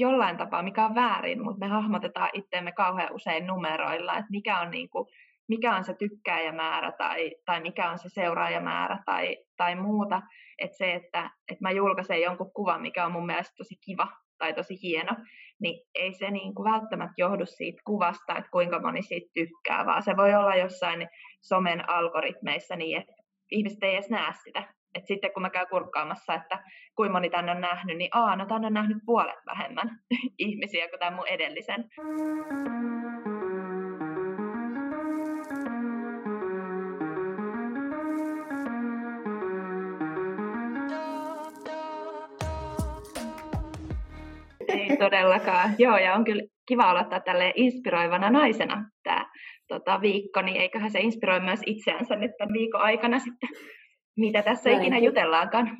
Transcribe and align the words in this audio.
jollain 0.00 0.36
tapaa, 0.36 0.62
mikä 0.62 0.84
on 0.86 0.94
väärin, 0.94 1.42
mutta 1.42 1.58
me 1.58 1.66
hahmotetaan 1.66 2.30
itseämme 2.32 2.72
kauhean 2.72 3.14
usein 3.14 3.46
numeroilla, 3.46 4.12
että 4.12 4.30
mikä 4.30 4.60
on, 4.60 4.70
niin 4.70 4.90
kuin, 4.90 5.06
mikä 5.48 5.76
on 5.76 5.84
se 5.84 5.94
tykkääjämäärä 5.94 6.92
tai, 6.92 7.34
tai 7.46 7.60
mikä 7.60 7.90
on 7.90 7.98
se 7.98 8.08
seuraajamäärä 8.08 8.98
tai, 9.06 9.36
tai 9.56 9.74
muuta. 9.74 10.22
Että 10.58 10.76
se, 10.76 10.94
että, 10.94 11.30
että 11.48 11.62
mä 11.62 11.70
julkaisen 11.70 12.22
jonkun 12.22 12.52
kuvan, 12.52 12.82
mikä 12.82 13.06
on 13.06 13.12
mun 13.12 13.26
mielestä 13.26 13.54
tosi 13.56 13.76
kiva 13.84 14.08
tai 14.38 14.54
tosi 14.54 14.82
hieno, 14.82 15.12
niin 15.60 15.86
ei 15.94 16.14
se 16.14 16.30
niin 16.30 16.54
kuin 16.54 16.72
välttämättä 16.72 17.14
johdu 17.16 17.46
siitä 17.46 17.82
kuvasta, 17.86 18.36
että 18.36 18.50
kuinka 18.50 18.80
moni 18.80 19.02
siitä 19.02 19.30
tykkää, 19.34 19.86
vaan 19.86 20.02
se 20.02 20.16
voi 20.16 20.34
olla 20.34 20.54
jossain 20.54 21.08
somen 21.40 21.90
algoritmeissa 21.90 22.76
niin, 22.76 23.00
että 23.00 23.12
ihmiset 23.50 23.82
ei 23.82 23.94
edes 23.94 24.10
näe 24.10 24.32
sitä. 24.44 24.74
Et 24.94 25.06
sitten 25.06 25.32
kun 25.32 25.42
mä 25.42 25.50
käyn 25.50 25.66
kurkkaamassa, 25.70 26.34
että 26.34 26.58
kuinka 26.96 27.12
moni 27.12 27.30
tänne 27.30 27.52
on 27.52 27.60
nähnyt, 27.60 27.96
niin 27.96 28.10
aa, 28.12 28.36
no 28.36 28.46
tänne 28.46 28.66
on 28.66 28.74
nähnyt 28.74 28.98
puolet 29.06 29.38
vähemmän 29.46 29.90
ihmisiä 30.38 30.88
kuin 30.88 31.00
tämän 31.00 31.14
mun 31.14 31.28
edellisen. 31.28 31.84
Ei 44.68 44.96
todellakaan. 44.96 45.74
Joo, 45.78 45.98
ja 45.98 46.14
on 46.14 46.24
kyllä 46.24 46.42
kiva 46.68 46.90
aloittaa 46.90 47.20
tälle 47.20 47.52
inspiroivana 47.56 48.30
naisena 48.30 48.84
tämä 49.02 49.26
tota, 49.68 50.00
viikko, 50.00 50.42
niin 50.42 50.60
eiköhän 50.60 50.90
se 50.90 51.00
inspiroi 51.00 51.40
myös 51.40 51.60
itseänsä 51.66 52.16
nyt 52.16 52.30
tämän 52.38 52.52
viikon 52.52 52.80
aikana 52.80 53.18
sitten 53.18 53.48
mitä 54.20 54.42
tässä 54.42 54.70
Näin. 54.70 54.82
ikinä 54.82 54.98
jutellaankaan. 54.98 55.70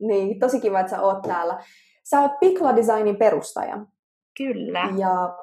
Niin, 0.00 0.38
tosi 0.38 0.60
kiva, 0.60 0.80
että 0.80 0.90
sä 0.90 1.02
oot 1.02 1.22
täällä. 1.22 1.58
Sä 2.10 2.20
oot 2.20 2.32
Pikla 2.40 2.76
Designin 2.76 3.16
perustaja. 3.16 3.86
Kyllä. 4.38 4.88
Ja 4.98 5.36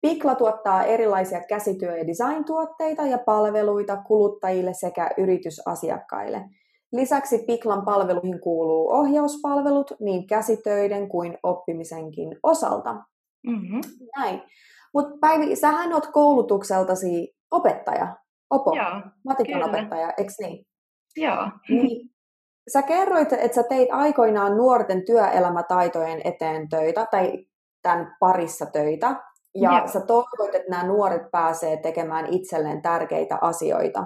Pikla 0.00 0.34
tuottaa 0.34 0.84
erilaisia 0.84 1.40
käsityö- 1.48 1.96
ja 1.98 2.06
design-tuotteita 2.06 3.06
ja 3.06 3.18
palveluita 3.18 3.96
kuluttajille 3.96 4.74
sekä 4.74 5.10
yritysasiakkaille. 5.18 6.44
Lisäksi 6.92 7.44
Piklan 7.46 7.84
palveluihin 7.84 8.40
kuuluu 8.40 8.90
ohjauspalvelut 8.90 9.92
niin 10.00 10.26
käsitöiden 10.26 11.08
kuin 11.08 11.38
oppimisenkin 11.42 12.36
osalta. 12.42 12.94
Mm-hmm. 13.46 13.80
Näin. 14.16 14.42
Mutta 14.94 15.16
Päivi, 15.20 15.56
sähän 15.56 15.92
oot 15.92 16.06
koulutukseltasi 16.06 17.34
opettaja, 17.50 18.16
opo, 18.50 18.76
Joo, 18.76 19.00
matikan 19.24 19.62
opettaja, 19.62 20.12
eikö 20.18 20.32
niin? 20.40 20.66
Joo. 21.20 21.48
Niin, 21.68 22.10
sä 22.72 22.82
kerroit, 22.82 23.32
että 23.32 23.54
sä 23.54 23.62
teit 23.62 23.88
aikoinaan 23.92 24.56
nuorten 24.56 25.04
työelämätaitojen 25.04 26.20
eteen 26.24 26.68
töitä, 26.68 27.06
tai 27.10 27.46
tämän 27.82 28.16
parissa 28.20 28.66
töitä, 28.66 29.16
ja 29.54 29.78
Joo. 29.78 29.88
sä 29.88 30.00
toivoit, 30.00 30.54
että 30.54 30.70
nämä 30.70 30.86
nuoret 30.86 31.30
pääsee 31.30 31.76
tekemään 31.76 32.26
itselleen 32.26 32.82
tärkeitä 32.82 33.38
asioita. 33.40 34.04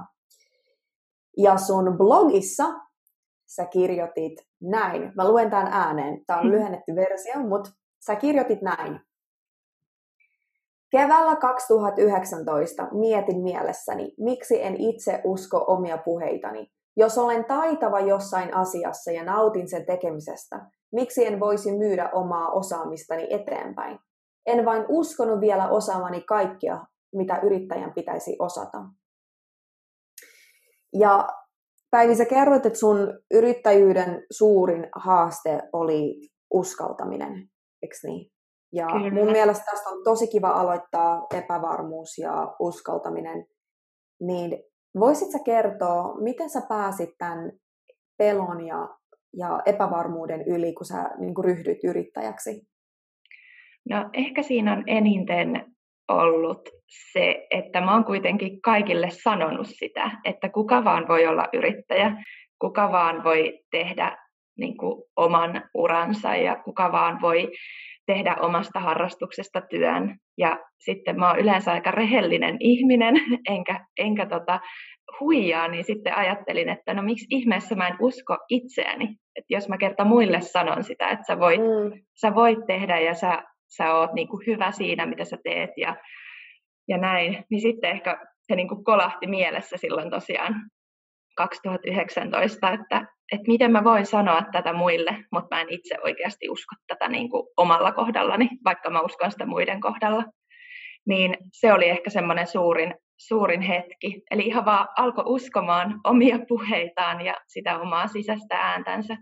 Ja 1.37 1.57
sun 1.57 1.99
blogissa 1.99 2.65
sä 3.47 3.67
kirjoitit 3.67 4.33
näin. 4.63 5.13
Mä 5.15 5.29
luen 5.29 5.51
tämän 5.51 5.67
ääneen. 5.73 6.27
Tämä 6.27 6.39
on 6.39 6.45
hmm. 6.45 6.53
lyhennetty 6.53 6.95
versio, 6.95 7.41
mutta 7.41 7.71
sä 8.07 8.17
kirjoitit 8.17 8.63
näin. 8.63 9.01
Keväällä 10.91 11.37
2019 11.37 12.89
mietin 12.93 13.43
mielessäni, 13.43 14.15
miksi 14.19 14.63
en 14.63 14.77
itse 14.77 15.21
usko 15.25 15.65
omia 15.67 15.99
puheitani. 15.99 16.74
Jos 16.97 17.19
olen 17.19 17.45
taitava 17.45 18.01
jossain 18.01 18.57
asiassa 18.57 19.11
ja 19.11 19.25
nautin 19.25 19.69
sen 19.69 19.87
tekemisestä, 19.87 20.67
miksi 20.93 21.27
en 21.27 21.41
voisi 21.41 21.79
myydä 21.79 22.11
omaa 22.13 22.51
osaamistani 22.51 23.27
eteenpäin? 23.31 23.99
En 24.47 24.65
vain 24.65 24.85
uskonut 24.89 25.41
vielä 25.41 25.69
osaamani 25.69 26.21
kaikkia, 26.21 26.85
mitä 27.15 27.41
yrittäjän 27.43 27.93
pitäisi 27.95 28.37
osata. 28.39 28.79
Ja 30.99 31.29
Päivi, 31.95 32.15
sä 32.15 32.25
kerroit, 32.25 32.67
että 32.67 32.79
sun 32.79 32.99
yrittäjyyden 33.35 34.27
suurin 34.31 34.89
haaste 34.97 35.63
oli 35.73 36.29
uskaltaminen, 36.51 37.51
eikö 37.83 37.97
niin? 38.03 38.31
Ja 38.73 38.87
Kyllä. 38.87 39.11
mun 39.11 39.33
mielestä 39.33 39.65
tästä 39.71 39.91
on 39.91 40.05
tosi 40.05 40.27
kiva 40.29 40.49
aloittaa 40.49 41.27
epävarmuus 41.35 42.19
ja 42.19 42.55
uskaltaminen. 42.61 43.47
Niin 44.21 44.65
Voisit 45.01 45.31
sä 45.31 45.39
kertoa, 45.45 46.15
miten 46.21 46.51
sä 46.51 46.63
pääsit 46.69 47.11
tämän 47.19 47.53
pelon 48.19 48.67
ja, 48.67 48.89
ja 49.37 49.63
epävarmuuden 49.67 50.43
yli, 50.47 50.73
kun 50.73 50.87
sä 50.87 51.11
niin 51.19 51.35
kuin 51.35 51.45
ryhdyit 51.45 51.85
yrittäjäksi? 51.85 52.63
No 53.89 54.11
ehkä 54.13 54.43
siinä 54.43 54.73
on 54.73 54.85
eniten 54.87 55.75
ollut 56.09 56.69
se, 57.13 57.47
että 57.51 57.81
mä 57.81 57.95
oon 57.95 58.05
kuitenkin 58.05 58.63
kaikille 58.63 59.11
sanonut 59.11 59.67
sitä, 59.71 60.11
että 60.25 60.49
kuka 60.49 60.85
vaan 60.85 61.09
voi 61.09 61.27
olla 61.27 61.49
yrittäjä, 61.53 62.25
kuka 62.59 62.93
vaan 62.93 63.25
voi 63.25 63.61
tehdä 63.71 64.17
niin 64.59 64.77
kuin, 64.77 65.03
oman 65.17 65.69
uransa 65.75 66.37
ja 66.37 66.57
kuka 66.57 66.93
vaan 66.93 67.21
voi 67.21 67.53
tehdä 68.07 68.37
omasta 68.41 68.81
harrastuksesta 68.81 69.61
työn. 69.61 70.17
Ja 70.39 70.59
sitten 70.79 71.19
mä 71.19 71.29
oon 71.29 71.39
yleensä 71.39 71.73
aika 71.73 71.91
rehellinen 71.91 72.57
ihminen, 72.61 73.15
enkä, 73.55 73.87
enkä 73.99 74.27
tota, 74.27 74.61
huijaa, 75.21 75.69
niin 75.69 75.85
sitten 75.85 76.17
ajattelin, 76.17 76.69
että 76.69 76.95
no 76.95 77.03
miksi 77.03 77.27
ihmeessä 77.31 77.75
mä 77.75 77.89
en 77.89 77.97
usko 78.01 78.37
itseäni. 78.49 79.05
Että 79.37 79.55
jos 79.55 79.69
mä 79.69 79.79
kerta 79.79 80.05
muille 80.05 80.41
sanon 80.41 80.85
sitä, 80.85 81.09
että 81.09 81.27
sä 81.27 81.39
voit, 81.39 81.61
mm. 81.61 82.03
sä 82.21 82.35
voit 82.35 82.59
tehdä 82.67 83.01
ja 83.01 83.15
sä, 83.15 83.43
sä 83.77 83.95
oot 83.95 84.13
niin 84.13 84.29
kuin 84.29 84.47
hyvä 84.47 84.73
siinä, 84.73 85.07
mitä 85.07 85.25
sä 85.25 85.39
teet 85.45 85.71
ja, 85.77 85.97
ja 86.89 86.99
näin, 86.99 87.45
niin 87.51 87.61
sitten 87.61 87.91
ehkä 87.91 88.19
se 88.41 88.57
niin 88.57 88.69
kuin 88.69 88.85
kolahti 88.85 89.27
mielessä 89.27 89.77
silloin 89.77 90.11
tosiaan 90.11 90.55
2019, 91.37 92.71
että, 92.71 93.07
että 93.33 93.47
miten 93.47 93.73
mä 93.73 93.85
voin 93.85 94.07
sanoa 94.07 94.43
tätä 94.53 94.73
muille, 94.73 95.17
mutta 95.33 95.57
mä 95.57 95.61
en 95.61 95.67
itse 95.71 95.97
oikeasti 96.05 96.49
usko 96.49 96.75
tätä 96.87 97.09
niin 97.09 97.31
kuin 97.31 97.47
omalla 97.57 97.93
kohdallani, 97.93 98.49
vaikka 98.65 98.91
mä 98.91 99.01
uskon 99.01 99.31
sitä 99.31 99.47
muiden 99.47 99.81
kohdalla. 99.81 100.25
Niin 101.07 101.37
se 101.53 101.73
oli 101.73 101.89
ehkä 101.89 102.11
semmoinen 102.11 102.47
suurin, 102.47 102.95
suurin 103.17 103.61
hetki. 103.61 104.23
Eli 104.31 104.43
ihan 104.47 104.65
vaan 104.65 104.89
alkoi 104.99 105.25
uskomaan 105.27 106.01
omia 106.05 106.39
puheitaan 106.49 107.21
ja 107.21 107.35
sitä 107.47 107.79
omaa 107.79 108.07
sisäistä 108.07 108.57
ääntänsä. 108.57 109.17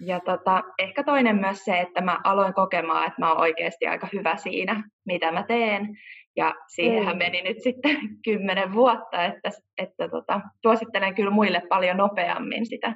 Ja 0.00 0.20
tota, 0.20 0.62
ehkä 0.78 1.04
toinen 1.04 1.36
myös 1.36 1.64
se, 1.64 1.80
että 1.80 2.00
mä 2.00 2.18
aloin 2.24 2.54
kokemaan, 2.54 3.06
että 3.06 3.20
mä 3.20 3.32
oon 3.32 3.40
oikeasti 3.40 3.86
aika 3.86 4.08
hyvä 4.12 4.36
siinä, 4.36 4.84
mitä 5.04 5.32
mä 5.32 5.42
teen. 5.42 5.88
Ja 6.36 6.54
siihenhän 6.74 7.18
meni 7.18 7.42
nyt 7.42 7.62
sitten 7.62 7.98
kymmenen 8.24 8.72
vuotta, 8.72 9.24
että, 9.24 9.50
että 9.78 10.08
tota, 10.08 10.40
suosittelen 10.62 11.14
kyllä 11.14 11.30
muille 11.30 11.62
paljon 11.68 11.96
nopeammin 11.96 12.66
sitä 12.66 12.94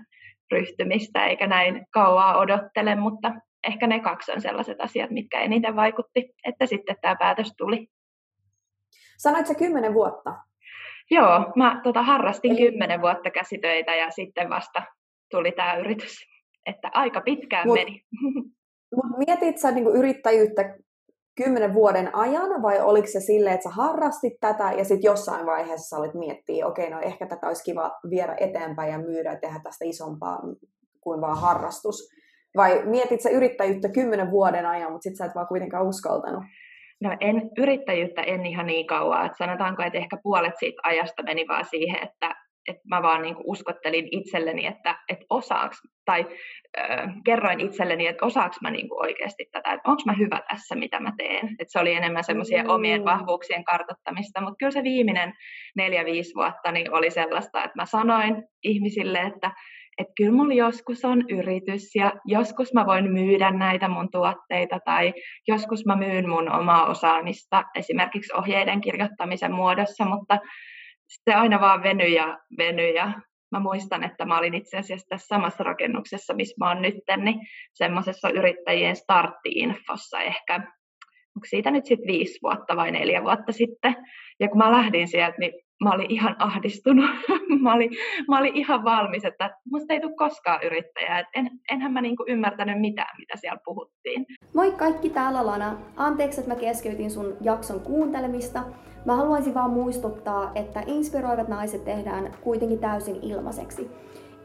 ryhtymistä, 0.53 1.27
eikä 1.27 1.47
näin 1.47 1.87
kauaa 1.91 2.39
odottele, 2.39 2.95
mutta 2.95 3.33
ehkä 3.69 3.87
ne 3.87 4.01
kaksi 4.01 4.33
on 4.33 4.41
sellaiset 4.41 4.81
asiat, 4.81 5.11
mitkä 5.11 5.41
eniten 5.41 5.77
vaikutti, 5.77 6.35
että 6.47 6.67
sitten 6.67 6.97
tämä 7.01 7.17
päätös 7.17 7.53
tuli. 7.59 7.87
Sanoit 9.19 9.47
sä 9.47 9.55
kymmenen 9.55 9.95
vuotta? 9.95 10.35
Joo, 11.11 11.53
mä 11.57 11.81
tota, 11.85 12.03
harrastin 12.03 12.57
kymmenen 12.57 13.01
vuotta 13.01 13.31
käsitöitä 13.31 13.95
ja 13.95 14.11
sitten 14.11 14.51
vasta 14.51 14.83
tuli 15.31 15.53
tämä 15.53 15.77
yritys. 15.77 16.17
Että 16.67 16.91
aika 16.95 17.21
pitkään 17.21 17.67
mut, 17.67 17.75
meni. 17.75 18.03
Mut 18.97 19.19
mietit 19.27 19.59
sä 19.59 19.71
niinku 19.71 19.91
yrittäjyyttä 19.91 20.77
kymmenen 21.37 21.75
vuoden 21.75 22.15
ajan, 22.15 22.63
vai 22.63 22.81
oliko 22.81 23.07
se 23.07 23.21
silleen, 23.21 23.55
että 23.55 23.69
sä 23.69 23.75
harrastit 23.75 24.33
tätä 24.41 24.73
ja 24.73 24.85
sitten 24.85 25.09
jossain 25.09 25.47
vaiheessa 25.47 25.89
sä 25.89 26.01
olit 26.01 26.15
miettiä, 26.15 26.67
okei, 26.67 26.87
okay, 26.87 26.97
no 26.97 27.07
ehkä 27.07 27.27
tätä 27.27 27.47
olisi 27.47 27.65
kiva 27.65 27.91
viedä 28.11 28.37
eteenpäin 28.41 28.93
ja 28.93 28.99
myydä 28.99 29.33
ja 29.33 29.41
tehdä 29.41 29.61
tästä 29.63 29.85
isompaa 29.85 30.41
kuin 31.01 31.21
vaan 31.21 31.41
harrastus? 31.41 32.09
Vai 32.57 32.83
mietit 32.85 33.21
sä 33.21 33.31
yrittäjyyttä 33.31 33.89
kymmenen 33.89 34.31
vuoden 34.31 34.67
ajan, 34.67 34.93
mutta 34.93 35.03
sitten 35.03 35.17
sä 35.17 35.25
et 35.25 35.35
vaan 35.35 35.47
kuitenkaan 35.47 35.87
uskaltanut? 35.87 36.45
No 37.01 37.17
en, 37.21 37.51
yrittäjyyttä 37.59 38.23
en 38.23 38.47
ihan 38.47 38.67
niin 38.67 38.87
kauan, 38.87 39.27
että 39.27 39.39
sanotaanko, 39.39 39.83
että 39.83 39.99
ehkä 39.99 40.17
puolet 40.23 40.55
siitä 40.59 40.81
ajasta 40.85 41.23
meni 41.23 41.49
vaan 41.49 41.65
siihen, 41.65 42.03
että 42.03 42.35
että 42.69 42.83
mä 42.85 43.03
vaan 43.03 43.23
niin 43.23 43.35
kuin 43.35 43.47
uskottelin 43.47 44.09
itselleni, 44.11 44.67
että, 44.67 44.99
että 45.09 45.27
osaaks, 45.31 45.83
tai 46.05 46.27
äh, 46.79 47.15
kerroin 47.25 47.61
itselleni, 47.61 48.07
että 48.07 48.27
osaaks 48.27 48.57
mä 48.63 48.71
niin 48.71 48.89
kuin 48.89 49.03
oikeasti 49.03 49.49
tätä, 49.53 49.73
että 49.73 49.91
onko 49.91 50.03
mä 50.07 50.13
hyvä 50.13 50.43
tässä, 50.49 50.75
mitä 50.75 51.01
mä 51.01 51.13
teen. 51.17 51.49
Että 51.49 51.73
se 51.73 51.79
oli 51.79 51.93
enemmän 51.93 52.25
semmoisia 52.25 52.63
mm. 52.63 52.69
omien 52.71 53.05
vahvuuksien 53.05 53.65
kartoittamista, 53.65 54.41
mutta 54.41 54.57
kyllä 54.59 54.73
se 54.73 54.83
viimeinen 54.83 55.35
neljä-viisi 55.77 56.35
vuotta 56.35 56.73
niin 56.73 56.93
oli 56.93 57.11
sellaista, 57.11 57.65
että 57.65 57.77
mä 57.77 57.87
sanoin 57.87 58.45
ihmisille, 58.63 59.19
että 59.19 59.51
että 59.99 60.13
kyllä 60.17 60.33
mulla 60.33 60.55
joskus 60.55 61.05
on 61.05 61.25
yritys 61.31 61.95
ja 61.95 62.13
joskus 62.25 62.73
mä 62.75 62.87
voin 62.87 63.13
myydä 63.13 63.51
näitä 63.51 63.89
mun 63.89 64.11
tuotteita 64.11 64.81
tai 64.85 65.15
joskus 65.49 65.87
mä 65.87 65.97
myyn 65.97 66.29
mun 66.29 66.53
omaa 66.53 66.87
osaamista 66.87 67.65
esimerkiksi 67.75 68.33
ohjeiden 68.37 68.81
kirjoittamisen 68.81 69.53
muodossa, 69.53 70.05
mutta 70.05 70.39
se 71.09 71.35
aina 71.35 71.61
vaan 71.61 71.83
venyi 71.83 72.15
ja 72.15 72.39
venyi 72.59 72.95
ja 72.95 73.13
mä 73.51 73.61
muistan, 73.61 74.05
että 74.05 74.25
mä 74.25 74.39
olin 74.39 74.55
itse 74.55 74.77
asiassa 74.77 75.07
tässä 75.09 75.27
samassa 75.27 75.65
rakennuksessa, 75.65 76.35
missä 76.35 76.55
mä 76.61 76.69
oon 76.69 76.83
nyt, 76.83 76.95
niin 77.17 77.41
semmoisessa 77.73 78.31
yrittäjien 78.31 78.97
startti-infossa 78.97 80.21
ehkä, 80.21 80.55
onko 81.37 81.47
siitä 81.49 81.71
nyt 81.71 81.87
sitten 81.87 82.07
viisi 82.07 82.39
vuotta 82.43 82.77
vai 82.77 82.91
neljä 82.91 83.23
vuotta 83.23 83.53
sitten. 83.53 83.97
Ja 84.41 84.49
kun 84.49 84.59
mä 84.59 84.73
lähdin 84.73 85.09
sieltä, 85.09 85.37
niin 85.39 85.53
mä 85.85 85.91
olin 85.91 86.11
ihan 86.11 86.37
ahdistunut. 86.39 87.11
mä, 87.63 87.75
olin, 87.75 87.91
mä 88.29 88.39
olin 88.39 88.57
ihan 88.57 88.85
valmis, 88.85 89.25
että 89.25 89.57
musta 89.71 89.95
ei 89.95 90.01
tule 90.01 90.15
koskaan 90.17 90.63
yrittäjää. 90.63 91.19
Et 91.19 91.27
en, 91.35 91.51
enhän 91.71 91.93
mä 91.93 92.01
niinku 92.01 92.25
ymmärtänyt 92.29 92.81
mitään, 92.81 93.17
mitä 93.19 93.37
siellä 93.37 93.61
puhuttiin. 93.65 94.27
Moi 94.55 94.73
kaikki, 94.73 95.11
täällä 95.11 95.47
Lana. 95.47 95.77
Anteeksi, 95.97 96.41
että 96.41 96.55
mä 96.55 96.61
keskeytin 96.61 97.11
sun 97.11 97.37
jakson 97.41 97.81
kuuntelemista. 97.81 98.63
Mä 99.07 99.17
haluaisin 99.17 99.55
vaan 99.55 99.71
muistuttaa, 99.71 100.53
että 100.55 100.83
inspiroivat 100.87 101.49
naiset 101.49 101.85
tehdään 101.85 102.33
kuitenkin 102.41 102.79
täysin 102.79 103.19
ilmaiseksi. 103.23 103.91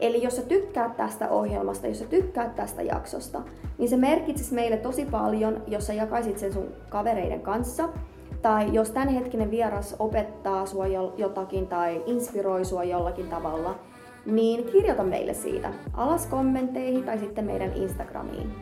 Eli 0.00 0.22
jos 0.22 0.36
sä 0.36 0.42
tykkäät 0.42 0.96
tästä 0.96 1.28
ohjelmasta, 1.28 1.86
jos 1.86 1.98
sä 1.98 2.04
tykkäät 2.04 2.54
tästä 2.54 2.82
jaksosta, 2.82 3.42
niin 3.78 3.88
se 3.88 3.96
merkitsisi 3.96 4.54
meille 4.54 4.76
tosi 4.76 5.04
paljon, 5.04 5.62
jos 5.66 5.86
sä 5.86 5.92
jakaisit 5.92 6.38
sen 6.38 6.52
sun 6.52 6.68
kavereiden 6.88 7.40
kanssa– 7.40 7.88
tai 8.42 8.74
jos 8.74 8.90
tämänhetkinen 8.90 9.50
vieras 9.50 9.96
opettaa 9.98 10.66
sua 10.66 10.86
jotakin 11.16 11.66
tai 11.66 12.02
inspiroi 12.06 12.64
sua 12.64 12.84
jollakin 12.84 13.28
tavalla, 13.28 13.78
niin 14.26 14.64
kirjoita 14.64 15.04
meille 15.04 15.34
siitä 15.34 15.72
alas 15.94 16.26
kommentteihin 16.26 17.04
tai 17.04 17.18
sitten 17.18 17.44
meidän 17.44 17.72
Instagramiin. 17.72 18.52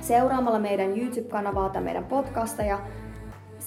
Seuraamalla 0.00 0.58
meidän 0.58 0.98
YouTube-kanavaa 0.98 1.68
tai 1.68 1.82
meidän 1.82 2.04
podcasteja 2.04 2.78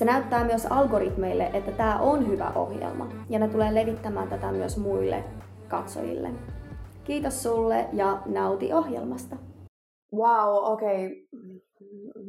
se 0.03 0.11
näyttää 0.11 0.45
myös 0.45 0.65
algoritmeille, 0.65 1.49
että 1.53 1.71
tämä 1.71 1.99
on 1.99 2.27
hyvä 2.27 2.51
ohjelma 2.55 3.09
ja 3.29 3.39
ne 3.39 3.47
tulee 3.47 3.73
levittämään 3.73 4.29
tätä 4.29 4.51
myös 4.51 4.77
muille 4.77 5.23
katsojille. 5.67 6.29
Kiitos 7.03 7.43
sulle 7.43 7.89
ja 7.93 8.21
nauti 8.25 8.73
ohjelmasta. 8.73 9.35
Wow, 10.13 10.73
okei. 10.73 11.05
Okay. 11.05 11.59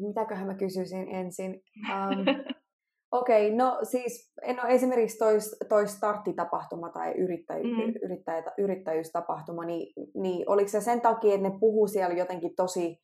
Mitäköhän 0.01 0.47
mä 0.47 0.55
kysyisin 0.55 1.09
ensin? 1.09 1.63
Um, 1.91 2.25
Okei, 3.21 3.47
okay, 3.47 3.57
no 3.57 3.79
siis 3.83 4.33
en 4.43 4.65
ole 4.65 4.73
esimerkiksi 4.73 5.19
toi, 5.19 5.39
toi 5.69 5.89
starttitapahtuma 5.89 6.91
tai 6.91 7.13
yrittäjy, 7.13 7.63
mm. 7.63 7.93
yrittäjä, 8.03 8.43
yrittäjyystapahtuma, 8.59 9.65
niin, 9.65 9.93
niin 10.15 10.51
oliko 10.51 10.69
se 10.69 10.81
sen 10.81 11.01
takia, 11.01 11.35
että 11.35 11.49
ne 11.49 11.59
puhuu 11.61 11.87
siellä 11.87 12.15
jotenkin 12.15 12.55
tosi 12.57 13.01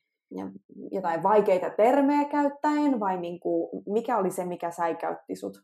jotain 0.93 1.23
vaikeita 1.23 1.71
termejä 1.71 2.25
käyttäen 2.25 3.01
vai 3.01 3.21
niin 3.21 3.41
kuin, 3.41 3.83
mikä 3.93 4.19
oli 4.19 4.31
se, 4.31 4.45
mikä 4.45 4.71
säikäytti 4.71 5.37
sut? 5.37 5.57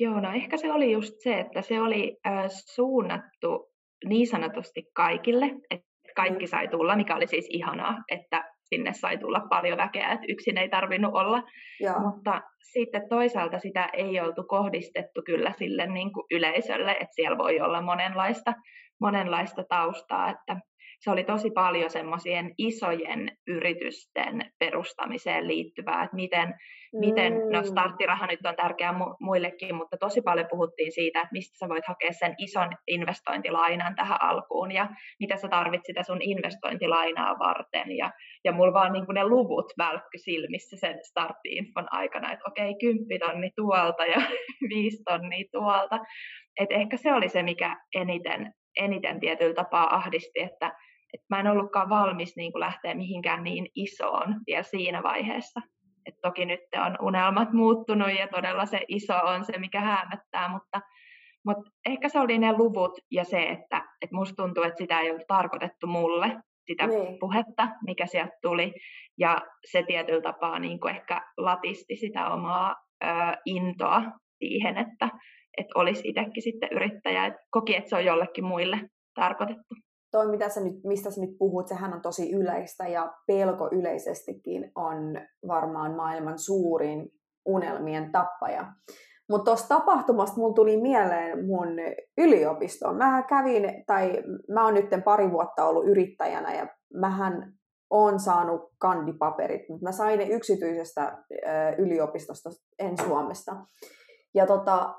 Joo, 0.00 0.20
no 0.20 0.32
ehkä 0.32 0.56
se 0.56 0.72
oli 0.72 0.92
just 0.92 1.14
se, 1.18 1.40
että 1.40 1.62
se 1.62 1.80
oli 1.80 2.16
äh, 2.26 2.44
suunnattu 2.74 3.72
niin 4.08 4.26
sanotusti 4.26 4.82
kaikille, 4.94 5.46
että 5.70 5.86
kaikki 6.16 6.44
mm. 6.44 6.48
sai 6.48 6.68
tulla, 6.68 6.96
mikä 6.96 7.16
oli 7.16 7.26
siis 7.26 7.46
ihanaa, 7.50 7.94
että 8.08 8.44
sinne 8.62 8.92
sai 8.92 9.18
tulla 9.18 9.40
paljon 9.50 9.78
väkeä, 9.78 10.12
että 10.12 10.26
yksin 10.28 10.58
ei 10.58 10.68
tarvinnut 10.68 11.14
olla. 11.14 11.42
Joo. 11.80 12.00
Mutta 12.00 12.42
sitten 12.72 13.08
toisaalta 13.08 13.58
sitä 13.58 13.88
ei 13.92 14.20
oltu 14.20 14.44
kohdistettu 14.44 15.22
kyllä 15.26 15.52
sille 15.58 15.86
niin 15.86 16.12
kuin 16.12 16.26
yleisölle, 16.30 16.92
että 16.92 17.14
siellä 17.14 17.38
voi 17.38 17.60
olla 17.60 17.82
monenlaista, 17.82 18.54
monenlaista 19.00 19.64
taustaa, 19.68 20.30
että 20.30 20.56
se 21.00 21.10
oli 21.10 21.24
tosi 21.24 21.50
paljon 21.50 21.90
semmoisien 21.90 22.54
isojen 22.58 23.36
yritysten 23.46 24.52
perustamiseen 24.58 25.48
liittyvää, 25.48 26.04
että 26.04 26.16
miten, 26.16 26.48
mm. 26.48 27.00
miten 27.00 27.32
no 27.50 27.62
starttiraha 27.62 28.26
nyt 28.26 28.46
on 28.46 28.56
tärkeä 28.56 28.92
mu- 28.92 29.16
muillekin, 29.20 29.74
mutta 29.74 29.96
tosi 29.96 30.22
paljon 30.22 30.46
puhuttiin 30.50 30.92
siitä, 30.92 31.20
että 31.20 31.32
mistä 31.32 31.58
sä 31.58 31.68
voit 31.68 31.86
hakea 31.88 32.12
sen 32.12 32.34
ison 32.38 32.68
investointilainan 32.86 33.94
tähän 33.94 34.22
alkuun 34.22 34.72
ja 34.72 34.88
mitä 35.20 35.36
sä 35.36 35.48
tarvitset 35.48 35.86
sitä 35.86 36.02
sun 36.02 36.22
investointilainaa 36.22 37.38
varten 37.38 37.96
ja, 37.96 38.10
ja 38.44 38.52
mulla 38.52 38.72
vaan 38.72 38.92
niin 38.92 39.04
ne 39.14 39.26
luvut 39.26 39.72
välkky 39.78 40.18
silmissä 40.18 40.76
sen 40.76 40.98
startti-infon 41.02 41.86
aikana, 41.90 42.32
että 42.32 42.44
okei, 42.48 42.70
okay, 42.70 42.78
10 42.80 43.20
tonni 43.20 43.50
tuolta 43.56 44.06
ja 44.06 44.22
5 44.74 45.02
tonnia 45.04 45.44
tuolta, 45.52 45.98
et 46.60 46.70
ehkä 46.70 46.96
se 46.96 47.12
oli 47.12 47.28
se, 47.28 47.42
mikä 47.42 47.76
eniten, 47.94 48.52
eniten 48.76 49.20
tietyllä 49.20 49.54
tapaa 49.54 49.94
ahdisti, 49.94 50.40
että 50.40 50.72
et 51.14 51.20
mä 51.30 51.40
en 51.40 51.46
ollutkaan 51.46 51.88
valmis 51.88 52.36
niin 52.36 52.52
kuin 52.52 52.60
lähteä 52.60 52.94
mihinkään 52.94 53.44
niin 53.44 53.66
isoon 53.74 54.34
vielä 54.46 54.62
siinä 54.62 55.02
vaiheessa. 55.02 55.60
Et 56.06 56.14
toki 56.22 56.46
nyt 56.46 56.60
on 56.86 56.96
unelmat 57.00 57.52
muuttunut 57.52 58.18
ja 58.18 58.28
todella 58.28 58.66
se 58.66 58.80
iso 58.88 59.16
on 59.16 59.44
se, 59.44 59.58
mikä 59.58 59.80
häämöttää, 59.80 60.48
mutta, 60.48 60.80
mutta 61.46 61.70
ehkä 61.86 62.08
se 62.08 62.20
oli 62.20 62.38
ne 62.38 62.52
luvut 62.52 62.98
ja 63.10 63.24
se, 63.24 63.42
että, 63.42 63.76
että 64.02 64.16
musta 64.16 64.42
tuntuu, 64.42 64.62
että 64.62 64.78
sitä 64.78 65.00
ei 65.00 65.10
ollut 65.10 65.26
tarkoitettu 65.26 65.86
mulle, 65.86 66.36
sitä 66.66 66.86
niin. 66.86 67.18
puhetta, 67.18 67.68
mikä 67.86 68.06
sieltä 68.06 68.38
tuli. 68.42 68.74
Ja 69.18 69.38
se 69.70 69.82
tietyllä 69.82 70.22
tapaa 70.22 70.58
niin 70.58 70.80
kuin 70.80 70.94
ehkä 70.94 71.22
latisti 71.36 71.96
sitä 71.96 72.28
omaa 72.28 72.76
ö, 73.04 73.06
intoa 73.44 74.02
siihen, 74.38 74.78
että, 74.78 75.08
että 75.56 75.72
olisi 75.74 76.08
itsekin 76.08 76.42
sitten 76.42 76.68
yrittäjä. 76.72 77.26
Et 77.26 77.34
koki, 77.50 77.76
että 77.76 77.90
se 77.90 77.96
on 77.96 78.04
jollekin 78.04 78.44
muille 78.44 78.80
tarkoitettu 79.14 79.74
toi, 80.16 80.30
mitä 80.30 80.48
sä 80.48 80.60
nyt, 80.60 80.84
mistä 80.84 81.10
sä 81.10 81.20
nyt 81.20 81.38
puhut, 81.38 81.68
sehän 81.68 81.94
on 81.94 82.02
tosi 82.02 82.32
yleistä 82.32 82.88
ja 82.88 83.12
pelko 83.26 83.68
yleisestikin 83.72 84.72
on 84.74 84.96
varmaan 85.48 85.96
maailman 85.96 86.38
suurin 86.38 87.08
unelmien 87.46 88.12
tappaja. 88.12 88.72
Mutta 89.28 89.44
tuosta 89.44 89.68
tapahtumasta 89.68 90.36
mun 90.36 90.54
tuli 90.54 90.76
mieleen 90.76 91.46
mun 91.46 91.68
yliopisto. 92.18 92.92
Mä 92.92 93.22
kävin, 93.22 93.84
tai 93.86 94.22
mä 94.52 94.64
oon 94.64 94.74
nyt 94.74 94.86
pari 95.04 95.30
vuotta 95.30 95.64
ollut 95.64 95.88
yrittäjänä 95.88 96.54
ja 96.54 96.66
mähän 96.94 97.52
on 97.90 98.20
saanut 98.20 98.60
kandipaperit, 98.78 99.68
mutta 99.68 99.84
mä 99.86 99.92
sain 99.92 100.18
ne 100.18 100.24
yksityisestä 100.24 101.18
yliopistosta, 101.78 102.50
en 102.78 102.98
Suomesta. 102.98 103.56
Ja 104.34 104.46
tota, 104.46 104.94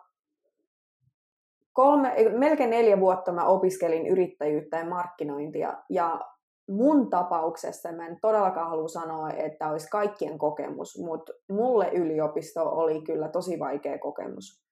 kolme, 1.77 2.15
melkein 2.37 2.69
neljä 2.69 2.99
vuotta 2.99 3.31
mä 3.31 3.45
opiskelin 3.45 4.07
yrittäjyyttä 4.07 4.77
ja 4.77 4.85
markkinointia, 4.85 5.73
ja 5.89 6.21
mun 6.69 7.09
tapauksessa 7.09 7.91
mä 7.91 8.07
en 8.07 8.17
todellakaan 8.21 8.69
halua 8.69 8.87
sanoa, 8.87 9.29
että 9.29 9.69
olisi 9.69 9.89
kaikkien 9.89 10.37
kokemus, 10.37 10.97
mutta 11.05 11.33
mulle 11.49 11.89
yliopisto 11.93 12.69
oli 12.69 13.01
kyllä 13.01 13.29
tosi 13.29 13.59
vaikea 13.59 13.99
kokemus. 13.99 14.63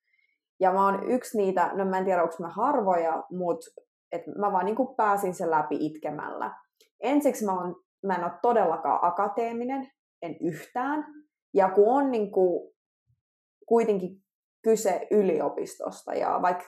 Ja 0.60 0.74
mä 0.74 0.86
oon 0.86 1.12
yksi 1.12 1.38
niitä, 1.38 1.72
no 1.74 1.86
mä 1.86 1.98
en 1.98 2.06
tiedä 2.06 2.24
onko 2.24 2.36
mä 2.40 2.50
harvoja, 2.50 3.24
mutta 3.32 3.82
et 4.12 4.22
mä 4.38 4.52
vaan 4.52 4.66
niin 4.66 4.96
pääsin 4.98 5.34
sen 5.34 5.52
läpi 5.52 5.78
itkemällä. 5.80 6.52
Ensiksi 7.00 7.46
mä, 7.46 7.54
oon, 7.54 7.76
mä 8.06 8.16
en 8.16 8.24
ole 8.24 8.32
todellakaan 8.42 9.00
akateeminen, 9.02 9.92
en 10.22 10.36
yhtään. 10.42 11.06
Ja 11.54 11.70
kun 11.70 11.98
on 11.98 12.12
niin 12.12 12.32
kuin, 12.32 12.72
kuitenkin 13.68 14.25
kyse 14.66 15.08
yliopistosta 15.12 16.14
ja 16.14 16.40
vaikka, 16.42 16.66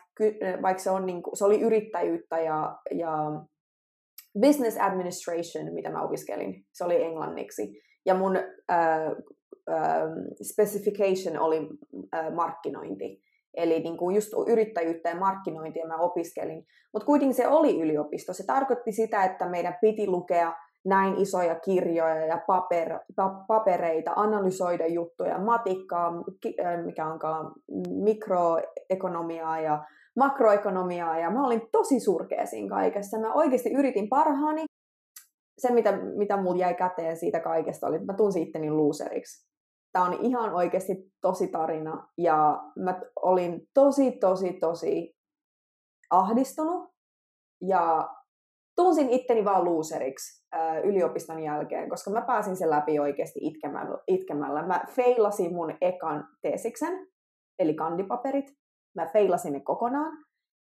vaikka 0.61 0.83
se, 0.83 0.89
on 0.89 1.05
niin 1.05 1.23
kuin, 1.23 1.37
se 1.37 1.45
oli 1.45 1.61
yrittäjyyttä 1.61 2.39
ja, 2.39 2.77
ja 2.91 3.17
business 4.41 4.77
administration, 4.77 5.73
mitä 5.73 5.89
mä 5.89 6.03
opiskelin, 6.03 6.65
se 6.73 6.83
oli 6.83 7.03
englanniksi. 7.03 7.81
Ja 8.05 8.15
mun 8.15 8.37
äh, 8.71 9.05
äh, 9.69 10.01
specification 10.51 11.39
oli 11.39 11.69
äh, 12.15 12.33
markkinointi. 12.33 13.21
Eli 13.57 13.79
niin 13.79 13.97
kuin 13.97 14.15
just 14.15 14.29
yrittäjyyttä 14.47 15.09
ja 15.09 15.15
markkinointia 15.15 15.87
mä 15.87 15.97
opiskelin. 15.97 16.65
Mutta 16.93 17.05
kuitenkin 17.05 17.35
se 17.35 17.47
oli 17.47 17.81
yliopisto. 17.81 18.33
Se 18.33 18.45
tarkoitti 18.45 18.91
sitä, 18.91 19.23
että 19.23 19.49
meidän 19.49 19.77
piti 19.81 20.07
lukea 20.07 20.53
näin 20.87 21.15
isoja 21.15 21.55
kirjoja 21.55 22.25
ja 22.25 22.41
paper, 22.47 22.99
papereita, 23.47 24.13
analysoida 24.15 24.87
juttuja, 24.87 25.39
matikkaa, 25.39 26.11
mikä 26.85 27.07
onkaan 27.07 27.53
mikroekonomiaa 28.03 29.59
ja 29.59 29.85
makroekonomiaa, 30.15 31.19
ja 31.19 31.31
mä 31.31 31.45
olin 31.45 31.69
tosi 31.71 31.99
surkea 31.99 32.45
siinä 32.45 32.69
kaikessa. 32.69 33.19
Mä 33.19 33.33
oikeasti 33.33 33.73
yritin 33.73 34.09
parhaani. 34.09 34.65
Se, 35.57 35.73
mitä, 35.73 35.91
mitä 36.17 36.37
mulla 36.37 36.57
jäi 36.57 36.73
käteen 36.73 37.17
siitä 37.17 37.39
kaikesta, 37.39 37.87
oli, 37.87 37.95
että 37.95 38.05
mä 38.05 38.17
tunsin 38.17 38.43
itteni 38.43 38.71
loseriksi. 38.71 39.47
Tämä 39.93 40.05
on 40.05 40.13
ihan 40.13 40.53
oikeasti 40.53 41.11
tosi 41.21 41.47
tarina, 41.47 42.07
ja 42.17 42.63
mä 42.75 43.01
olin 43.15 43.61
tosi, 43.73 44.11
tosi, 44.11 44.53
tosi 44.53 45.15
ahdistunut, 46.09 46.89
ja 47.61 48.09
tunsin 48.75 49.09
itteni 49.09 49.45
vaan 49.45 49.65
loseriksi 49.65 50.46
yliopiston 50.83 51.39
jälkeen, 51.39 51.89
koska 51.89 52.11
mä 52.11 52.21
pääsin 52.21 52.55
sen 52.55 52.69
läpi 52.69 52.99
oikeasti 52.99 53.39
itkemällä. 54.07 54.65
Mä 54.65 54.81
feilasin 54.89 55.53
mun 55.53 55.73
ekan 55.81 56.27
teesiksen, 56.41 57.07
eli 57.59 57.73
kandipaperit. 57.73 58.53
Mä 58.95 59.05
feilasin 59.05 59.53
ne 59.53 59.59
kokonaan. 59.59 60.17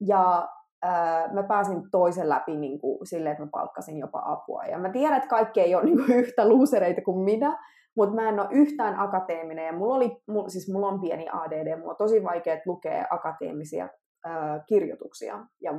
Ja 0.06 0.49
äh, 0.85 1.32
mä 1.32 1.42
pääsin 1.42 1.90
toisen 1.90 2.28
läpi 2.28 2.56
niin 2.56 2.80
kuin, 2.80 3.06
silleen, 3.06 3.32
että 3.32 3.44
mä 3.44 3.50
palkkasin 3.52 3.99
jopa 3.99 4.23
apua. 4.25 4.64
Ja 4.64 4.78
mä 4.78 4.88
tiedän, 4.88 5.16
että 5.16 5.28
kaikki 5.28 5.61
ei 5.61 5.75
ole 5.75 5.85
niin 5.85 5.97
kuin, 5.97 6.18
yhtä 6.18 6.49
luusereita 6.49 7.02
kuin 7.02 7.25
minä, 7.25 7.59
mutta 7.97 8.14
mä 8.14 8.28
en 8.28 8.40
ole 8.40 8.49
yhtään 8.50 8.99
akateeminen. 8.99 9.66
Ja 9.66 9.73
mulla, 9.73 9.94
oli, 9.94 10.23
mulla, 10.28 10.49
siis 10.49 10.73
mulla 10.73 10.88
on 10.88 11.00
pieni 11.00 11.26
ADD, 11.32 11.78
mulla 11.78 11.90
on 11.90 11.97
tosi 11.97 12.25
vaikea 12.25 12.61
lukea 12.66 13.06
akateemisia 13.11 13.88
äh, 14.26 14.61
kirjoituksia 14.66 15.47
ja 15.61 15.73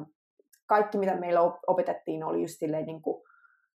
kaikki, 0.68 0.98
mitä 0.98 1.16
meillä 1.16 1.42
opetettiin, 1.68 2.24
oli 2.24 2.42
just 2.42 2.60
silleen 2.60 2.86
niin 2.86 3.02
kuin 3.02 3.21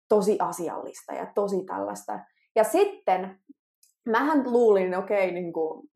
tosi 0.08 0.36
asiallista 0.40 1.12
ja 1.12 1.32
tosi 1.34 1.64
tällaista. 1.64 2.18
Ja 2.56 2.64
sitten 2.64 3.38
mähän 4.06 4.52
luulin, 4.52 4.98
okei, 4.98 5.28
okay, 5.28 5.34
niin 5.34 5.52
kuin, 5.52 5.88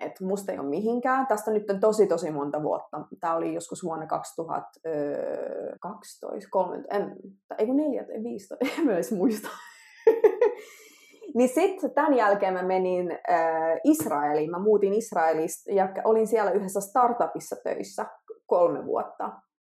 että 0.00 0.24
musta 0.24 0.52
ei 0.52 0.58
ole 0.58 0.68
mihinkään. 0.68 1.26
Tästä 1.26 1.50
on 1.50 1.54
nyt 1.54 1.66
tosi 1.80 2.06
tosi 2.06 2.30
monta 2.30 2.62
vuotta. 2.62 3.00
Tämä 3.20 3.34
oli 3.34 3.54
joskus 3.54 3.84
vuonna 3.84 4.06
2012, 4.06 6.48
13, 6.50 6.96
en, 6.96 7.16
ei 7.58 7.66
kun 7.66 7.76
4, 7.76 8.06
15, 8.22 8.56
en 8.78 8.86
mä 8.86 8.92
edes 8.92 9.12
muista. 9.12 9.48
niin 11.36 11.48
sitten 11.48 11.94
tämän 11.94 12.14
jälkeen 12.14 12.54
mä 12.54 12.62
menin 12.62 13.10
äh, 13.10 13.18
Israeliin. 13.84 14.50
Mä 14.50 14.58
muutin 14.58 14.92
Israelista 14.92 15.72
ja 15.72 15.88
olin 16.04 16.26
siellä 16.26 16.50
yhdessä 16.50 16.80
startupissa 16.80 17.56
töissä 17.64 18.06
kolme 18.46 18.86
vuotta. 18.86 19.30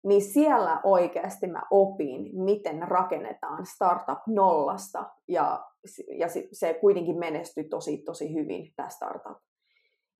Niin 0.04 0.23
siellä 0.23 0.80
oikeasti 0.84 1.46
mä 1.46 1.62
opin, 1.70 2.44
miten 2.44 2.88
rakennetaan 2.88 3.66
startup 3.66 4.18
nollasta. 4.26 5.11
Ja, 5.28 5.66
ja 6.18 6.26
se 6.52 6.75
kuitenkin 6.75 7.18
menestyi 7.18 7.64
tosi, 7.64 7.99
tosi 7.99 8.34
hyvin, 8.34 8.73
tämä 8.76 8.88
startup. 8.88 9.38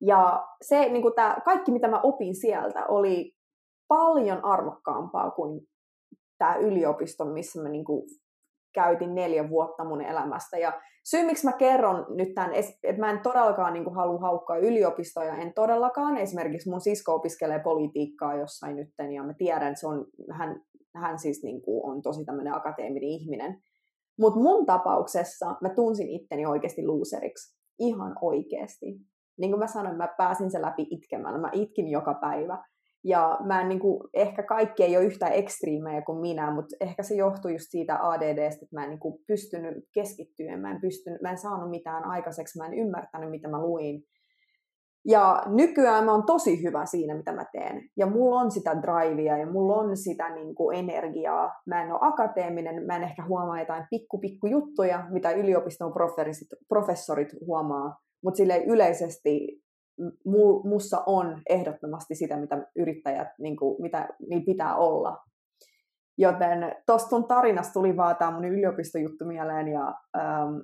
Ja 0.01 0.47
se, 0.61 0.89
niin 0.89 1.01
kuin 1.01 1.13
tämä, 1.13 1.37
kaikki, 1.45 1.71
mitä 1.71 1.87
mä 1.87 1.99
opin 2.03 2.35
sieltä, 2.35 2.85
oli 2.85 3.35
paljon 3.87 4.45
arvokkaampaa 4.45 5.31
kuin 5.31 5.67
tämä 6.37 6.55
yliopisto, 6.55 7.25
missä 7.25 7.61
mä 7.61 7.69
niin 7.69 7.85
kuin 7.85 8.03
käytin 8.75 9.15
neljä 9.15 9.49
vuotta 9.49 9.85
mun 9.85 10.01
elämästä. 10.01 10.57
Ja 10.57 10.81
syy, 11.03 11.25
miksi 11.25 11.45
mä 11.45 11.53
kerron 11.53 12.05
nyt 12.09 12.33
tämän, 12.33 12.51
että 12.83 13.01
mä 13.01 13.11
en 13.11 13.19
todellakaan 13.19 13.73
niin 13.73 13.83
kuin, 13.83 13.95
halua 13.95 14.19
haukkaa 14.19 14.57
yliopistoja, 14.57 15.35
en 15.35 15.53
todellakaan. 15.53 16.17
Esimerkiksi 16.17 16.69
mun 16.69 16.81
sisko 16.81 17.13
opiskelee 17.13 17.59
politiikkaa 17.59 18.35
jossain 18.35 18.75
nytten, 18.75 19.11
ja 19.11 19.23
mä 19.23 19.33
tiedän, 19.33 19.67
että 19.67 19.79
se 19.79 19.87
on, 19.87 20.05
hän, 20.31 20.61
hän 20.95 21.19
siis 21.19 21.43
niin 21.43 21.61
kuin, 21.61 21.91
on 21.91 22.01
tosi 22.01 22.25
tämmöinen 22.25 22.55
akateeminen 22.55 23.09
ihminen. 23.09 23.61
Mutta 24.19 24.39
mun 24.39 24.65
tapauksessa 24.65 25.55
mä 25.61 25.69
tunsin 25.69 26.09
itteni 26.09 26.45
oikeasti 26.45 26.85
loseriksi. 26.85 27.57
Ihan 27.79 28.15
oikeasti 28.21 28.99
niin 29.37 29.51
kuin 29.51 29.59
mä 29.59 29.67
sanoin, 29.67 29.97
mä 29.97 30.07
pääsin 30.17 30.51
sen 30.51 30.61
läpi 30.61 30.87
itkemällä. 30.89 31.39
Mä 31.39 31.49
itkin 31.53 31.87
joka 31.87 32.13
päivä. 32.13 32.63
Ja 33.05 33.37
mä 33.43 33.61
en, 33.61 33.69
niin 33.69 33.79
kuin, 33.79 34.09
ehkä 34.13 34.43
kaikki 34.43 34.83
ei 34.83 34.97
ole 34.97 35.05
yhtä 35.05 35.27
ekstriimejä 35.27 36.01
kuin 36.01 36.19
minä, 36.19 36.53
mutta 36.53 36.75
ehkä 36.79 37.03
se 37.03 37.15
johtuu 37.15 37.51
just 37.51 37.65
siitä 37.69 37.99
ADDstä, 38.01 38.65
että 38.65 38.75
mä 38.75 38.83
en 38.83 38.89
niin 38.89 38.99
kuin, 38.99 39.19
pystynyt 39.27 39.83
keskittymään, 39.93 40.59
mä 40.59 40.71
en, 40.71 40.81
pystynyt, 40.81 41.21
mä 41.21 41.31
en 41.31 41.37
saanut 41.37 41.69
mitään 41.69 42.05
aikaiseksi, 42.05 42.57
mä 42.57 42.65
en 42.65 42.73
ymmärtänyt, 42.73 43.29
mitä 43.29 43.47
mä 43.47 43.61
luin. 43.61 44.03
Ja 45.07 45.43
nykyään 45.47 46.05
mä 46.05 46.11
oon 46.11 46.25
tosi 46.25 46.63
hyvä 46.63 46.85
siinä, 46.85 47.15
mitä 47.15 47.31
mä 47.31 47.45
teen. 47.51 47.81
Ja 47.97 48.05
mulla 48.05 48.39
on 48.39 48.51
sitä 48.51 48.81
drivea 48.81 49.37
ja 49.37 49.51
mulla 49.51 49.75
on 49.75 49.97
sitä 49.97 50.35
niin 50.35 50.55
kuin, 50.55 50.77
energiaa. 50.77 51.53
Mä 51.67 51.83
en 51.83 51.91
ole 51.91 51.99
akateeminen, 52.01 52.85
mä 52.85 52.95
en 52.95 53.03
ehkä 53.03 53.25
huomaa 53.27 53.59
jotain 53.59 53.83
pikku 53.89 54.19
pikku 54.19 54.47
juttuja, 54.47 55.07
mitä 55.09 55.31
yliopiston 55.31 55.93
professorit 56.69 57.29
huomaa 57.47 58.05
mutta 58.25 58.37
sille 58.37 58.63
yleisesti 58.67 59.61
mussa 60.63 61.03
on 61.05 61.41
ehdottomasti 61.49 62.15
sitä, 62.15 62.37
mitä 62.37 62.67
yrittäjät, 62.75 63.27
niin 63.39 63.55
kuin, 63.55 63.81
mitä 63.81 64.07
niin 64.29 64.45
pitää 64.45 64.75
olla. 64.75 65.17
Joten 66.17 66.75
tuosta 66.85 67.09
sun 67.09 67.27
tarinasta 67.27 67.73
tuli 67.73 67.97
vaan 67.97 68.15
tämä 68.15 68.31
mun 68.31 68.45
yliopistojuttu 68.45 69.25
mieleen 69.25 69.67
ja 69.67 69.93
ähm, 70.17 70.55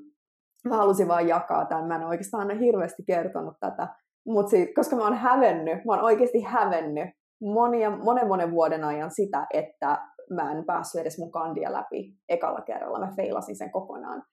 mä 0.70 0.78
halusin 0.78 1.08
vaan 1.08 1.28
jakaa 1.28 1.66
tämän. 1.66 1.88
Mä 1.88 1.96
en 1.96 2.04
oikeastaan 2.04 2.50
aina 2.50 2.60
hirveästi 2.60 3.04
kertonut 3.08 3.56
tätä, 3.60 3.88
mutta 4.26 4.52
koska 4.76 4.96
mä 4.96 5.04
oon 5.04 5.18
hävennyt, 5.18 5.86
mä 5.86 5.94
oon 5.94 6.04
oikeasti 6.04 6.42
hävennyt 6.42 7.10
monia, 7.42 7.90
monen 7.90 8.28
monen 8.28 8.52
vuoden 8.52 8.84
ajan 8.84 9.12
sitä, 9.12 9.48
että 9.54 10.08
mä 10.36 10.52
en 10.52 10.66
päässyt 10.66 11.02
edes 11.02 11.20
mun 11.20 11.32
kandia 11.32 11.72
läpi 11.72 12.16
ekalla 12.30 12.62
kerralla. 12.62 13.00
Mä 13.00 13.14
feilasin 13.16 13.56
sen 13.56 13.72
kokonaan. 13.72 14.24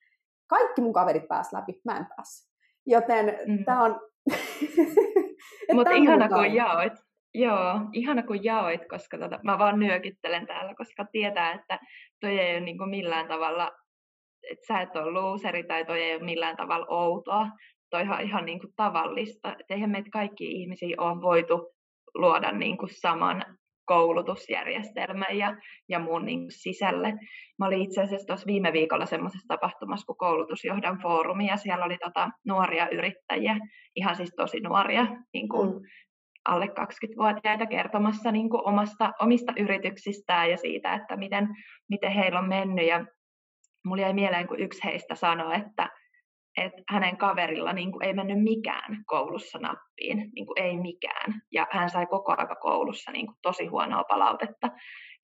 Kaikki 0.47 0.81
mun 0.81 0.93
kaverit 0.93 1.27
pääs 1.27 1.53
läpi, 1.53 1.81
mä 1.85 1.97
en 1.97 2.05
päässyt. 2.15 2.49
Joten 2.85 3.25
mm. 3.25 3.65
tämä 3.65 3.83
on... 3.83 4.08
Mutta 5.73 5.91
ihana 5.91 6.29
kun 6.29 6.53
jaoit. 6.53 6.93
Joo, 7.33 7.79
ihana 7.93 8.23
kun 8.23 8.43
jaoit, 8.43 8.81
koska 8.89 9.17
tota, 9.17 9.39
mä 9.43 9.59
vaan 9.59 9.79
nyökyttelen 9.79 10.47
täällä, 10.47 10.75
koska 10.75 11.05
tietää, 11.11 11.53
että 11.53 11.79
toi 12.21 12.39
ei 12.39 12.55
ole 12.55 12.65
niinku 12.65 12.85
millään 12.85 13.27
tavalla, 13.27 13.71
että 14.51 14.65
sä 14.67 14.81
et 14.81 14.95
ole 14.95 15.11
luuseri 15.11 15.63
tai 15.63 15.85
toi 15.85 16.01
ei 16.01 16.15
ole 16.15 16.23
millään 16.23 16.57
tavalla 16.57 16.85
outoa. 16.89 17.47
Toi 17.89 18.01
on 18.01 18.21
ihan 18.21 18.45
niinku 18.45 18.67
tavallista. 18.75 19.55
Et 19.59 19.71
eihän 19.71 19.89
meitä 19.89 20.09
kaikki 20.13 20.51
ihmisiä 20.51 20.95
ole 20.97 21.21
voitu 21.21 21.73
luoda 22.15 22.51
niinku 22.51 22.87
saman 22.91 23.58
koulutusjärjestelmän 23.89 25.37
ja, 25.37 25.57
ja 25.89 25.99
mun 25.99 26.25
niin 26.25 26.45
sisälle. 26.51 27.13
Mä 27.59 27.65
olin 27.65 27.81
itse 27.81 28.01
asiassa 28.01 28.27
tuossa 28.27 28.47
viime 28.47 28.73
viikolla 28.73 29.05
semmoisessa 29.05 29.47
tapahtumassa 29.47 30.05
kuin 30.05 30.17
koulutusjohdan 30.17 30.99
foorumi, 31.01 31.47
ja 31.47 31.57
siellä 31.57 31.85
oli 31.85 31.97
tota, 31.97 32.29
nuoria 32.47 32.89
yrittäjiä, 32.89 33.57
ihan 33.95 34.15
siis 34.15 34.33
tosi 34.35 34.59
nuoria, 34.59 35.07
niin 35.33 35.49
kuin 35.49 35.69
mm. 35.69 35.81
alle 36.45 36.65
20-vuotiaita 36.65 37.65
kertomassa 37.65 38.31
niin 38.31 38.49
kuin 38.49 38.67
omasta, 38.67 39.11
omista 39.21 39.53
yrityksistään 39.57 40.49
ja 40.49 40.57
siitä, 40.57 40.93
että 40.93 41.17
miten, 41.17 41.47
miten 41.89 42.11
heillä 42.11 42.39
on 42.39 42.49
mennyt. 42.49 42.87
Ja 42.87 43.05
mulla 43.85 44.01
jäi 44.01 44.13
mieleen, 44.13 44.47
kun 44.47 44.59
yksi 44.59 44.83
heistä 44.83 45.15
sanoi, 45.15 45.55
että 45.55 45.89
että 46.61 46.83
hänen 46.89 47.17
kaverilla 47.17 47.73
niin 47.73 47.91
kuin 47.91 48.05
ei 48.05 48.13
mennyt 48.13 48.43
mikään 48.43 49.03
koulussa 49.05 49.59
nappiin, 49.59 50.31
niin 50.35 50.45
kuin 50.45 50.63
ei 50.63 50.77
mikään. 50.77 51.41
Ja 51.51 51.67
hän 51.71 51.89
sai 51.89 52.05
koko 52.05 52.35
aika 52.37 52.55
koulussa 52.55 53.11
niin 53.11 53.25
kuin 53.25 53.37
tosi 53.41 53.65
huonoa 53.65 54.03
palautetta. 54.03 54.67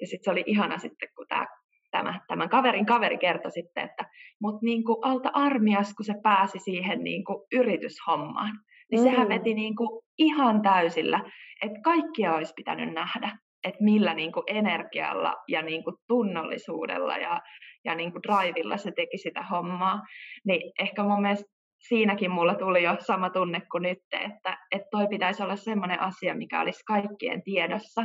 Ja 0.02 0.08
sitten 0.08 0.24
se 0.24 0.32
oli 0.32 0.44
ihana 0.46 0.78
sitten, 0.78 1.10
kun 1.16 1.26
tämä 1.30 1.46
tämä, 1.92 2.20
tämän 2.28 2.50
kaverin 2.50 2.86
kaveri 2.86 3.18
kertoi 3.18 3.52
sitten, 3.52 3.84
että 3.84 4.06
mut 4.42 4.62
niin 4.62 4.84
kuin 4.84 4.98
alta 5.02 5.30
armias, 5.34 5.94
kun 5.94 6.06
se 6.06 6.14
pääsi 6.24 6.60
siihen 6.60 7.04
niin 7.04 7.26
kuin 7.26 7.44
yrityshommaan, 7.52 8.60
niin 8.92 9.02
mm. 9.02 9.10
sehän 9.10 9.30
veti 9.30 9.54
niin 9.54 9.76
kuin 9.76 10.02
ihan 10.18 10.62
täysillä, 10.62 11.22
että 11.62 11.80
kaikkia 11.84 12.36
olisi 12.36 12.54
pitänyt 12.56 12.94
nähdä 12.94 13.38
että 13.66 13.84
millä 13.84 14.14
niin 14.14 14.32
kuin 14.32 14.44
energialla 14.48 15.36
ja 15.48 15.62
niin 15.62 15.84
kuin 15.84 15.96
tunnollisuudella 16.08 17.18
ja, 17.18 17.42
ja 17.86 17.96
niin 17.96 18.12
kuin 18.12 18.22
drivilla 18.24 18.78
se 18.78 18.92
teki 18.92 19.18
sitä 19.18 19.42
hommaa. 19.42 20.02
Niin 20.46 20.72
ehkä 20.80 21.04
mun 21.04 21.22
mielestä 21.22 21.56
siinäkin 21.88 22.32
mulla 22.32 22.56
tuli 22.56 22.84
jo 22.84 22.96
sama 23.00 23.30
tunne 23.30 23.62
kuin 23.72 23.82
nyt, 23.82 23.98
että, 24.12 24.58
että 24.72 24.88
toi 24.92 25.08
pitäisi 25.08 25.44
olla 25.44 25.56
semmoinen 25.56 26.02
asia, 26.02 26.36
mikä 26.36 26.62
olisi 26.62 26.84
kaikkien 26.86 27.44
tiedossa, 27.44 28.02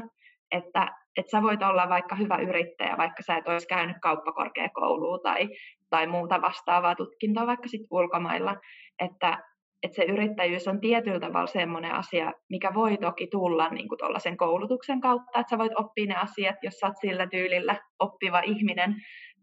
että, 0.51 0.89
että 1.17 1.31
sä 1.31 1.43
voit 1.43 1.63
olla 1.63 1.89
vaikka 1.89 2.15
hyvä 2.15 2.37
yrittäjä, 2.37 2.97
vaikka 2.99 3.23
sä 3.23 3.37
et 3.37 3.49
olisi 3.49 3.67
käynyt 3.67 3.97
kauppakorkeakoulua 4.03 5.19
tai, 5.19 5.49
tai 5.91 6.07
muuta 6.07 6.43
vastaavaa 6.43 6.95
tutkintoa 6.95 7.47
vaikka 7.47 7.69
sitten 7.69 7.89
ulkomailla, 7.91 8.57
että, 8.99 9.39
että 9.83 9.97
se 9.97 10.05
yrittäjyys 10.05 10.69
on 10.69 10.81
tietyllä 10.81 11.21
tavalla 11.21 11.47
semmoinen 11.47 11.93
asia, 11.93 12.33
mikä 12.51 12.75
voi 12.75 12.97
toki 12.97 13.27
tulla 13.27 13.69
niin 13.69 13.89
kuin 13.89 13.99
sen 14.19 14.37
koulutuksen 14.37 15.01
kautta, 15.01 15.41
että 15.41 15.51
sä 15.51 15.59
voit 15.59 15.73
oppia 15.79 16.07
ne 16.07 16.15
asiat, 16.15 16.57
jos 16.63 16.75
sä 16.75 16.87
oot 16.87 16.97
sillä 17.01 17.27
tyylillä 17.27 17.77
oppiva 17.99 18.41
ihminen, 18.41 18.95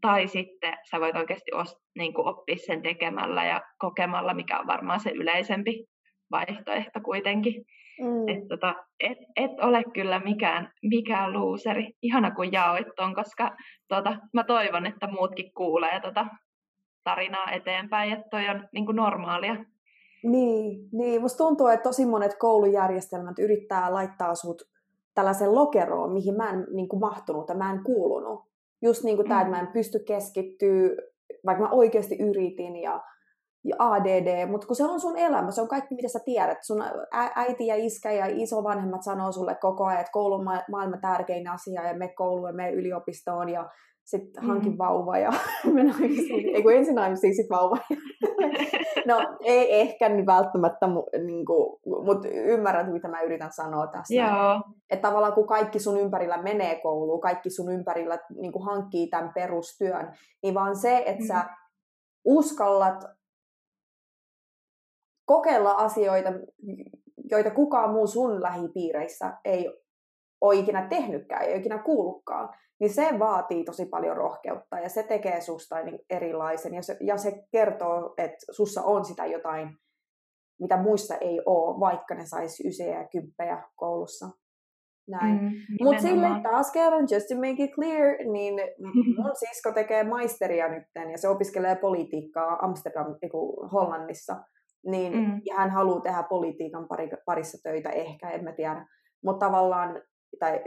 tai 0.02 0.28
sitten 0.28 0.78
sä 0.92 1.00
voit 1.00 1.16
oikeasti 1.16 1.52
os, 1.54 1.78
niin 1.98 2.14
kuin 2.14 2.28
oppia 2.28 2.56
sen 2.58 2.82
tekemällä 2.82 3.44
ja 3.46 3.62
kokemalla, 3.80 4.34
mikä 4.34 4.60
on 4.60 4.68
varmaan 4.68 5.00
se 5.00 5.10
yleisempi 5.10 5.86
vaihtoehto 6.32 7.00
kuitenkin. 7.06 7.66
Mm. 8.02 8.28
Et, 8.28 8.48
tota, 8.48 8.76
et, 9.00 9.18
et 9.36 9.52
ole 9.62 9.84
kyllä 9.94 10.20
mikään, 10.20 10.72
mikään 10.82 11.34
luuseri. 11.34 11.92
Ihana 12.02 12.32
kun 12.32 12.52
jaoit 12.52 12.88
ton, 12.96 13.16
koska 13.16 13.56
tota, 13.88 14.18
mä 14.34 14.44
toivon, 14.44 14.86
että 14.86 15.08
muutkin 15.08 15.54
kuulee 15.54 16.00
tota 16.00 16.26
tarinaa 17.04 17.52
eteenpäin, 17.52 18.14
että 18.14 18.26
toi 18.32 18.50
on 18.50 18.68
niin 18.74 18.86
kuin 18.86 18.96
normaalia 18.96 19.56
niin, 20.24 20.90
niin, 20.92 21.22
musta 21.22 21.38
tuntuu, 21.38 21.68
että 21.68 21.84
tosi 21.84 22.06
monet 22.06 22.36
koulujärjestelmät 22.40 23.40
yrittää 23.40 23.94
laittaa 23.94 24.36
sut 24.36 24.62
tällaisen 25.14 25.56
lokeroon, 25.56 26.14
mihin 26.14 26.38
mä 26.38 26.50
en 26.50 26.68
niin 26.74 26.90
kuin, 26.90 27.00
mahtunut 27.00 27.50
ja 27.50 27.56
mä 27.56 27.72
en 27.72 27.84
kuulunut. 27.84 28.48
Just 28.82 29.04
niin 29.04 29.16
kuin 29.16 29.26
mm. 29.26 29.30
tämä, 29.30 29.42
että 29.42 29.52
mä 29.52 29.60
en 29.60 29.68
pysty 29.68 30.00
keskittyä, 30.00 30.90
vaikka 31.46 31.64
mä 31.64 31.70
oikeasti 31.70 32.16
yritin 32.20 32.76
ja, 32.76 33.04
ja 33.64 33.76
ADD, 33.80 34.48
mutta 34.48 34.68
kun 34.68 34.76
se 34.76 34.86
on 34.86 35.00
sun 35.00 35.18
elämä, 35.18 35.52
se 35.52 35.62
on 35.62 35.68
kaikki 35.68 35.96
mitä 35.96 36.08
sä 36.08 36.20
tiedät. 36.26 36.58
Sun 36.62 36.84
äiti 37.12 37.68
ja 37.68 37.76
iskä 37.76 38.12
ja 38.12 38.26
isovanhemmat 38.30 39.04
sanoo 39.04 39.32
sulle 39.32 39.56
koko 39.56 39.86
ajan, 39.86 40.00
että 40.00 40.12
koulun 40.12 40.44
maailman 40.44 41.02
tärkein 41.02 41.48
asia 41.48 41.88
ja 41.88 41.98
me 41.98 42.08
kouluun 42.08 42.50
ja 42.50 42.54
me 42.54 42.72
yliopistoon 42.72 43.50
ja 43.50 43.70
sitten 44.08 44.44
hankin 44.44 44.72
mm. 44.72 44.78
vauva 44.78 45.18
ja 45.18 45.32
ei 46.54 46.64
kun 46.64 46.74
ensin 46.74 46.96
naimisiin, 46.96 47.36
sitten 47.36 47.58
vauva. 47.58 47.78
no 49.08 49.38
ei 49.44 49.82
ehkä 49.82 50.10
niin 50.10 50.26
välttämättä, 50.26 50.88
niin 51.26 51.46
mutta 52.06 52.28
ymmärrät 52.28 52.92
mitä 52.92 53.08
mä 53.08 53.22
yritän 53.22 53.52
sanoa 53.52 53.88
tässä. 53.88 54.14
Joo. 54.16 54.62
Että 54.90 55.08
tavallaan 55.08 55.34
kun 55.34 55.48
kaikki 55.48 55.80
sun 55.80 56.00
ympärillä 56.00 56.42
menee 56.42 56.80
kouluun, 56.82 57.22
kaikki 57.22 57.50
sun 57.50 57.74
ympärillä 57.74 58.20
niin 58.42 58.52
kuin 58.52 58.66
hankkii 58.66 59.08
tämän 59.08 59.32
perustyön, 59.34 60.14
niin 60.44 60.54
vaan 60.54 60.76
se, 60.76 61.04
että 61.06 61.24
mm. 61.24 61.28
sä 61.28 61.46
uskallat 62.26 63.04
kokeilla 65.26 65.72
asioita, 65.72 66.30
joita 67.32 67.52
kukaan 67.52 67.94
muu 67.94 68.08
sun 68.08 68.44
lähipiireissä 68.44 69.38
ei 69.46 69.70
ole 70.42 70.56
ikinä 70.56 70.88
tehnytkään, 70.88 71.44
ei 71.44 71.52
ole 71.52 71.60
ikinä 71.60 71.78
kuullutkaan, 71.78 72.50
niin 72.80 72.94
se 72.94 73.20
vaatii 73.20 73.64
tosi 73.64 73.86
paljon 73.86 74.18
rohkeutta 74.18 74.80
ja 74.80 74.90
se 74.90 75.04
tekee 75.04 75.42
susta 75.42 75.84
niin 75.84 76.00
erilaisen 76.10 76.74
ja 76.74 76.82
se, 76.82 76.98
ja 77.02 77.18
se 77.18 77.44
kertoo, 77.52 78.14
että 78.18 78.38
sussa 78.52 78.84
on 78.84 79.06
sitä 79.06 79.26
jotain, 79.26 79.70
mitä 80.60 80.78
muissa 80.78 81.16
ei 81.16 81.42
ole, 81.46 81.80
vaikka 81.80 82.16
ne 82.16 82.26
saisi 82.26 82.68
ysejä 82.68 83.02
ja 83.02 83.08
kymppejä 83.08 83.64
koulussa. 83.76 84.30
Näin. 85.08 85.42
Mm, 85.42 85.52
Mutta 85.84 86.02
sille 86.02 86.28
taas 86.44 86.72
kerran, 86.72 87.08
just 87.12 87.28
to 87.28 87.36
make 87.36 87.64
it 87.64 87.72
clear, 87.72 88.18
niin 88.32 88.54
mun 89.18 89.32
sisko 89.34 89.72
tekee 89.72 90.04
maisteria 90.04 90.70
nyt 90.70 90.84
ja 91.12 91.18
se 91.18 91.28
opiskelee 91.28 91.76
politiikkaa 91.76 92.58
Amsterdam, 92.62 93.06
Hollannissa. 93.74 94.36
Niin, 94.86 95.14
mm. 95.14 95.42
Ja 95.46 95.56
hän 95.56 95.72
haluaa 95.72 96.02
tehdä 96.02 96.24
politiikan 96.24 96.88
parissa 97.26 97.58
töitä 97.64 97.90
ehkä, 97.90 98.30
en 98.30 98.44
mä 98.44 98.52
tiedä. 98.52 98.86
Mutta 99.24 99.46
tavallaan 99.46 100.02
tai 100.40 100.64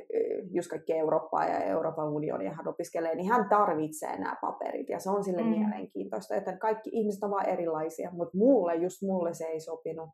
just 0.50 0.70
kaikki 0.70 0.92
Eurooppaa 0.92 1.44
ja 1.44 1.64
Euroopan 1.64 2.08
unionia 2.08 2.54
hän 2.54 2.68
opiskelee, 2.68 3.14
niin 3.14 3.28
hän 3.28 3.48
tarvitsee 3.48 4.18
nämä 4.18 4.36
paperit 4.40 4.88
ja 4.88 4.98
se 4.98 5.10
on 5.10 5.24
sille 5.24 5.42
mm. 5.42 5.48
mielenkiintoista, 5.48 6.34
että 6.34 6.56
kaikki 6.56 6.90
ihmiset 6.92 7.22
ovat 7.22 7.48
erilaisia, 7.48 8.10
mutta 8.12 8.38
mulle, 8.38 8.74
just 8.74 9.02
mulle 9.02 9.34
se 9.34 9.44
ei 9.44 9.60
sopinut. 9.60 10.08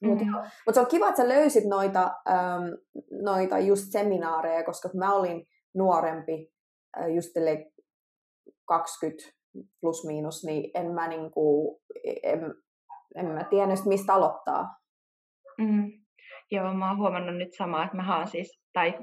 Mm. 0.00 0.08
Mutta 0.08 0.24
mut 0.66 0.74
se 0.74 0.80
on 0.80 0.86
kiva, 0.86 1.08
että 1.08 1.22
sä 1.22 1.28
löysit 1.28 1.64
noita, 1.64 2.10
ähm, 2.28 2.64
noita 3.22 3.58
just 3.58 3.84
seminaareja, 3.92 4.64
koska 4.64 4.88
mä 4.94 5.14
olin 5.14 5.46
nuorempi, 5.74 6.52
äh, 7.00 7.08
just 7.08 7.30
20 8.64 9.24
plus 9.80 10.06
miinus, 10.06 10.44
niin 10.44 10.70
en 10.74 10.90
mä, 10.90 11.08
niinku, 11.08 11.80
en, 12.22 12.54
en 13.14 13.26
mä 13.26 13.44
tiennyt, 13.44 13.84
mistä 13.84 14.14
aloittaa. 14.14 14.68
Mm. 15.58 15.92
Joo, 16.50 16.74
mä 16.74 16.88
oon 16.88 16.98
huomannut 16.98 17.36
nyt 17.36 17.52
samaa, 17.52 17.84
että 17.84 17.96
mä 17.96 18.16
oon 18.16 18.26
siis, 18.26 18.60
tai 18.72 18.94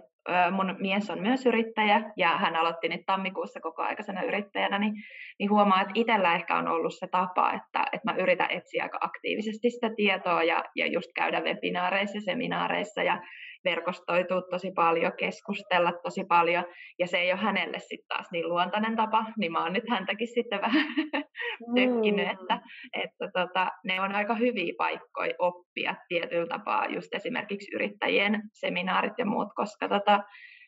mun 0.51 0.75
mies 0.79 1.09
on 1.09 1.21
myös 1.21 1.45
yrittäjä 1.45 2.01
ja 2.17 2.37
hän 2.37 2.55
aloitti 2.55 2.89
nyt 2.89 3.01
tammikuussa 3.05 3.59
koko 3.59 3.81
aikaisena 3.81 4.23
yrittäjänä, 4.23 4.79
niin, 4.79 4.93
niin 5.39 5.49
huomaa, 5.49 5.81
että 5.81 5.93
itsellä 5.95 6.35
ehkä 6.35 6.57
on 6.57 6.67
ollut 6.67 6.93
se 6.99 7.07
tapa, 7.11 7.53
että, 7.53 7.85
että 7.91 8.11
mä 8.11 8.17
yritän 8.17 8.51
etsiä 8.51 8.83
aika 8.83 8.97
aktiivisesti 9.01 9.69
sitä 9.69 9.89
tietoa 9.95 10.43
ja, 10.43 10.63
ja 10.75 10.87
just 10.87 11.07
käydä 11.15 11.41
webinaareissa 11.41 12.17
ja 12.17 12.21
seminaareissa 12.21 13.03
ja 13.03 13.21
verkostoitua 13.69 14.41
tosi 14.41 14.71
paljon, 14.71 15.11
keskustella 15.17 15.91
tosi 16.03 16.23
paljon, 16.23 16.65
ja 16.99 17.07
se 17.07 17.17
ei 17.17 17.31
ole 17.31 17.39
hänelle 17.39 17.79
sitten 17.79 18.07
taas 18.07 18.27
niin 18.31 18.49
luontainen 18.49 18.95
tapa, 18.95 19.25
niin 19.37 19.51
mä 19.51 19.63
oon 19.63 19.73
nyt 19.73 19.89
häntäkin 19.89 20.27
sitten 20.27 20.61
vähän 20.61 20.85
tökkinyt, 21.75 22.27
että, 22.27 22.55
mm. 22.55 23.01
että 23.03 23.25
tota, 23.33 23.71
ne 23.83 24.01
on 24.01 24.15
aika 24.15 24.35
hyviä 24.35 24.73
paikkoja 24.77 25.33
oppia 25.39 25.95
tietyllä 26.07 26.47
tapaa, 26.47 26.85
just 26.85 27.13
esimerkiksi 27.13 27.75
yrittäjien 27.75 28.41
seminaarit 28.53 29.13
ja 29.17 29.25
muut, 29.25 29.49
koska 29.55 29.89
tota, 29.89 30.23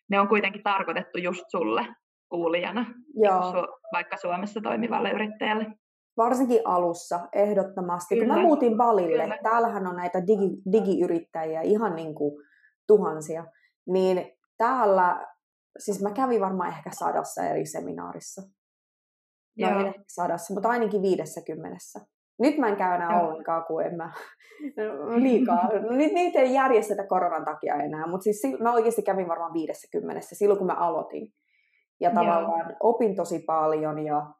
ne 0.10 0.20
on 0.20 0.28
kuitenkin 0.28 0.64
tarkoitettu 0.64 1.18
just 1.18 1.44
sulle 1.52 1.86
kuulijana, 2.30 2.86
Joo. 3.24 3.42
Su- 3.42 3.80
vaikka 3.94 4.18
Suomessa 4.18 4.62
toimivalle 4.62 5.12
yrittäjälle. 5.12 5.66
Varsinkin 6.18 6.62
alussa, 6.66 7.20
ehdottomasti. 7.34 8.16
Kyllä. 8.16 8.34
Kun 8.34 8.36
mä 8.36 8.48
muutin 8.48 8.78
Balille, 8.78 9.24
Kyllä. 9.24 9.38
täällähän 9.44 9.88
on 9.88 9.96
näitä 9.96 10.20
digi, 10.28 10.50
digiyrittäjiä 10.72 11.62
ihan 11.62 11.96
niin 11.96 12.16
kuin 12.16 12.49
tuhansia, 12.90 13.46
niin 13.88 14.32
täällä, 14.58 15.28
siis 15.78 16.02
mä 16.02 16.12
kävin 16.12 16.42
varmaan 16.42 16.70
ehkä 16.70 16.90
sadassa 16.94 17.44
eri 17.44 17.66
seminaarissa. 17.66 18.42
No 19.60 19.70
Joo. 19.70 19.80
ehkä 19.80 20.04
sadassa, 20.08 20.54
mutta 20.54 20.70
ainakin 20.70 21.02
viidessä 21.02 21.42
kymmenessä. 21.46 22.00
Nyt 22.40 22.58
mä 22.58 22.68
en 22.68 22.76
käy 22.76 22.96
enää 22.96 23.14
Joo. 23.14 23.28
ollenkaan, 23.28 23.66
kun 23.66 23.84
en 23.84 23.96
mä 23.96 24.14
liikaa. 25.26 25.70
Nyt 25.90 26.14
niitä 26.14 26.40
ei 26.40 26.54
järjestetä 26.54 27.08
koronan 27.08 27.46
takia 27.46 27.76
enää, 27.76 28.08
mutta 28.08 28.24
siis 28.24 28.42
mä 28.60 28.74
oikeasti 28.74 29.02
kävin 29.02 29.28
varmaan 29.28 29.54
viidessä 29.54 29.88
kymmenessä 29.92 30.36
silloin, 30.36 30.58
kun 30.58 30.68
mä 30.68 30.74
aloitin. 30.74 31.34
Ja 32.00 32.10
tavallaan 32.10 32.70
Joo. 32.70 32.78
opin 32.80 33.16
tosi 33.16 33.40
paljon 33.40 34.00
ja 34.00 34.34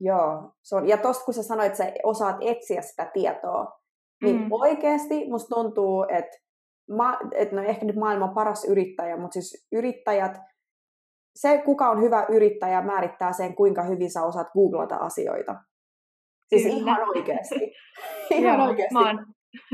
Joo, 0.00 0.52
se 0.62 0.76
on, 0.76 0.88
ja 0.88 0.96
tosta 0.96 1.24
kun 1.24 1.34
sä 1.34 1.42
sanoit, 1.42 1.66
että 1.66 1.84
sä 1.84 1.92
osaat 2.02 2.36
etsiä 2.40 2.82
sitä 2.82 3.10
tietoa, 3.12 3.80
niin 4.22 4.40
mm. 4.40 4.48
oikeasti 4.50 5.30
musta 5.30 5.54
tuntuu, 5.54 6.06
että 6.08 6.38
ma, 6.90 7.18
et 7.34 7.52
no 7.52 7.62
ehkä 7.62 7.86
nyt 7.86 7.96
maailman 7.96 8.34
paras 8.34 8.64
yrittäjä, 8.64 9.16
mutta 9.16 9.32
siis 9.32 9.68
yrittäjät, 9.72 10.38
se 11.34 11.62
kuka 11.64 11.90
on 11.90 12.02
hyvä 12.02 12.26
yrittäjä 12.28 12.82
määrittää 12.82 13.32
sen, 13.32 13.54
kuinka 13.54 13.82
hyvin 13.82 14.10
sä 14.10 14.22
osaat 14.22 14.52
googlata 14.52 14.96
asioita. 14.96 15.54
Siis 16.48 16.62
Kyllä. 16.62 16.76
ihan 16.76 17.08
oikeasti. 17.08 17.72
ihan 18.30 18.58
Joo, 18.58 18.68
oikeasti. 18.68 18.94
Mä 18.94 19.06
oon, 19.06 19.26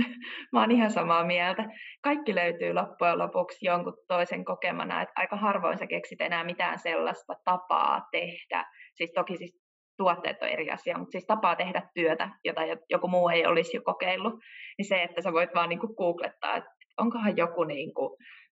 mä 0.53 0.61
oon 0.61 0.71
ihan 0.71 0.91
samaa 0.91 1.25
mieltä. 1.25 1.65
Kaikki 2.03 2.35
löytyy 2.35 2.75
loppujen 2.75 3.19
lopuksi 3.19 3.67
jonkun 3.67 3.97
toisen 4.09 4.45
kokemana, 4.45 5.03
että 5.03 5.13
aika 5.17 5.37
harvoin 5.37 5.79
sä 5.79 5.87
keksit 5.87 6.21
enää 6.21 6.45
mitään 6.45 6.79
sellaista 6.79 7.35
tapaa 7.45 8.01
tehdä. 8.13 8.65
Siis 8.95 9.13
toki 9.15 9.37
siis 9.37 9.61
tuotteet 9.97 10.43
on 10.43 10.49
eri 10.49 10.71
asia, 10.71 10.99
mutta 10.99 11.13
siis 11.13 11.27
tapaa 11.27 11.57
tehdä 11.57 11.83
työtä, 11.95 12.29
jota 12.45 12.61
joku 12.91 13.09
muu 13.09 13.29
ei 13.29 13.47
olisi 13.47 13.77
jo 13.77 13.83
kokeillut, 13.83 14.35
niin 14.79 14.89
se, 14.89 15.03
että 15.03 15.23
sä 15.23 15.33
voit 15.33 15.51
vaan 15.55 15.69
niin 15.69 15.79
kuin 15.79 15.95
googlettaa, 15.97 16.57
että 16.57 16.71
onkohan 17.01 17.37
joku 17.37 17.65
niin 17.65 17.95
kuin 17.95 18.11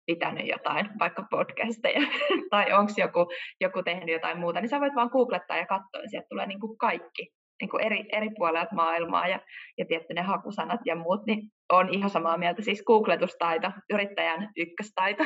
pitänyt 0.06 0.48
jotain, 0.48 0.90
vaikka 1.00 1.28
podcasteja, 1.30 2.02
tai 2.52 2.74
onko 2.74 2.92
joku, 2.98 3.28
joku 3.62 3.84
tehnyt 3.84 4.14
jotain 4.14 4.40
muuta, 4.40 4.62
niin 4.62 4.70
sä 4.70 4.80
voit 4.80 4.96
vaan 4.96 5.10
googlettaa 5.12 5.58
ja 5.58 5.66
katsoa, 5.66 6.02
ja 6.02 6.10
sieltä 6.10 6.28
tulee 6.30 6.46
niin 6.46 6.60
kuin 6.60 6.78
kaikki 6.78 7.34
niin 7.62 7.70
kuin 7.70 7.84
eri, 7.86 8.06
eri 8.12 8.30
puolelta 8.38 8.76
maailmaa, 8.76 9.28
ja, 9.28 9.40
ja 9.78 9.86
tietty 9.86 10.14
ne 10.14 10.22
hakusanat 10.22 10.80
ja 10.86 10.96
muut, 10.96 11.26
niin 11.26 11.42
on 11.72 11.90
ihan 11.90 12.10
samaa 12.10 12.38
mieltä, 12.38 12.62
siis 12.62 12.84
googletustaito, 12.84 13.72
yrittäjän 13.94 14.50
ykköstaito. 14.58 15.24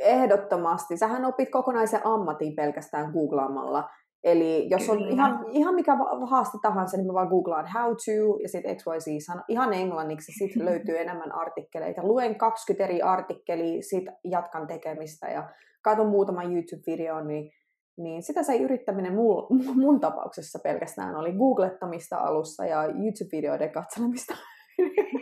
Ehdottomasti. 0.00 0.96
Sähän 0.96 1.24
opit 1.24 1.50
kokonaisen 1.50 2.00
ammatin 2.04 2.56
pelkästään 2.56 3.12
googlaamalla. 3.12 3.88
Eli 4.24 4.66
jos 4.70 4.90
on 4.90 5.08
ihan, 5.08 5.46
ihan 5.50 5.74
mikä 5.74 5.96
haaste 6.26 6.58
tahansa, 6.62 6.96
niin 6.96 7.06
mä 7.06 7.12
vaan 7.12 7.28
googlaan 7.28 7.68
how 7.74 7.90
to 7.90 8.38
ja 8.42 8.48
sitten 8.48 8.76
XYZ, 8.76 9.06
ihan 9.48 9.72
englanniksi, 9.72 10.32
sitten 10.32 10.64
löytyy 10.70 10.98
enemmän 10.98 11.32
artikkeleita. 11.32 12.06
Luen 12.06 12.38
20 12.38 12.84
eri 12.84 13.02
artikkelia, 13.02 13.82
sitten 13.82 14.16
jatkan 14.24 14.66
tekemistä 14.66 15.28
ja 15.28 15.50
katson 15.82 16.08
muutaman 16.08 16.52
YouTube-videon, 16.52 17.28
niin, 17.28 17.52
niin 17.96 18.22
sitä 18.22 18.42
se 18.42 18.56
yrittäminen 18.56 19.14
mun, 19.14 19.46
mun 19.82 20.00
tapauksessa 20.00 20.58
pelkästään 20.62 21.16
oli 21.16 21.32
googlettamista 21.32 22.16
alussa 22.16 22.66
ja 22.66 22.84
YouTube-videoiden 22.84 23.72
katselemista. 23.72 24.34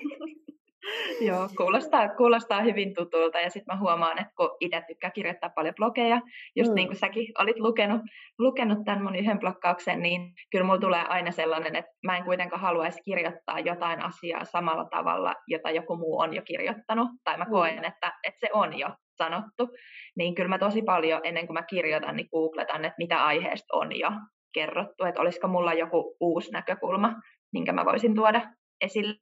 Joo, 1.29 1.49
kuulostaa, 1.57 2.09
kuulostaa 2.09 2.63
hyvin 2.63 2.95
tutulta 2.95 3.41
ja 3.41 3.51
sitten 3.51 3.75
mä 3.75 3.81
huomaan, 3.81 4.19
että 4.19 4.33
kun 4.37 4.57
itse 4.61 4.83
tykkää 4.87 5.11
kirjoittaa 5.11 5.51
paljon 5.51 5.75
blogeja, 5.75 6.21
just 6.57 6.71
mm. 6.71 6.75
niin 6.75 6.89
kuin 6.89 6.97
säkin 6.97 7.27
olit 7.39 7.59
lukenut, 7.59 8.01
lukenut 8.39 8.79
tämän 8.85 9.03
mun 9.03 9.17
yhden 9.17 9.39
blokkauksen, 9.39 10.03
niin 10.03 10.33
kyllä 10.51 10.65
mulla 10.65 10.81
tulee 10.81 11.05
aina 11.09 11.31
sellainen, 11.31 11.77
että 11.77 11.93
mä 12.07 12.17
en 12.17 12.25
kuitenkaan 12.25 12.63
haluaisi 12.63 13.03
kirjoittaa 13.03 13.59
jotain 13.59 14.03
asiaa 14.03 14.45
samalla 14.45 14.85
tavalla, 14.85 15.35
jota 15.49 15.71
joku 15.71 15.97
muu 15.97 16.21
on 16.21 16.35
jo 16.35 16.43
kirjoittanut, 16.43 17.09
tai 17.25 17.39
mä 17.39 17.45
mm. 17.45 17.51
koen, 17.51 17.79
mm. 17.79 17.85
että, 17.85 18.13
että 18.25 18.41
se 18.41 18.49
on 18.53 18.79
jo 18.79 18.89
sanottu, 19.17 19.69
niin 20.17 20.35
kyllä 20.35 20.49
mä 20.49 20.59
tosi 20.59 20.83
paljon 20.83 21.21
ennen 21.25 21.47
kuin 21.47 21.55
mä 21.55 21.63
kirjoitan, 21.63 22.17
niin 22.17 22.29
googletan, 22.31 22.85
että 22.85 22.99
mitä 22.99 23.25
aiheesta 23.25 23.77
on 23.77 23.99
jo 23.99 24.11
kerrottu, 24.55 25.05
että 25.05 25.21
olisiko 25.21 25.49
mulla 25.49 25.75
joku 25.75 26.17
uusi 26.21 26.51
näkökulma, 26.53 27.15
minkä 27.53 27.73
mä 27.73 27.85
voisin 27.85 28.15
tuoda 28.15 28.43
esille 28.81 29.15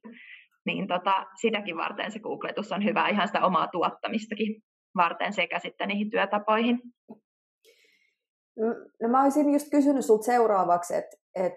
niin 0.65 0.87
tota, 0.87 1.25
sitäkin 1.41 1.77
varten 1.77 2.11
se 2.11 2.19
googletus 2.19 2.71
on 2.71 2.83
hyvä 2.83 3.09
ihan 3.09 3.27
sitä 3.27 3.45
omaa 3.45 3.67
tuottamistakin 3.67 4.61
varten 4.95 5.33
sekä 5.33 5.59
sitten 5.59 5.87
niihin 5.87 6.09
työtapoihin. 6.09 6.79
No 9.01 9.09
mä 9.09 9.23
olisin 9.23 9.53
just 9.53 9.67
kysynyt 9.71 10.05
sulta 10.05 10.23
seuraavaksi, 10.23 10.95
että 10.95 11.17
et, 11.35 11.53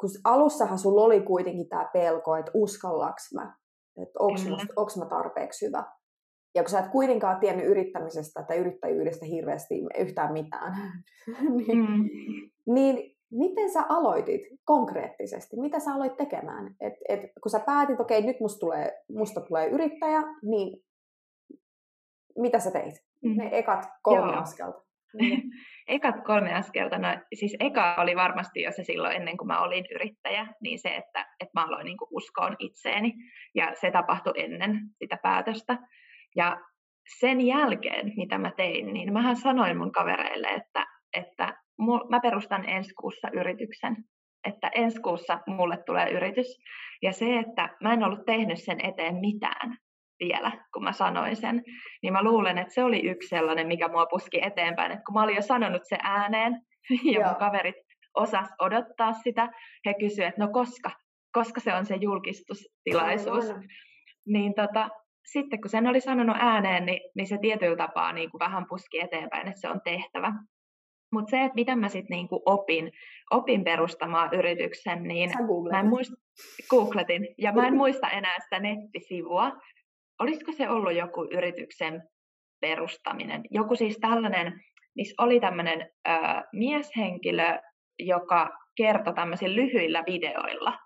kun 0.00 0.10
alussahan 0.24 0.78
sulla 0.78 1.04
oli 1.04 1.20
kuitenkin 1.20 1.68
tämä 1.68 1.90
pelko, 1.92 2.36
että 2.36 2.50
uskallaks 2.54 3.32
mä, 3.34 3.56
että 4.02 4.18
onko 4.76 4.90
mä 4.98 5.06
tarpeeksi 5.06 5.66
hyvä. 5.66 5.84
Ja 6.54 6.62
kun 6.62 6.70
sä 6.70 6.78
et 6.78 6.88
kuitenkaan 6.88 7.40
tiennyt 7.40 7.66
yrittämisestä 7.66 8.44
tai 8.48 8.56
yrittäjyydestä 8.56 9.26
hirveästi 9.26 9.74
yhtään 9.98 10.32
mitään, 10.32 10.72
niin, 11.56 11.78
mm. 11.78 12.08
niin 12.66 13.13
miten 13.38 13.70
sä 13.70 13.84
aloitit 13.88 14.42
konkreettisesti? 14.64 15.60
Mitä 15.60 15.80
sä 15.80 15.94
aloit 15.94 16.16
tekemään? 16.16 16.74
Et, 16.80 16.94
et, 17.08 17.20
kun 17.42 17.50
sä 17.50 17.60
päätit, 17.60 18.00
okei, 18.00 18.18
okay, 18.18 18.30
nyt 18.30 18.40
musta 18.40 18.60
tulee, 18.60 18.92
musta 19.08 19.40
tulee 19.40 19.68
yrittäjä, 19.68 20.22
niin 20.42 20.84
mitä 22.38 22.58
sä 22.58 22.70
teit? 22.70 22.94
Mm. 23.24 23.36
Ne 23.36 23.48
ekat 23.52 23.86
kolme 24.02 24.32
Joo. 24.32 24.40
askelta. 24.40 24.84
ekat 25.88 26.24
kolme 26.24 26.54
askelta, 26.54 26.98
no 26.98 27.08
siis 27.34 27.56
eka 27.60 27.96
oli 27.98 28.16
varmasti 28.16 28.62
jo 28.62 28.72
se 28.72 28.84
silloin 28.84 29.16
ennen 29.16 29.36
kuin 29.36 29.48
mä 29.48 29.62
olin 29.62 29.84
yrittäjä, 29.94 30.46
niin 30.62 30.78
se, 30.78 30.88
että, 30.88 31.26
että 31.40 31.60
mä 31.60 31.66
aloin 31.66 31.84
niin 31.84 31.96
uskoon 32.10 32.56
itseeni 32.58 33.12
ja 33.54 33.72
se 33.80 33.90
tapahtui 33.90 34.32
ennen 34.36 34.80
sitä 34.98 35.18
päätöstä. 35.22 35.78
Ja 36.36 36.60
sen 37.20 37.40
jälkeen, 37.40 38.12
mitä 38.16 38.38
mä 38.38 38.50
tein, 38.56 38.92
niin 38.92 39.12
mähän 39.12 39.36
sanoin 39.36 39.78
mun 39.78 39.92
kavereille, 39.92 40.48
että, 40.48 40.86
että 41.16 41.63
mä 42.10 42.20
perustan 42.20 42.68
ensi 42.68 42.94
kuussa 42.94 43.28
yrityksen, 43.32 43.96
että 44.44 44.70
ensi 44.74 45.00
kuussa 45.00 45.38
mulle 45.46 45.76
tulee 45.86 46.10
yritys. 46.10 46.58
Ja 47.02 47.12
se, 47.12 47.38
että 47.38 47.68
mä 47.82 47.92
en 47.92 48.04
ollut 48.04 48.26
tehnyt 48.26 48.62
sen 48.62 48.84
eteen 48.84 49.14
mitään, 49.14 49.78
vielä, 50.20 50.52
kun 50.72 50.84
mä 50.84 50.92
sanoin 50.92 51.36
sen. 51.36 51.62
Niin 52.02 52.12
mä 52.12 52.22
luulen, 52.24 52.58
että 52.58 52.74
se 52.74 52.84
oli 52.84 53.06
yksi 53.06 53.28
sellainen, 53.28 53.66
mikä 53.66 53.88
mua 53.88 54.06
puski 54.06 54.44
eteenpäin. 54.44 54.92
Että 54.92 55.04
kun 55.04 55.14
mä 55.14 55.22
olin 55.22 55.36
jo 55.36 55.42
sanonut 55.42 55.82
se 55.84 55.96
ääneen, 56.02 56.52
ja 57.12 57.20
Joo. 57.20 57.28
mun 57.28 57.36
kaverit 57.36 57.76
osas 58.14 58.48
odottaa 58.60 59.12
sitä, 59.12 59.48
he 59.86 59.94
kysyivät, 59.94 60.28
että 60.28 60.44
no 60.44 60.52
koska, 60.52 60.90
koska 61.32 61.60
se 61.60 61.74
on 61.74 61.86
se 61.86 61.94
julkistustilaisuus. 61.94 63.44
Aivan. 63.48 63.64
Niin 64.26 64.54
tota, 64.54 64.88
sitten 65.32 65.60
kun 65.60 65.70
sen 65.70 65.86
oli 65.86 66.00
sanonut 66.00 66.36
ääneen, 66.38 66.86
niin, 66.86 67.00
niin 67.16 67.26
se 67.26 67.38
tietyllä 67.38 67.76
tapaa 67.76 68.12
niin 68.12 68.30
kuin 68.30 68.38
vähän 68.38 68.66
puski 68.68 69.00
eteenpäin, 69.00 69.48
että 69.48 69.60
se 69.60 69.68
on 69.68 69.80
tehtävä. 69.84 70.32
Mutta 71.14 71.30
se, 71.30 71.42
että 71.42 71.54
miten 71.54 71.78
mä 71.78 71.88
sitten 71.88 72.16
niinku 72.16 72.42
opin, 72.46 72.92
opin 73.30 73.64
perustamaan 73.64 74.34
yrityksen, 74.34 75.02
niin 75.02 75.30
mä 75.70 75.80
en 75.80 75.86
muista, 75.86 76.14
googletin, 76.70 77.28
ja 77.38 77.52
mä 77.52 77.66
en 77.66 77.76
muista 77.76 78.10
enää 78.10 78.36
sitä 78.44 78.60
nettisivua. 78.60 79.52
Olisiko 80.20 80.52
se 80.52 80.68
ollut 80.68 80.94
joku 80.94 81.28
yrityksen 81.30 82.02
perustaminen? 82.60 83.42
Joku 83.50 83.76
siis 83.76 83.98
tällainen, 84.00 84.60
missä 84.96 85.22
oli 85.22 85.40
tämmöinen 85.40 85.90
mieshenkilö, 86.52 87.58
joka 87.98 88.50
kertoi 88.76 89.14
tämmöisillä 89.14 89.56
lyhyillä 89.56 90.04
videoilla 90.06 90.78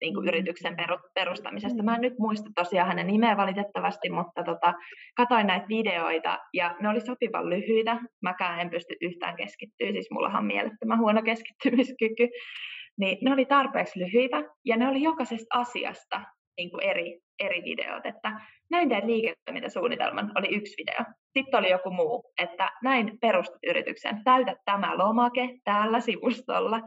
niin 0.00 0.14
kuin 0.14 0.28
yrityksen 0.28 0.76
perustamisesta. 1.14 1.82
Mä 1.82 1.94
en 1.94 2.00
nyt 2.00 2.18
muista 2.18 2.50
tosiaan 2.54 2.88
hänen 2.88 3.06
nimeä 3.06 3.36
valitettavasti, 3.36 4.10
mutta 4.10 4.44
tota, 4.44 4.74
katoin 5.16 5.46
näitä 5.46 5.68
videoita 5.68 6.38
ja 6.54 6.76
ne 6.80 6.88
oli 6.88 7.00
sopivan 7.00 7.50
lyhyitä. 7.50 8.00
Mäkään 8.22 8.60
en 8.60 8.70
pysty 8.70 8.94
yhtään 9.00 9.36
keskittyä, 9.36 9.92
siis 9.92 10.10
mullahan 10.10 10.38
on 10.38 10.46
mielettömän 10.46 10.98
huono 10.98 11.22
keskittymiskyky. 11.22 12.28
Niin 12.98 13.18
ne 13.22 13.32
oli 13.32 13.44
tarpeeksi 13.44 13.98
lyhyitä 13.98 14.42
ja 14.64 14.76
ne 14.76 14.88
oli 14.88 15.02
jokaisesta 15.02 15.58
asiasta 15.58 16.20
niin 16.56 16.70
kuin 16.70 16.84
eri, 16.84 17.20
eri 17.38 17.62
videot, 17.64 18.06
että 18.06 18.40
näin 18.70 18.88
teet 18.88 19.04
liiketoimintasuunnitelman, 19.04 20.32
oli 20.34 20.48
yksi 20.56 20.74
video. 20.78 21.04
Sitten 21.32 21.58
oli 21.58 21.70
joku 21.70 21.90
muu, 21.90 22.32
että 22.38 22.70
näin 22.82 23.18
perustat 23.20 23.58
yrityksen, 23.66 24.24
täytä 24.24 24.56
tämä 24.64 24.98
lomake 24.98 25.48
täällä 25.64 26.00
sivustolla. 26.00 26.80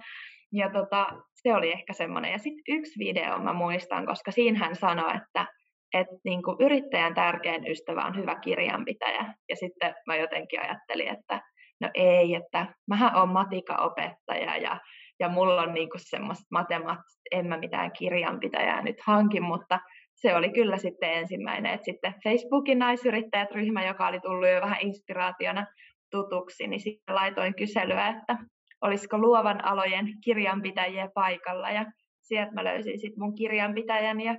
Ja 0.53 0.69
tota, 0.69 1.07
se 1.33 1.55
oli 1.55 1.71
ehkä 1.71 1.93
semmoinen. 1.93 2.31
Ja 2.31 2.37
sitten 2.37 2.75
yksi 2.75 2.99
video 2.99 3.39
mä 3.39 3.53
muistan, 3.53 4.05
koska 4.05 4.31
siinä 4.31 4.59
hän 4.59 4.75
sanoi, 4.75 5.15
että 5.15 5.45
että 5.93 6.15
niin 6.25 6.43
kuin 6.43 6.57
yrittäjän 6.59 7.15
tärkein 7.15 7.67
ystävä 7.67 8.05
on 8.05 8.17
hyvä 8.17 8.35
kirjanpitäjä. 8.35 9.33
Ja 9.49 9.55
sitten 9.55 9.95
mä 10.07 10.15
jotenkin 10.15 10.61
ajattelin, 10.61 11.07
että 11.07 11.41
no 11.81 11.89
ei, 11.93 12.35
että 12.35 12.65
mähän 12.87 13.15
olen 13.15 13.29
matikaopettaja 13.29 14.57
ja, 14.57 14.79
ja 15.19 15.29
mulla 15.29 15.61
on 15.61 15.73
niin 15.73 15.89
semmoista 15.97 16.45
matemaattista, 16.51 17.21
en 17.31 17.47
mä 17.47 17.57
mitään 17.57 17.91
kirjanpitäjää 17.91 18.81
nyt 18.81 18.95
hankin, 19.05 19.43
mutta 19.43 19.79
se 20.15 20.35
oli 20.35 20.49
kyllä 20.49 20.77
sitten 20.77 21.13
ensimmäinen, 21.13 21.73
että 21.73 21.85
sitten 21.85 22.13
Facebookin 22.23 22.79
naisyrittäjät-ryhmä, 22.79 23.85
joka 23.85 24.07
oli 24.07 24.19
tullut 24.19 24.49
jo 24.49 24.61
vähän 24.61 24.81
inspiraationa 24.81 25.65
tutuksi, 26.11 26.67
niin 26.67 26.81
sitten 26.81 27.15
laitoin 27.15 27.55
kyselyä, 27.55 28.07
että 28.07 28.37
olisiko 28.83 29.17
luovan 29.17 29.65
alojen 29.65 30.07
kirjanpitäjiä 30.23 31.09
paikalla. 31.13 31.69
Ja 31.69 31.85
sieltä 32.21 32.51
mä 32.51 32.63
löysin 32.63 32.99
sitten 32.99 33.23
mun 33.23 33.35
kirjanpitäjän 33.35 34.21
ja, 34.21 34.37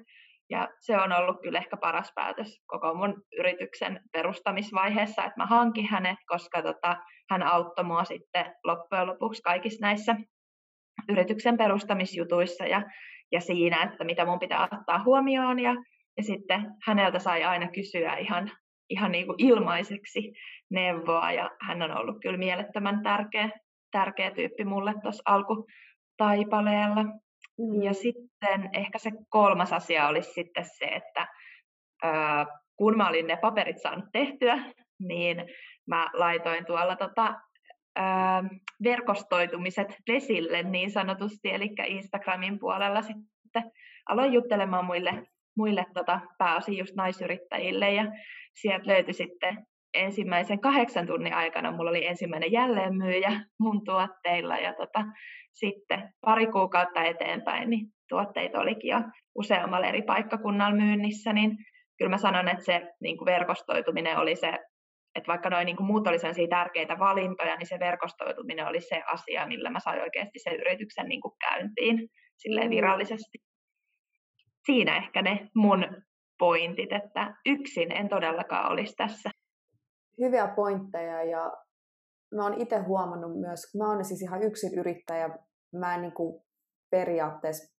ja 0.50 0.68
se 0.80 0.96
on 0.96 1.12
ollut 1.12 1.36
kyllä 1.42 1.58
ehkä 1.58 1.76
paras 1.76 2.12
päätös 2.14 2.62
koko 2.66 2.94
mun 2.94 3.22
yrityksen 3.38 4.00
perustamisvaiheessa, 4.12 5.24
että 5.24 5.40
mä 5.40 5.46
hankin 5.46 5.88
hänet, 5.88 6.18
koska 6.26 6.62
tota, 6.62 6.96
hän 7.30 7.42
auttoi 7.42 7.84
mua 7.84 8.04
sitten 8.04 8.54
loppujen 8.64 9.06
lopuksi 9.06 9.42
kaikissa 9.42 9.86
näissä 9.86 10.16
yrityksen 11.08 11.56
perustamisjutuissa 11.56 12.66
ja, 12.66 12.82
ja 13.32 13.40
siinä, 13.40 13.82
että 13.82 14.04
mitä 14.04 14.24
mun 14.24 14.38
pitää 14.38 14.68
ottaa 14.72 15.04
huomioon. 15.04 15.60
Ja, 15.60 15.74
ja 16.16 16.22
sitten 16.22 16.66
häneltä 16.86 17.18
sai 17.18 17.44
aina 17.44 17.68
kysyä 17.68 18.16
ihan, 18.16 18.50
ihan 18.90 19.12
niin 19.12 19.26
kuin 19.26 19.36
ilmaiseksi 19.38 20.32
neuvoa 20.70 21.32
ja 21.32 21.50
hän 21.60 21.82
on 21.82 21.96
ollut 21.96 22.16
kyllä 22.22 22.38
mielettömän 22.38 23.02
tärkeä 23.02 23.50
tärkeä 23.94 24.30
tyyppi 24.30 24.64
mulle 24.64 24.94
tuossa 25.02 25.22
alkutaipaleella. 25.26 27.04
Mm. 27.58 27.82
Ja 27.82 27.94
sitten 27.94 28.70
ehkä 28.72 28.98
se 28.98 29.10
kolmas 29.28 29.72
asia 29.72 30.08
olisi 30.08 30.32
sitten 30.32 30.64
se, 30.64 30.84
että 30.84 31.26
ää, 32.02 32.46
kun 32.76 32.96
mä 32.96 33.08
olin 33.08 33.26
ne 33.26 33.36
paperit 33.36 33.82
saanut 33.82 34.04
tehtyä, 34.12 34.58
niin 34.98 35.36
mä 35.86 36.10
laitoin 36.12 36.66
tuolla 36.66 36.96
tota, 36.96 37.34
ää, 37.96 38.44
verkostoitumiset 38.82 39.96
vesille 40.08 40.62
niin 40.62 40.90
sanotusti, 40.90 41.50
eli 41.50 41.70
Instagramin 41.86 42.58
puolella 42.58 43.02
sitten 43.02 43.70
aloin 44.08 44.32
juttelemaan 44.32 44.84
muille, 44.84 45.26
muille 45.56 45.86
tota, 45.94 46.20
pääosin 46.38 46.78
just 46.78 46.94
naisyrittäjille 46.94 47.92
ja 47.92 48.04
sieltä 48.54 48.86
löytyi 48.86 49.14
sitten 49.14 49.66
ensimmäisen 49.94 50.60
kahdeksan 50.60 51.06
tunnin 51.06 51.34
aikana 51.34 51.72
mulla 51.72 51.90
oli 51.90 52.06
ensimmäinen 52.06 52.52
jälleenmyyjä 52.52 53.40
mun 53.58 53.84
tuotteilla 53.84 54.56
ja 54.56 54.74
tota, 54.74 55.04
sitten 55.52 56.14
pari 56.20 56.46
kuukautta 56.46 57.02
eteenpäin 57.02 57.70
niin 57.70 57.86
tuotteita 58.08 58.60
olikin 58.60 58.90
jo 58.90 59.00
useammalla 59.34 59.86
eri 59.86 60.02
paikkakunnalla 60.02 60.76
myynnissä, 60.76 61.32
niin 61.32 61.56
kyllä 61.98 62.10
mä 62.10 62.18
sanon, 62.18 62.48
että 62.48 62.64
se 62.64 62.82
niin 63.00 63.18
kuin 63.18 63.26
verkostoituminen 63.26 64.18
oli 64.18 64.36
se, 64.36 64.58
että 65.14 65.28
vaikka 65.28 65.50
noin 65.50 65.66
niin 65.66 65.76
kuin 65.76 65.86
muut 65.86 66.06
oli 66.06 66.18
sellaisia 66.18 66.48
tärkeitä 66.48 66.98
valintoja, 66.98 67.56
niin 67.56 67.66
se 67.66 67.78
verkostoituminen 67.78 68.66
oli 68.66 68.80
se 68.80 69.02
asia, 69.06 69.46
millä 69.46 69.70
mä 69.70 69.80
sain 69.80 70.02
oikeasti 70.02 70.38
sen 70.38 70.54
yrityksen 70.54 71.06
niin 71.06 71.20
kuin 71.20 71.34
käyntiin 71.40 72.08
silleen 72.36 72.66
mm. 72.66 72.70
virallisesti. 72.70 73.38
Siinä 74.66 74.96
ehkä 74.96 75.22
ne 75.22 75.48
mun 75.54 75.86
pointit, 76.38 76.92
että 76.92 77.34
yksin 77.46 77.92
en 77.92 78.08
todellakaan 78.08 78.72
olisi 78.72 78.94
tässä 78.96 79.30
hyviä 80.20 80.46
pointteja 80.46 81.24
ja 81.24 81.52
mä 82.34 82.42
oon 82.42 82.60
itse 82.60 82.78
huomannut 82.78 83.40
myös, 83.40 83.74
mä 83.78 83.88
oon 83.88 84.04
siis 84.04 84.22
ihan 84.22 84.42
yksin 84.42 84.78
yrittäjä, 84.78 85.38
mä 85.72 85.94
en 85.94 86.02
niin 86.02 86.12
kuin 86.12 86.42
periaatteessa 86.90 87.74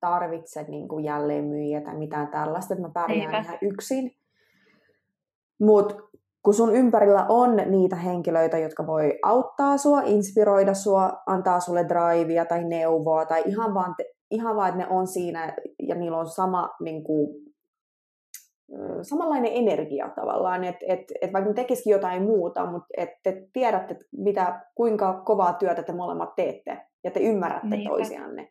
tarvitse 0.00 0.62
niin 0.62 0.88
kuin 0.88 1.04
jälleenmyyjiä 1.04 1.80
tai 1.80 1.98
mitään 1.98 2.28
tällaista, 2.28 2.74
että 2.74 2.86
mä 2.86 2.92
pärjään 2.92 3.34
Eipä. 3.34 3.40
ihan 3.40 3.58
yksin. 3.62 4.10
Mutta 5.60 5.94
kun 6.42 6.54
sun 6.54 6.74
ympärillä 6.74 7.26
on 7.28 7.56
niitä 7.56 7.96
henkilöitä, 7.96 8.58
jotka 8.58 8.86
voi 8.86 9.18
auttaa 9.22 9.76
sua, 9.76 10.02
inspiroida 10.04 10.74
sua, 10.74 11.12
antaa 11.26 11.60
sulle 11.60 11.86
drivea 11.88 12.44
tai 12.44 12.64
neuvoa, 12.64 13.26
tai 13.26 13.42
ihan 13.46 13.74
vaan, 13.74 13.94
te, 13.96 14.04
ihan 14.30 14.56
vaan 14.56 14.68
että 14.68 14.78
ne 14.78 14.86
on 14.90 15.06
siinä 15.06 15.56
ja 15.88 15.94
niillä 15.94 16.18
on 16.18 16.26
sama 16.26 16.68
niin 16.80 17.04
kuin, 17.04 17.49
samanlainen 19.02 19.52
energia 19.54 20.10
tavallaan, 20.16 20.64
että 20.64 20.84
et, 20.88 21.00
et 21.20 21.32
vaikka 21.32 21.54
tekisikin 21.54 21.90
jotain 21.90 22.22
muuta, 22.22 22.66
mutta 22.66 22.86
että 22.96 23.16
te 23.22 23.46
tiedätte, 23.52 23.96
mitä, 24.16 24.60
kuinka 24.74 25.22
kovaa 25.24 25.52
työtä 25.52 25.82
te 25.82 25.92
molemmat 25.92 26.34
teette 26.36 26.78
ja 27.04 27.10
te 27.10 27.20
ymmärrätte 27.20 27.68
Niinpä. 27.68 27.90
toisianne. 27.90 28.48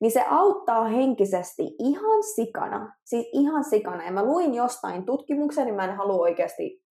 Niin 0.00 0.12
se 0.12 0.24
auttaa 0.28 0.84
henkisesti 0.84 1.62
ihan 1.78 2.22
sikana, 2.22 2.96
siis 3.04 3.28
ihan 3.32 3.64
sikana. 3.64 4.04
Ja 4.04 4.12
mä 4.12 4.24
luin 4.24 4.54
jostain 4.54 5.06
tutkimuksen, 5.06 5.64
niin 5.64 5.74
mä 5.74 5.84
en 5.84 5.96
halua 5.96 6.22
oikeasti, 6.22 6.82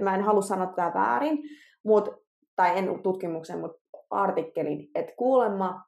mä 0.00 0.14
en 0.14 0.22
halua 0.22 0.42
sanoa 0.42 0.66
tätä 0.66 0.92
väärin, 0.94 1.38
mut, 1.84 2.08
tai 2.56 2.78
en 2.78 3.00
tutkimuksen, 3.02 3.60
mutta 3.60 3.78
artikkelin, 4.10 4.90
että 4.94 5.12
kuulemma, 5.16 5.82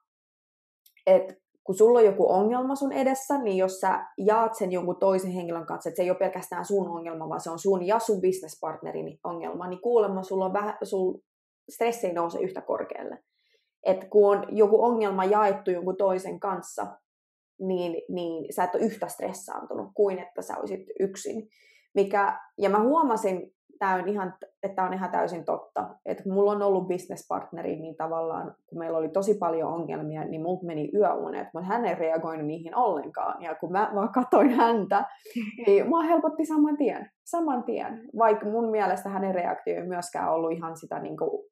että 1.06 1.34
kun 1.66 1.74
sulla 1.74 1.98
on 1.98 2.04
joku 2.04 2.32
ongelma 2.32 2.74
sun 2.74 2.92
edessä, 2.92 3.38
niin 3.38 3.56
jos 3.56 3.80
sä 3.80 4.06
jaat 4.18 4.54
sen 4.54 4.72
jonkun 4.72 4.96
toisen 4.96 5.30
henkilön 5.30 5.66
kanssa, 5.66 5.88
että 5.88 5.96
se 5.96 6.02
ei 6.02 6.10
ole 6.10 6.18
pelkästään 6.18 6.64
sun 6.64 6.88
ongelma, 6.88 7.28
vaan 7.28 7.40
se 7.40 7.50
on 7.50 7.58
sun 7.58 7.86
ja 7.86 7.98
sun 7.98 8.20
businesspartnerin 8.20 9.18
ongelma, 9.24 9.68
niin 9.68 9.80
kuulemma 9.80 10.22
sulla 10.22 10.44
on 10.44 10.52
vähän, 10.52 10.78
sul 10.82 11.14
stressi 11.70 12.06
ei 12.06 12.12
nouse 12.12 12.40
yhtä 12.40 12.60
korkealle. 12.60 13.18
Et 13.86 14.04
kun 14.04 14.36
on 14.36 14.56
joku 14.56 14.84
ongelma 14.84 15.24
jaettu 15.24 15.70
jonkun 15.70 15.96
toisen 15.96 16.40
kanssa, 16.40 16.86
niin, 17.60 18.02
niin 18.08 18.54
sä 18.54 18.64
et 18.64 18.74
ole 18.74 18.84
yhtä 18.84 19.08
stressaantunut 19.08 19.90
kuin 19.94 20.18
että 20.18 20.42
sä 20.42 20.58
olisit 20.58 20.86
yksin. 21.00 21.48
Mikä, 21.94 22.40
ja 22.58 22.70
mä 22.70 22.82
huomasin 22.82 23.55
tämä 23.78 23.94
on 23.94 24.08
ihan, 24.08 24.34
että 24.62 24.82
on 24.82 24.94
ihan 24.94 25.10
täysin 25.10 25.44
totta. 25.44 25.88
Että 26.06 26.22
mulla 26.26 26.52
on 26.52 26.62
ollut 26.62 26.88
businesspartneri, 26.88 27.76
niin 27.76 27.96
tavallaan 27.96 28.54
kun 28.66 28.78
meillä 28.78 28.98
oli 28.98 29.08
tosi 29.08 29.34
paljon 29.34 29.72
ongelmia, 29.72 30.24
niin 30.24 30.42
multa 30.42 30.66
meni 30.66 30.90
yöunet, 30.94 31.48
mutta 31.54 31.68
hän 31.68 31.84
ei 31.84 31.94
reagoinut 31.94 32.46
niihin 32.46 32.76
ollenkaan. 32.76 33.42
Ja 33.42 33.54
kun 33.54 33.72
mä 33.72 33.92
vaan 33.94 34.12
katoin 34.12 34.50
häntä, 34.50 35.04
niin 35.66 35.88
mua 35.88 36.02
helpotti 36.02 36.46
saman 36.46 36.76
tien. 36.76 37.10
Saman 37.24 37.64
tien. 37.64 38.08
Vaikka 38.18 38.46
mun 38.46 38.70
mielestä 38.70 39.08
hänen 39.08 39.34
reaktio 39.34 39.74
ei 39.74 39.86
myöskään 39.86 40.32
ollut 40.32 40.52
ihan 40.52 40.76
sitä, 40.76 40.98
niin 40.98 41.16
kuin, 41.16 41.46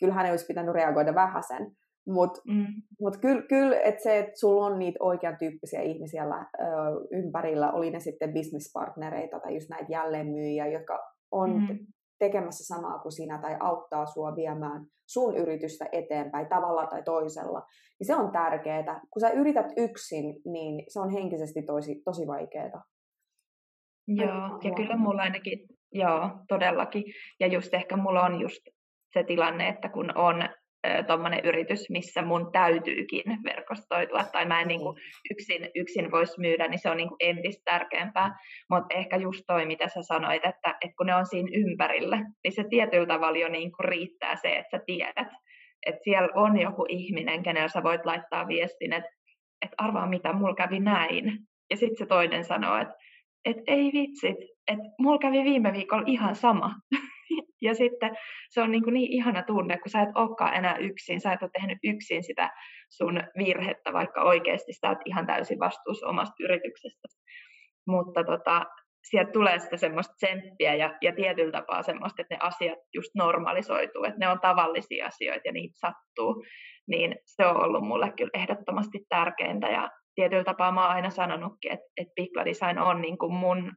kyllä 0.00 0.14
hän 0.14 0.30
olisi 0.30 0.46
pitänyt 0.46 0.74
reagoida 0.74 1.14
vähäsen. 1.14 1.76
Mutta 2.06 2.40
mm. 2.48 2.66
mut 3.00 3.16
kyllä, 3.16 3.42
kyl, 3.42 3.72
että 3.72 4.02
se, 4.02 4.18
että 4.18 4.32
sulla 4.34 4.66
on 4.66 4.78
niitä 4.78 4.98
oikean 5.00 5.36
tyyppisiä 5.38 5.80
ihmisiä 5.80 6.24
ö, 6.24 6.64
ympärillä, 7.12 7.72
oli 7.72 7.90
ne 7.90 8.00
sitten 8.00 8.32
businesspartnereita 8.32 9.40
tai 9.40 9.54
just 9.54 9.68
näitä 9.68 9.92
jälleenmyyjiä, 9.92 10.66
jotka 10.66 11.13
on 11.34 11.50
mm. 11.50 11.78
tekemässä 12.18 12.74
samaa 12.74 12.98
kuin 12.98 13.12
sinä 13.12 13.38
tai 13.38 13.56
auttaa 13.60 14.06
sua 14.06 14.36
viemään 14.36 14.86
sun 15.06 15.36
yritystä 15.36 15.88
eteenpäin 15.92 16.48
tavalla 16.48 16.86
tai 16.86 17.02
toisella, 17.02 17.62
niin 17.98 18.06
se 18.06 18.14
on 18.14 18.32
tärkeää. 18.32 19.00
Kun 19.10 19.20
sä 19.20 19.30
yrität 19.30 19.72
yksin, 19.76 20.24
niin 20.44 20.84
se 20.88 21.00
on 21.00 21.10
henkisesti 21.10 21.62
tosi, 21.62 22.02
tosi 22.04 22.26
vaikeaa. 22.26 22.84
Joo, 24.08 24.58
ja 24.64 24.70
kyllä 24.76 24.96
mulla 24.96 25.22
ainakin, 25.22 25.58
joo, 25.92 26.30
todellakin. 26.48 27.04
Ja 27.40 27.46
just 27.46 27.74
ehkä 27.74 27.96
mulla 27.96 28.22
on 28.22 28.40
just 28.40 28.62
se 29.12 29.24
tilanne, 29.24 29.68
että 29.68 29.88
kun 29.88 30.16
on 30.16 30.48
tuommoinen 31.06 31.44
yritys, 31.44 31.90
missä 31.90 32.22
mun 32.22 32.52
täytyykin 32.52 33.22
verkostoitua, 33.44 34.24
tai 34.24 34.46
mä 34.46 34.60
en 34.60 34.68
niin 34.68 34.80
kuin 34.80 34.96
yksin, 35.30 35.70
yksin 35.74 36.10
voisi 36.10 36.40
myydä, 36.40 36.68
niin 36.68 36.78
se 36.78 36.90
on 36.90 36.96
niin 36.96 37.08
kuin 37.08 37.18
entistä 37.20 37.62
tärkeämpää. 37.64 38.38
Mutta 38.70 38.94
ehkä 38.94 39.16
just 39.16 39.44
toi, 39.46 39.66
mitä 39.66 39.88
sä 39.88 40.02
sanoit, 40.02 40.44
että, 40.44 40.74
että 40.84 40.96
kun 40.96 41.06
ne 41.06 41.14
on 41.14 41.26
siinä 41.26 41.48
ympärillä, 41.54 42.16
niin 42.44 42.52
se 42.52 42.64
tietyllä 42.70 43.06
tavalla 43.06 43.38
jo 43.38 43.48
niin 43.48 43.72
kuin 43.72 43.88
riittää 43.88 44.36
se, 44.36 44.56
että 44.56 44.76
sä 44.76 44.82
tiedät, 44.86 45.28
että 45.86 46.00
siellä 46.04 46.28
on 46.34 46.60
joku 46.60 46.86
ihminen, 46.88 47.42
kenellä 47.42 47.68
sä 47.68 47.82
voit 47.82 48.06
laittaa 48.06 48.48
viestin, 48.48 48.92
että, 48.92 49.10
että 49.62 49.74
arvaa 49.78 50.08
mitä, 50.08 50.32
mulla 50.32 50.54
kävi 50.54 50.80
näin. 50.80 51.38
Ja 51.70 51.76
sitten 51.76 51.96
se 51.96 52.06
toinen 52.06 52.44
sanoo, 52.44 52.76
että, 52.76 52.94
että 53.44 53.62
ei 53.66 53.90
vitsit, 53.92 54.36
että 54.68 54.84
mulla 54.98 55.18
kävi 55.18 55.44
viime 55.44 55.72
viikolla 55.72 56.04
ihan 56.06 56.34
sama. 56.34 56.74
Ja 57.62 57.74
sitten 57.74 58.16
se 58.50 58.60
on 58.60 58.70
niin, 58.70 58.82
kuin 58.82 58.94
niin 58.94 59.12
ihana 59.12 59.42
tunne, 59.42 59.78
kun 59.78 59.90
sä 59.90 60.02
et 60.02 60.08
olekaan 60.14 60.54
enää 60.54 60.76
yksin, 60.76 61.20
sä 61.20 61.32
et 61.32 61.42
ole 61.42 61.50
tehnyt 61.52 61.78
yksin 61.84 62.24
sitä 62.24 62.50
sun 62.90 63.22
virhettä, 63.38 63.92
vaikka 63.92 64.22
oikeasti 64.22 64.72
sä 64.72 64.88
oot 64.88 64.98
ihan 65.04 65.26
täysin 65.26 65.58
vastuussa 65.58 66.06
omasta 66.06 66.34
yrityksestä. 66.40 67.08
Mutta 67.86 68.24
tota, 68.24 68.64
sieltä 69.10 69.32
tulee 69.32 69.58
sitä 69.58 69.76
semmoista 69.76 70.14
tsemppiä 70.14 70.74
ja, 70.74 70.98
ja 71.02 71.12
tietyllä 71.12 71.52
tapaa 71.52 71.82
semmoista, 71.82 72.22
että 72.22 72.34
ne 72.34 72.38
asiat 72.42 72.78
just 72.94 73.10
normalisoituu, 73.14 74.04
että 74.04 74.18
ne 74.18 74.28
on 74.28 74.40
tavallisia 74.40 75.06
asioita 75.06 75.48
ja 75.48 75.52
niitä 75.52 75.78
sattuu, 75.78 76.44
niin 76.88 77.16
se 77.24 77.46
on 77.46 77.64
ollut 77.64 77.84
mulle 77.84 78.12
kyllä 78.16 78.30
ehdottomasti 78.34 78.98
tärkeintä. 79.08 79.66
Ja 79.66 79.90
tietyllä 80.14 80.44
tapaa 80.44 80.72
mä 80.72 80.82
oon 80.82 80.90
aina 80.90 81.10
sanonutkin, 81.10 81.72
että, 81.72 81.86
että 81.96 82.12
Pikla 82.14 82.44
Design 82.44 82.78
on 82.78 83.00
niin 83.00 83.18
kuin 83.18 83.32
mun 83.32 83.72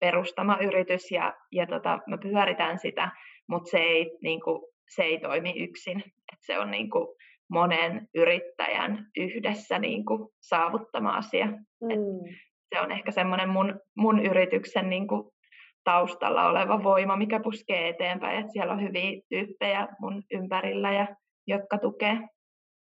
perustama 0.00 0.58
yritys 0.62 1.10
ja, 1.10 1.34
ja 1.52 1.66
tota, 1.66 1.98
me 2.06 2.18
pyöritään 2.18 2.78
sitä, 2.78 3.10
mutta 3.48 3.70
se 3.70 3.78
ei, 3.78 4.18
niin 4.22 4.40
kuin, 4.40 4.62
se 4.94 5.02
ei 5.02 5.20
toimi 5.20 5.54
yksin. 5.62 5.98
Et 6.32 6.38
se 6.40 6.58
on 6.58 6.70
niin 6.70 6.90
kuin, 6.90 7.06
monen 7.50 8.08
yrittäjän 8.14 9.06
yhdessä 9.16 9.78
niin 9.78 10.04
kuin, 10.04 10.28
saavuttama 10.40 11.10
asia. 11.16 11.46
Mm. 11.46 11.90
Et 11.90 12.00
se 12.74 12.80
on 12.80 12.92
ehkä 12.92 13.10
semmoinen 13.10 13.48
mun, 13.48 13.80
mun 13.96 14.26
yrityksen 14.26 14.90
niin 14.90 15.08
kuin, 15.08 15.30
taustalla 15.84 16.46
oleva 16.46 16.82
voima, 16.82 17.16
mikä 17.16 17.40
puskee 17.40 17.88
eteenpäin. 17.88 18.44
Et 18.44 18.52
siellä 18.52 18.72
on 18.72 18.82
hyviä 18.82 19.20
tyyppejä 19.28 19.88
mun 20.00 20.22
ympärillä, 20.30 20.92
ja, 20.92 21.06
jotka 21.46 21.78
tukee. 21.78 22.14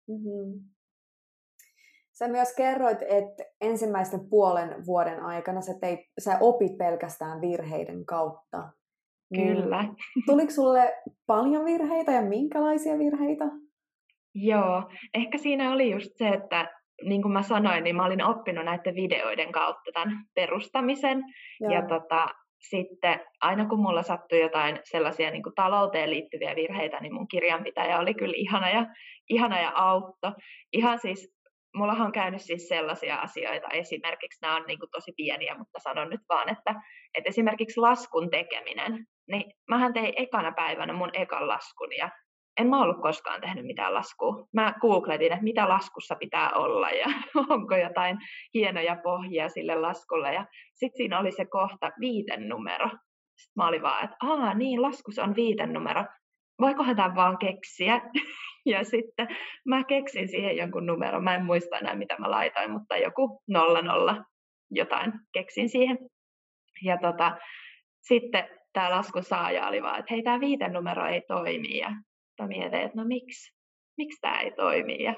Mm-hmm. 0.08 0.71
Sä 2.22 2.28
myös 2.28 2.56
kerroit, 2.56 2.98
että 3.02 3.44
ensimmäisten 3.60 4.20
puolen 4.30 4.86
vuoden 4.86 5.20
aikana 5.20 5.60
sä, 5.60 5.72
teit, 5.80 6.00
sä 6.18 6.38
opit 6.40 6.78
pelkästään 6.78 7.40
virheiden 7.40 8.06
kautta. 8.06 8.68
Niin 9.30 9.56
Kyllä. 9.56 9.84
Tuliko 10.26 10.50
sulle 10.50 10.94
paljon 11.26 11.64
virheitä 11.64 12.12
ja 12.12 12.22
minkälaisia 12.22 12.98
virheitä? 12.98 13.44
Joo, 14.34 14.82
ehkä 15.14 15.38
siinä 15.38 15.72
oli 15.72 15.90
just 15.90 16.10
se, 16.14 16.28
että 16.28 16.70
niin 17.04 17.22
kuin 17.22 17.32
mä 17.32 17.42
sanoin, 17.42 17.84
niin 17.84 17.96
mä 17.96 18.04
olin 18.04 18.24
oppinut 18.24 18.64
näiden 18.64 18.94
videoiden 18.94 19.52
kautta 19.52 19.90
tämän 19.94 20.24
perustamisen. 20.34 21.22
Joo. 21.60 21.72
Ja 21.72 21.82
tota, 21.82 22.26
sitten 22.70 23.20
aina 23.40 23.68
kun 23.68 23.82
mulla 23.82 24.02
sattui 24.02 24.40
jotain 24.40 24.78
sellaisia 24.84 25.30
niin 25.30 25.42
kuin 25.42 25.54
talouteen 25.54 26.10
liittyviä 26.10 26.56
virheitä, 26.56 27.00
niin 27.00 27.14
mun 27.14 27.28
kirjanpitäjä 27.28 27.98
oli 27.98 28.14
kyllä 28.14 28.34
ihana 28.36 28.70
ja, 28.70 28.86
ihana 29.28 29.60
ja 29.60 29.72
autto. 29.74 30.32
Ihan 30.72 30.98
siis 30.98 31.41
mullahan 31.74 32.06
on 32.06 32.12
käynyt 32.12 32.42
siis 32.42 32.68
sellaisia 32.68 33.16
asioita, 33.16 33.68
esimerkiksi 33.68 34.38
nämä 34.42 34.56
on 34.56 34.64
niin 34.66 34.78
kuin 34.78 34.90
tosi 34.90 35.12
pieniä, 35.16 35.54
mutta 35.58 35.78
sanon 35.78 36.10
nyt 36.10 36.20
vaan, 36.28 36.48
että, 36.48 36.74
että 37.14 37.28
esimerkiksi 37.28 37.80
laskun 37.80 38.30
tekeminen, 38.30 39.06
niin 39.28 39.52
mähän 39.68 39.92
tein 39.92 40.12
ekana 40.16 40.52
päivänä 40.52 40.92
mun 40.92 41.10
ekan 41.12 41.48
laskun 41.48 41.96
ja 41.98 42.10
en 42.60 42.66
mä 42.66 42.82
ollut 42.82 43.02
koskaan 43.02 43.40
tehnyt 43.40 43.66
mitään 43.66 43.94
laskua. 43.94 44.46
Mä 44.52 44.74
googletin, 44.80 45.32
että 45.32 45.44
mitä 45.44 45.68
laskussa 45.68 46.14
pitää 46.14 46.50
olla 46.50 46.90
ja 46.90 47.06
onko 47.50 47.76
jotain 47.76 48.18
hienoja 48.54 48.96
pohjia 49.02 49.48
sille 49.48 49.74
laskulle. 49.74 50.34
Ja 50.34 50.46
sitten 50.74 50.96
siinä 50.96 51.18
oli 51.18 51.32
se 51.32 51.44
kohta 51.44 51.90
viiten 52.00 52.48
numero. 52.48 52.86
Sitten 53.36 53.52
mä 53.56 53.68
olin 53.68 53.82
vaan, 53.82 54.04
että 54.04 54.16
aa 54.22 54.54
niin, 54.54 54.82
laskussa 54.82 55.22
on 55.22 55.34
viiten 55.34 55.72
numero. 55.72 56.04
Voikohan 56.62 56.96
tämän 56.96 57.14
vaan 57.14 57.38
keksiä? 57.38 58.00
Ja 58.66 58.84
sitten 58.84 59.28
mä 59.66 59.84
keksin 59.84 60.28
siihen 60.28 60.56
jonkun 60.56 60.86
numeron. 60.86 61.24
Mä 61.24 61.34
en 61.34 61.44
muista 61.44 61.78
enää, 61.78 61.94
mitä 61.94 62.16
mä 62.18 62.30
laitoin, 62.30 62.70
mutta 62.70 62.96
joku 62.96 63.42
nolla 63.48 63.82
nolla 63.82 64.24
jotain 64.70 65.12
keksin 65.32 65.68
siihen. 65.68 65.98
Ja 66.84 66.98
tota, 66.98 67.36
sitten 68.00 68.48
tämä 68.72 68.90
laskun 68.90 69.22
saaja 69.22 69.68
oli 69.68 69.82
vaan, 69.82 69.98
että 69.98 70.14
hei, 70.14 70.22
tämä 70.22 70.40
viiten 70.40 70.72
numero 70.72 71.06
ei 71.06 71.22
toimi. 71.28 71.78
Ja 71.78 71.90
mä 72.40 72.46
mietin, 72.48 72.80
että 72.80 72.96
no 72.96 73.04
miksi, 73.04 73.54
miksi 73.98 74.20
tämä 74.20 74.40
ei 74.40 74.50
toimi. 74.50 75.02
Ja 75.02 75.14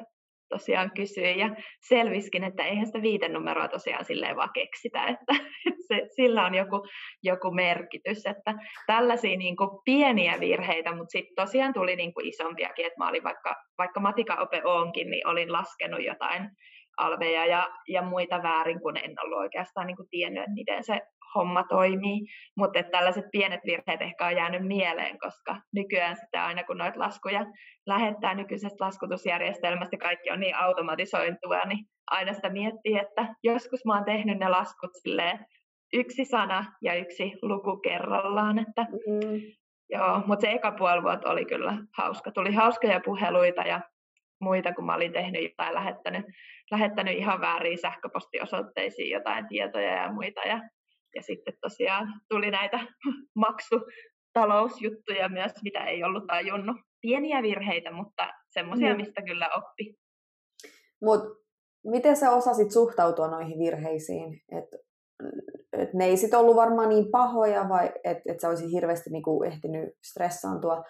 tosiaan 0.55 0.91
kysyin 0.97 1.39
ja 1.39 1.57
selviskin, 1.89 2.45
että 2.45 2.65
eihän 2.65 2.87
sitä 2.87 3.03
viiten 3.03 3.33
numeroa 3.33 3.69
tosiaan 3.69 4.05
silleen 4.05 4.37
vaan 4.37 4.53
keksitä, 4.55 5.07
että, 5.07 5.35
se, 5.89 6.07
sillä 6.17 6.47
on 6.47 6.55
joku, 6.55 6.87
joku 7.23 7.51
merkitys, 7.51 8.27
että 8.27 8.55
tällaisia 8.87 9.37
niin 9.37 9.57
kuin 9.57 9.71
pieniä 9.85 10.41
virheitä, 10.41 10.97
mutta 10.97 11.13
sitten 11.13 11.35
tosiaan 11.35 11.73
tuli 11.75 11.97
niin 11.97 12.15
kuin 12.15 12.27
isompiakin, 12.27 12.87
että 12.87 12.99
mä 12.99 13.09
olin 13.09 13.25
vaikka, 13.25 13.55
vaikka 13.79 14.01
matikaope 14.01 14.65
onkin, 14.65 15.11
niin 15.11 15.29
olin 15.29 15.53
laskenut 15.53 16.05
jotain 16.05 16.51
alveja 16.97 17.47
ja, 17.47 17.71
ja 17.89 18.03
muita 18.03 18.43
väärin, 18.43 18.81
kun 18.81 18.97
en 18.97 19.15
ollut 19.25 19.39
oikeastaan 19.39 19.87
niin 19.87 19.97
kuin 19.97 20.09
tiennyt, 20.11 20.43
että 20.43 20.55
miten 20.55 20.85
se 20.85 21.01
homma 21.35 21.65
toimii. 21.69 22.21
Mutta 22.57 22.83
tällaiset 22.83 23.25
pienet 23.33 23.61
virheet 23.67 24.03
ehkä 24.03 24.27
on 24.27 24.37
jäänyt 24.37 24.67
mieleen, 24.67 25.19
koska 25.19 25.57
nykyään 25.75 26.17
sitä 26.17 26.45
aina 26.45 26.65
kun 26.65 26.79
noita 26.79 27.01
laskuja 27.01 27.47
lähettää 27.87 28.35
nykyisestä 28.35 28.85
laskutusjärjestelmästä, 28.85 29.97
kaikki 29.97 30.31
on 30.31 30.41
niin 30.41 30.57
automatisointua, 30.57 31.61
niin 31.65 31.85
aina 32.11 32.33
sitä 32.33 32.51
miettii, 32.51 32.99
että 32.99 33.35
joskus 33.43 33.85
mä 33.85 33.95
oon 33.95 34.05
tehnyt 34.05 34.39
ne 34.39 34.49
laskut 34.49 34.91
silleen 35.03 35.47
yksi 35.93 36.25
sana 36.25 36.73
ja 36.83 36.95
yksi 36.95 37.33
luku 37.43 37.77
kerrallaan. 37.77 38.59
Että, 38.59 38.83
mm. 38.83 39.41
Joo, 39.91 40.23
mutta 40.27 40.41
se 40.41 40.51
eka 40.53 40.73
puoli 40.73 41.03
vuotta 41.03 41.31
oli 41.31 41.45
kyllä 41.45 41.77
hauska. 41.97 42.31
Tuli 42.31 42.53
hauskoja 42.53 43.01
puheluita 43.05 43.63
ja 43.63 43.81
muita, 44.45 44.75
kun 44.75 44.87
mä 44.87 44.95
olin 44.95 45.13
tehnyt 45.13 45.43
jotain, 45.43 45.75
lähettänyt, 45.75 46.27
lähettänyt 46.71 47.19
ihan 47.19 47.41
väärin 47.41 47.79
sähköpostiosoitteisiin 47.79 49.11
jotain 49.11 49.49
tietoja 49.49 50.03
ja 50.03 50.13
muita. 50.13 50.41
Ja, 50.41 50.61
ja 51.15 51.23
sitten 51.23 51.55
tosiaan 51.61 52.09
tuli 52.29 52.51
näitä 52.51 52.81
maksutalousjuttuja 53.45 55.29
myös, 55.29 55.53
mitä 55.63 55.85
ei 55.85 56.05
ollut 56.05 56.27
tajunnut. 56.27 56.77
Pieniä 57.01 57.43
virheitä, 57.43 57.91
mutta 57.91 58.33
semmoisia, 58.51 58.91
mm. 58.91 58.97
mistä 58.97 59.23
kyllä 59.23 59.49
oppi. 59.57 59.95
Mut 61.03 61.45
miten 61.85 62.17
sä 62.17 62.31
osasit 62.31 62.71
suhtautua 62.71 63.29
noihin 63.29 63.59
virheisiin? 63.59 64.41
Et, 64.59 64.65
et 65.73 65.95
ne 65.95 66.05
ei 66.05 66.17
sitten 66.17 66.39
ollut 66.39 66.57
varmaan 66.57 66.89
niin 66.89 67.11
pahoja, 67.11 67.69
vai 67.69 67.93
että 68.05 68.33
et 68.33 68.41
sä 68.41 68.49
olisit 68.49 68.73
hirveästi 68.73 69.11
niinku 69.11 69.43
ehtinyt 69.43 69.91
stressaantua? 70.05 70.85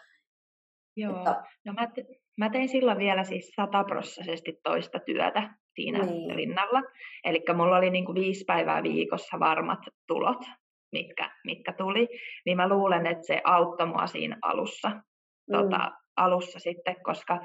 Joo, 0.96 1.18
että... 1.18 1.44
no 1.64 1.72
mä, 1.72 1.90
te, 1.94 2.06
mä 2.36 2.50
tein 2.50 2.68
silloin 2.68 2.98
vielä 2.98 3.24
siis 3.24 3.52
sataprosessisesti 3.56 4.52
toista 4.62 4.98
työtä 4.98 5.50
siinä 5.74 5.98
niin. 5.98 6.36
rinnalla. 6.36 6.82
Eli 7.24 7.42
mulla 7.54 7.76
oli 7.76 7.90
niinku 7.90 8.14
viisi 8.14 8.44
päivää 8.44 8.82
viikossa 8.82 9.40
varmat 9.40 9.78
tulot, 10.06 10.44
mitkä, 10.92 11.30
mitkä 11.44 11.72
tuli. 11.72 12.08
Niin 12.46 12.56
mä 12.56 12.68
luulen, 12.68 13.06
että 13.06 13.26
se 13.26 13.40
auttoi 13.44 13.86
mua 13.86 14.06
siinä 14.06 14.38
alussa, 14.42 14.88
mm. 14.88 15.52
tota, 15.52 15.92
alussa 16.16 16.58
sitten, 16.58 16.96
koska 17.02 17.40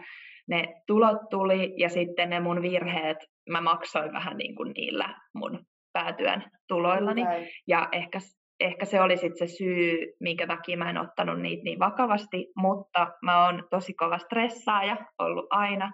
ne 0.48 0.82
tulot 0.88 1.18
tuli 1.30 1.74
ja 1.78 1.90
sitten 1.90 2.30
ne 2.30 2.40
mun 2.40 2.62
virheet, 2.62 3.18
mä 3.50 3.62
maksoin 3.62 4.14
vähän 4.14 4.38
niin 4.38 4.56
kuin 4.56 4.72
niillä 4.72 5.16
mun 5.34 5.66
päätyön 5.94 6.44
tuloillani. 6.68 7.22
Okay. 7.22 7.46
Ja 7.68 7.90
ehkä 7.92 8.20
ehkä 8.60 8.86
se 8.86 9.02
oli 9.02 9.18
sitten 9.18 9.48
se 9.48 9.56
syy, 9.58 10.14
minkä 10.20 10.48
takia 10.48 10.78
mä 10.78 10.90
en 10.90 10.98
ottanut 10.98 11.42
niitä 11.42 11.64
niin 11.64 11.80
vakavasti, 11.80 12.48
mutta 12.58 13.08
mä 13.22 13.46
oon 13.46 13.64
tosi 13.70 13.94
kova 13.94 14.18
stressaaja 14.18 14.98
ollut 15.20 15.46
aina. 15.50 15.92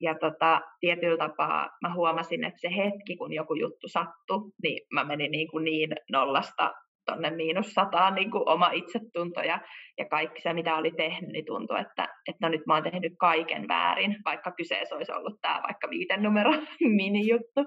Ja 0.00 0.14
tota, 0.14 0.60
tietyllä 0.80 1.16
tapaa 1.16 1.68
mä 1.82 1.94
huomasin, 1.94 2.44
että 2.44 2.60
se 2.60 2.68
hetki, 2.76 3.16
kun 3.16 3.32
joku 3.32 3.54
juttu 3.54 3.88
sattui, 3.88 4.50
niin 4.62 4.86
mä 4.92 5.04
menin 5.04 5.30
niin, 5.30 5.48
kuin 5.50 5.64
niin 5.64 5.90
nollasta 6.12 6.74
tuonne 7.06 7.30
miinus 7.30 7.66
sataan 7.66 8.14
niin 8.14 8.30
kuin 8.30 8.48
oma 8.48 8.70
itsetunto 8.70 9.40
ja, 9.40 9.60
ja 9.98 10.04
kaikki 10.04 10.42
se, 10.42 10.52
mitä 10.52 10.76
oli 10.76 10.90
tehnyt, 10.90 11.30
niin 11.30 11.44
tuntui, 11.44 11.80
että, 11.80 12.08
että 12.28 12.46
no 12.46 12.48
nyt 12.48 12.66
mä 12.66 12.74
oon 12.74 12.82
tehnyt 12.82 13.12
kaiken 13.18 13.68
väärin, 13.68 14.16
vaikka 14.24 14.52
kyseessä 14.52 14.96
olisi 14.96 15.12
ollut 15.12 15.40
tämä 15.40 15.60
vaikka 15.62 15.90
viiten 15.90 16.22
numero 16.22 16.50
mini-juttu. 16.98 17.60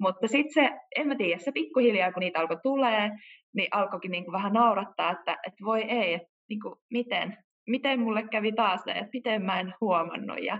Mutta 0.00 0.28
sitten 0.28 0.52
se, 0.52 0.70
en 0.96 1.08
mä 1.08 1.16
tiedä, 1.16 1.38
se 1.38 1.52
pikkuhiljaa, 1.52 2.12
kun 2.12 2.20
niitä 2.20 2.40
alkoi 2.40 2.58
tulee, 2.62 3.10
niin 3.54 3.68
alkoikin 3.70 4.10
niin 4.10 4.24
kuin 4.24 4.32
vähän 4.32 4.52
naurattaa, 4.52 5.10
että, 5.10 5.32
että 5.32 5.64
voi 5.64 5.82
ei, 5.82 6.14
että 6.14 6.28
niin 6.48 6.60
kuin, 6.60 6.74
miten, 6.90 7.36
miten 7.68 8.00
mulle 8.00 8.22
kävi 8.30 8.52
taas 8.52 8.86
näin, 8.86 8.98
että 8.98 9.10
miten 9.12 9.42
mä 9.42 9.60
en 9.60 9.74
huomannut 9.80 10.42
ja, 10.42 10.58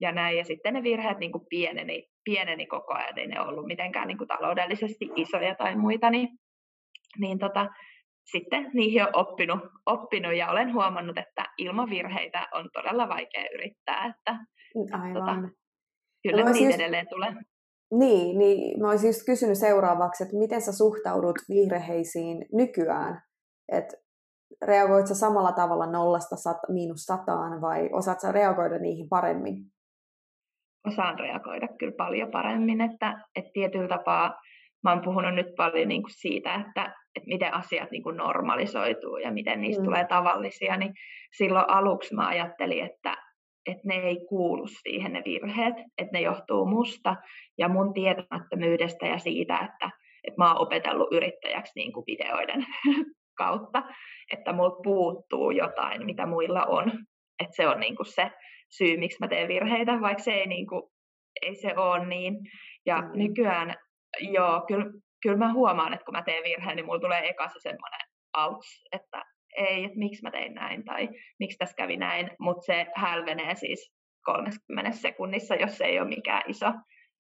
ja 0.00 0.12
näin. 0.12 0.38
Ja 0.38 0.44
sitten 0.44 0.74
ne 0.74 0.82
virheet 0.82 1.18
niin 1.18 1.32
kuin 1.32 1.46
pieneni, 1.48 2.08
pieneni 2.24 2.66
koko 2.66 2.94
ajan, 2.94 3.18
ei 3.18 3.26
ne 3.26 3.40
ollut 3.40 3.66
mitenkään 3.66 4.08
niin 4.08 4.18
kuin 4.18 4.28
taloudellisesti 4.28 5.10
isoja 5.16 5.54
tai 5.54 5.76
muita, 5.76 6.10
niin 6.10 6.28
niin 7.18 7.38
tota, 7.38 7.66
sitten 8.24 8.70
niihin 8.72 9.02
on 9.02 9.10
oppinut, 9.12 9.60
oppinut 9.86 10.34
ja 10.34 10.50
olen 10.50 10.72
huomannut, 10.74 11.18
että 11.18 11.44
ilman 11.58 11.90
virheitä 11.90 12.48
on 12.52 12.70
todella 12.72 13.08
vaikea 13.08 13.44
yrittää. 13.54 14.06
Että, 14.06 14.38
Aivan. 14.92 15.12
Tota, 15.14 15.34
kyllä 16.22 16.44
no, 16.44 16.52
niitä 16.52 16.66
just... 16.66 16.80
edelleen 16.80 17.08
tulee. 17.08 17.34
Niin, 17.92 18.38
niin 18.38 18.80
mä 18.80 18.90
olisin 18.90 19.08
just 19.08 19.26
kysynyt 19.26 19.58
seuraavaksi, 19.58 20.22
että 20.24 20.36
miten 20.36 20.60
sä 20.60 20.72
suhtaudut 20.72 21.36
virheisiin 21.48 22.46
nykyään? 22.52 23.22
Et 23.72 23.94
reagoit 24.62 25.06
sä 25.06 25.14
samalla 25.14 25.52
tavalla 25.52 25.86
nollasta 25.86 26.36
sat, 26.36 26.56
miinus 26.68 27.00
sataan 27.00 27.60
vai 27.60 27.88
osaat 27.92 28.20
sä 28.20 28.32
reagoida 28.32 28.78
niihin 28.78 29.08
paremmin? 29.08 29.54
Osaan 30.86 31.18
reagoida 31.18 31.68
kyllä 31.78 31.94
paljon 31.96 32.30
paremmin, 32.30 32.80
että, 32.80 33.24
että 33.36 33.50
tietyllä 33.52 33.88
tapaa 33.88 34.34
mä 34.84 34.92
oon 34.92 35.02
puhunut 35.04 35.34
nyt 35.34 35.54
paljon 35.56 35.88
niin 35.88 36.02
kuin 36.02 36.14
siitä, 36.14 36.54
että, 36.54 36.84
että 37.16 37.28
miten 37.28 37.54
asiat 37.54 37.90
niin 37.90 38.02
kuin 38.02 38.16
normalisoituu 38.16 39.16
ja 39.16 39.32
miten 39.32 39.60
niistä 39.60 39.82
mm. 39.82 39.84
tulee 39.84 40.06
tavallisia, 40.06 40.76
niin 40.76 40.92
silloin 41.36 41.68
aluksi 41.68 42.14
mä 42.14 42.28
ajattelin, 42.28 42.84
että, 42.84 43.16
että 43.66 43.82
ne 43.84 43.94
ei 43.94 44.26
kuulu 44.28 44.66
siihen 44.66 45.12
ne 45.12 45.22
virheet, 45.24 45.74
että 45.98 46.12
ne 46.12 46.20
johtuu 46.20 46.66
musta 46.66 47.16
ja 47.58 47.68
mun 47.68 47.94
tietämättömyydestä 47.94 49.06
ja 49.06 49.18
siitä, 49.18 49.54
että, 49.54 49.90
että 50.24 50.38
mä 50.38 50.52
oon 50.52 50.62
opetellut 50.62 51.12
yrittäjäksi 51.12 51.72
niin 51.76 51.92
kuin 51.92 52.04
videoiden 52.06 52.66
kautta, 53.38 53.82
että 54.32 54.52
mulla 54.52 54.80
puuttuu 54.82 55.50
jotain, 55.50 56.06
mitä 56.06 56.26
muilla 56.26 56.64
on. 56.64 56.92
Että 57.42 57.56
se 57.56 57.68
on 57.68 57.80
niin 57.80 57.96
kuin 57.96 58.06
se 58.06 58.30
syy, 58.70 58.96
miksi 58.96 59.18
mä 59.20 59.28
teen 59.28 59.48
virheitä, 59.48 60.00
vaikka 60.00 60.22
se 60.22 60.32
ei, 60.32 60.46
niin 60.46 60.66
kuin, 60.66 60.82
ei 61.42 61.54
se 61.54 61.76
ole 61.76 62.06
niin. 62.06 62.34
Ja 62.86 63.02
mm. 63.02 63.10
nykyään, 63.14 63.74
joo, 64.20 64.64
kyllä, 64.68 64.86
kyllä 65.22 65.36
mä 65.36 65.52
huomaan, 65.52 65.94
että 65.94 66.04
kun 66.04 66.14
mä 66.14 66.22
teen 66.22 66.44
virheen, 66.44 66.76
niin 66.76 66.86
mulla 66.86 67.00
tulee 67.00 67.28
eka 67.28 67.48
se 67.48 67.58
semmoinen 67.58 68.00
outs, 68.36 68.84
että 68.92 69.22
ei, 69.54 69.84
että 69.84 69.98
miksi 69.98 70.22
mä 70.22 70.30
tein 70.30 70.54
näin 70.54 70.84
tai 70.84 71.08
miksi 71.38 71.58
tässä 71.58 71.76
kävi 71.76 71.96
näin, 71.96 72.30
mutta 72.38 72.62
se 72.62 72.86
hälvenee 72.94 73.54
siis 73.54 73.92
30 74.24 74.90
sekunnissa, 74.90 75.54
jos 75.54 75.78
se 75.78 75.84
ei 75.84 76.00
ole 76.00 76.08
mikään 76.08 76.42
iso, 76.48 76.72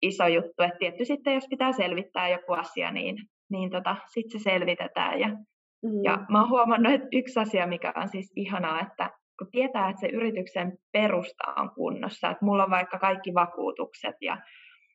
iso 0.02 0.26
juttu. 0.26 0.62
Et 0.62 0.78
tietty 0.78 1.04
sitten, 1.04 1.34
jos 1.34 1.46
pitää 1.50 1.72
selvittää 1.72 2.28
joku 2.28 2.52
asia, 2.52 2.90
niin, 2.90 3.16
niin 3.50 3.70
tota, 3.70 3.96
sitten 4.14 4.40
se 4.40 4.44
selvitetään. 4.44 5.20
Ja, 5.20 5.28
mm. 5.28 6.04
ja 6.04 6.18
mä 6.28 6.40
oon 6.40 6.50
huomannut, 6.50 6.92
että 6.92 7.08
yksi 7.12 7.40
asia, 7.40 7.66
mikä 7.66 7.92
on 7.96 8.08
siis 8.08 8.32
ihanaa, 8.36 8.80
että 8.80 9.10
kun 9.38 9.50
tietää, 9.50 9.88
että 9.88 10.00
se 10.00 10.08
yrityksen 10.08 10.78
perusta 10.92 11.54
on 11.56 11.70
kunnossa, 11.74 12.30
että 12.30 12.44
mulla 12.44 12.64
on 12.64 12.70
vaikka 12.70 12.98
kaikki 12.98 13.34
vakuutukset 13.34 14.16
ja 14.20 14.36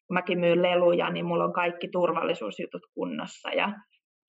kun 0.08 0.14
mäkin 0.14 0.40
myyn 0.40 0.62
leluja, 0.62 1.10
niin 1.10 1.26
mulla 1.26 1.44
on 1.44 1.54
kaikki 1.54 1.88
turvallisuusjutut 1.88 2.82
kunnossa 2.94 3.50
ja 3.50 3.74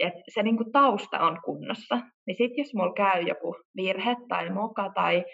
että 0.01 0.23
se 0.29 0.43
niin 0.43 0.57
kuin 0.57 0.73
tausta 0.73 1.21
on 1.21 1.39
kunnossa. 1.45 1.99
Niin 2.27 2.37
sitten 2.37 2.63
jos 2.63 2.75
mulla 2.75 2.93
käy 2.93 3.23
joku 3.23 3.57
virhe 3.77 4.17
tai 4.29 4.51
moka 4.51 4.91
tai, 4.95 5.25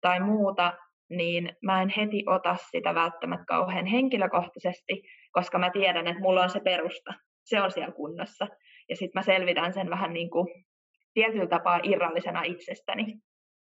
tai 0.00 0.20
muuta, 0.20 0.72
niin 1.10 1.56
mä 1.62 1.82
en 1.82 1.88
heti 1.96 2.24
ota 2.26 2.56
sitä 2.70 2.94
välttämättä 2.94 3.44
kauhean 3.44 3.86
henkilökohtaisesti, 3.86 5.02
koska 5.32 5.58
mä 5.58 5.70
tiedän, 5.70 6.06
että 6.06 6.22
mulla 6.22 6.42
on 6.42 6.50
se 6.50 6.60
perusta. 6.60 7.14
Se 7.44 7.62
on 7.62 7.70
siellä 7.70 7.94
kunnossa. 7.94 8.46
Ja 8.88 8.96
sitten 8.96 9.20
mä 9.20 9.22
selvitän 9.22 9.72
sen 9.72 9.90
vähän 9.90 10.12
niin 10.12 10.30
kuin 10.30 10.46
tietyllä 11.14 11.46
tapaa 11.46 11.80
irrallisena 11.82 12.42
itsestäni 12.42 13.04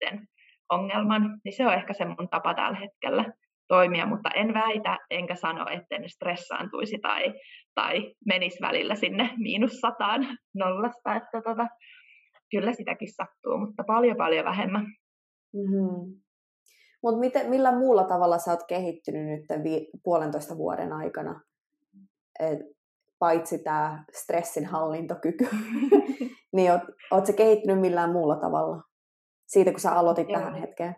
sen 0.04 0.28
ongelman. 0.70 1.40
Niin 1.44 1.52
se 1.52 1.66
on 1.66 1.74
ehkä 1.74 1.92
se 1.92 2.04
mun 2.04 2.28
tapa 2.30 2.54
tällä 2.54 2.78
hetkellä 2.78 3.24
toimia, 3.70 4.06
mutta 4.06 4.30
en 4.30 4.54
väitä 4.54 4.98
enkä 5.10 5.34
sano, 5.34 5.66
etten 5.70 6.08
stressaantuisi 6.08 6.98
tai, 6.98 7.34
tai 7.74 8.14
menisi 8.26 8.58
välillä 8.60 8.94
sinne 8.94 9.30
miinus 9.36 9.72
sataan 9.72 10.38
nollasta, 10.54 11.14
että 11.14 11.42
tota, 11.44 11.66
kyllä 12.50 12.72
sitäkin 12.72 13.12
sattuu, 13.12 13.58
mutta 13.58 13.84
paljon 13.86 14.16
paljon 14.16 14.44
vähemmän. 14.44 14.86
Mm-hmm. 15.54 16.20
Mutta 17.02 17.38
millä 17.48 17.78
muulla 17.78 18.04
tavalla 18.04 18.38
sä 18.38 18.50
oot 18.50 18.66
kehittynyt 18.68 19.26
nyt 19.26 19.64
vi- 19.64 19.90
puolentoista 20.04 20.56
vuoden 20.56 20.92
aikana? 20.92 21.40
Et, 22.40 22.58
paitsi 23.18 23.58
tämä 23.58 24.04
stressin 24.12 24.66
hallintokyky, 24.66 25.48
niin 26.56 26.72
oot, 26.72 26.82
oot 27.10 27.26
se 27.26 27.32
kehittynyt 27.32 27.80
millään 27.80 28.12
muulla 28.12 28.36
tavalla? 28.36 28.82
Siitä, 29.46 29.70
kun 29.70 29.80
sä 29.80 29.92
aloitit 29.92 30.28
Joo. 30.28 30.38
tähän 30.38 30.54
hetkeen. 30.54 30.96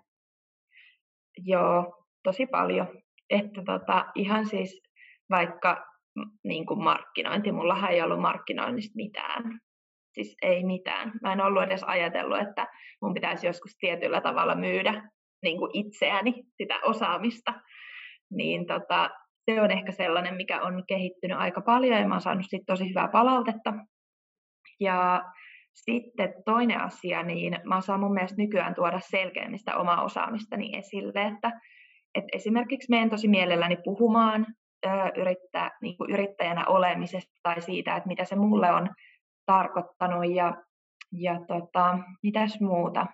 Joo, 1.38 2.01
tosi 2.22 2.46
paljon. 2.46 2.86
Että 3.30 3.62
tota, 3.66 4.04
ihan 4.14 4.46
siis 4.46 4.82
vaikka 5.30 5.84
niin 6.44 6.66
kuin 6.66 6.82
markkinointi, 6.84 7.52
mulla 7.52 7.88
ei 7.88 8.02
ollut 8.02 8.20
markkinoinnista 8.20 8.92
mitään. 8.96 9.58
Siis 10.14 10.36
ei 10.42 10.64
mitään. 10.64 11.12
Mä 11.22 11.32
en 11.32 11.40
ollut 11.40 11.62
edes 11.62 11.82
ajatellut, 11.82 12.38
että 12.38 12.66
mun 13.02 13.14
pitäisi 13.14 13.46
joskus 13.46 13.76
tietyllä 13.80 14.20
tavalla 14.20 14.54
myydä 14.54 15.08
niin 15.42 15.58
kuin 15.58 15.70
itseäni, 15.74 16.34
sitä 16.56 16.80
osaamista. 16.84 17.54
Niin 18.30 18.66
tota, 18.66 19.10
se 19.44 19.60
on 19.60 19.70
ehkä 19.70 19.92
sellainen, 19.92 20.34
mikä 20.34 20.60
on 20.60 20.84
kehittynyt 20.88 21.38
aika 21.38 21.60
paljon 21.60 22.00
ja 22.00 22.08
mä 22.08 22.14
oon 22.14 22.20
saanut 22.20 22.46
siitä 22.48 22.64
tosi 22.66 22.88
hyvää 22.88 23.08
palautetta. 23.08 23.74
Ja 24.80 25.22
sitten 25.72 26.34
toinen 26.44 26.80
asia, 26.80 27.22
niin 27.22 27.58
mä 27.64 27.80
saan 27.80 28.00
mun 28.00 28.14
mielestä 28.14 28.42
nykyään 28.42 28.74
tuoda 28.74 29.00
selkeämmin 29.00 29.58
sitä 29.58 29.76
omaa 29.76 30.04
osaamistani 30.04 30.76
esille, 30.76 31.22
että 31.26 31.60
et 32.14 32.24
esimerkiksi 32.32 32.90
menen 32.90 33.10
tosi 33.10 33.28
mielelläni 33.28 33.76
puhumaan 33.84 34.46
yrittää, 35.16 35.70
niin 35.82 35.96
kuin 35.96 36.10
yrittäjänä 36.10 36.66
olemisesta 36.66 37.32
tai 37.42 37.62
siitä, 37.62 37.96
että 37.96 38.08
mitä 38.08 38.24
se 38.24 38.36
mulle 38.36 38.72
on 38.72 38.88
tarkoittanut 39.46 40.34
ja, 40.34 40.54
ja 41.12 41.40
tota, 41.48 41.98
mitäs 42.22 42.60
muuta. 42.60 43.06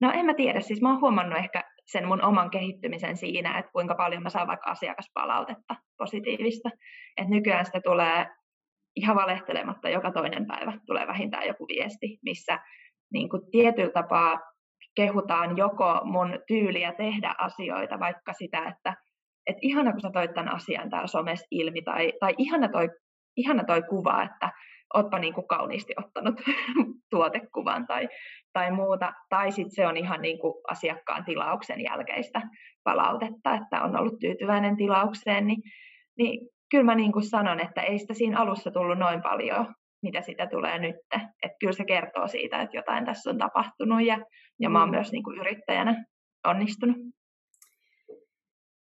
No 0.00 0.12
en 0.14 0.26
mä 0.26 0.34
tiedä, 0.34 0.60
siis 0.60 0.82
mä 0.82 0.90
oon 0.90 1.00
huomannut 1.00 1.38
ehkä 1.38 1.64
sen 1.86 2.08
mun 2.08 2.22
oman 2.22 2.50
kehittymisen 2.50 3.16
siinä, 3.16 3.58
että 3.58 3.72
kuinka 3.72 3.94
paljon 3.94 4.22
mä 4.22 4.30
saan 4.30 4.48
vaikka 4.48 4.70
asiakaspalautetta 4.70 5.76
positiivista. 5.98 6.70
Että 7.16 7.30
nykyään 7.30 7.66
sitä 7.66 7.80
tulee 7.80 8.26
ihan 8.96 9.16
valehtelematta 9.16 9.88
joka 9.88 10.12
toinen 10.12 10.46
päivä 10.46 10.72
tulee 10.86 11.06
vähintään 11.06 11.46
joku 11.46 11.66
viesti, 11.68 12.18
missä 12.22 12.58
niin 13.12 13.28
kuin 13.28 13.42
tietyllä 13.50 13.92
tapaa 13.92 14.38
kehutaan 14.94 15.56
joko 15.56 16.00
mun 16.04 16.38
tyyliä 16.46 16.92
tehdä 16.92 17.34
asioita, 17.38 18.00
vaikka 18.00 18.32
sitä, 18.32 18.68
että 18.68 18.94
et 19.46 19.56
ihana 19.62 19.92
kun 19.92 20.00
sä 20.00 20.10
toit 20.12 20.34
tämän 20.34 20.54
asian 20.54 20.90
täällä 20.90 21.06
somessa 21.06 21.46
ilmi, 21.50 21.82
tai, 21.82 22.12
tai 22.20 22.34
ihana, 22.38 22.68
toi, 22.68 22.88
ihana 23.36 23.64
toi 23.64 23.82
kuva, 23.82 24.22
että 24.22 24.52
ootpa 24.94 25.18
niin 25.18 25.34
kuin 25.34 25.48
kauniisti 25.48 25.94
ottanut 25.96 26.34
tuotekuvan 27.10 27.86
tai, 27.86 28.08
tai 28.52 28.70
muuta. 28.70 29.12
Tai 29.28 29.52
sitten 29.52 29.74
se 29.74 29.86
on 29.86 29.96
ihan 29.96 30.22
niin 30.22 30.38
kuin 30.38 30.54
asiakkaan 30.70 31.24
tilauksen 31.24 31.80
jälkeistä 31.80 32.42
palautetta, 32.84 33.54
että 33.54 33.82
on 33.82 33.96
ollut 33.98 34.18
tyytyväinen 34.20 34.76
tilaukseen, 34.76 35.46
niin, 35.46 35.62
niin 36.18 36.48
kyllä 36.70 36.84
mä 36.84 36.94
niin 36.94 37.12
kuin 37.12 37.24
sanon, 37.24 37.60
että 37.60 37.82
ei 37.82 37.98
sitä 37.98 38.14
siinä 38.14 38.38
alussa 38.38 38.70
tullut 38.70 38.98
noin 38.98 39.22
paljon 39.22 39.66
mitä 40.02 40.20
sitä 40.20 40.46
tulee 40.46 40.78
nyt. 40.78 40.96
Että 41.42 41.56
kyllä 41.60 41.72
se 41.72 41.84
kertoo 41.84 42.28
siitä, 42.28 42.62
että 42.62 42.76
jotain 42.76 43.04
tässä 43.04 43.30
on 43.30 43.38
tapahtunut 43.38 44.02
ja, 44.02 44.18
ja 44.60 44.70
mä 44.70 44.80
oon 44.80 44.88
mm. 44.88 44.94
myös 44.94 45.12
niin 45.12 45.24
kuin 45.24 45.40
yrittäjänä 45.40 46.04
onnistunut. 46.46 46.96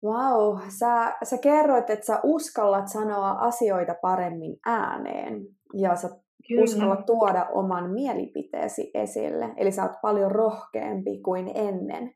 Wow, 0.03 0.59
sä, 0.79 1.17
sä 1.23 1.37
kerroit, 1.37 1.89
että 1.89 2.05
sä 2.05 2.19
uskallat 2.23 2.87
sanoa 2.87 3.31
asioita 3.31 3.95
paremmin 4.01 4.57
ääneen 4.65 5.41
ja 5.73 5.95
sä 5.95 6.09
Kyllä. 6.47 6.63
uskallat 6.63 7.05
tuoda 7.05 7.45
oman 7.53 7.91
mielipiteesi 7.91 8.91
esille. 8.93 9.53
Eli 9.57 9.71
sä 9.71 9.83
oot 9.83 10.01
paljon 10.01 10.31
rohkeampi 10.31 11.21
kuin 11.21 11.51
ennen. 11.55 12.13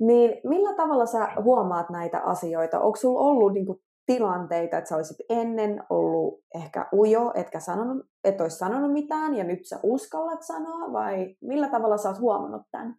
Niin 0.00 0.40
millä 0.44 0.74
tavalla 0.76 1.06
sä 1.06 1.28
huomaat 1.42 1.90
näitä 1.90 2.20
asioita? 2.20 2.80
Onko 2.80 2.96
sulla 2.96 3.20
ollut 3.20 3.52
niin 3.52 3.66
kuin, 3.66 3.78
tilanteita, 4.08 4.78
että 4.78 4.88
sä 4.88 4.96
olisit 4.96 5.16
ennen 5.28 5.82
ollut 5.90 6.44
ehkä 6.54 6.86
ujo, 6.92 7.32
etkä 7.34 7.60
sanonut, 7.60 8.06
et 8.24 8.40
olisi 8.40 8.56
sanonut 8.56 8.92
mitään 8.92 9.34
ja 9.34 9.44
nyt 9.44 9.66
sä 9.66 9.80
uskallat 9.82 10.42
sanoa 10.42 10.92
vai 10.92 11.36
millä 11.40 11.68
tavalla 11.68 11.96
sä 11.96 12.08
oot 12.08 12.20
huomannut 12.20 12.62
tämän? 12.70 12.94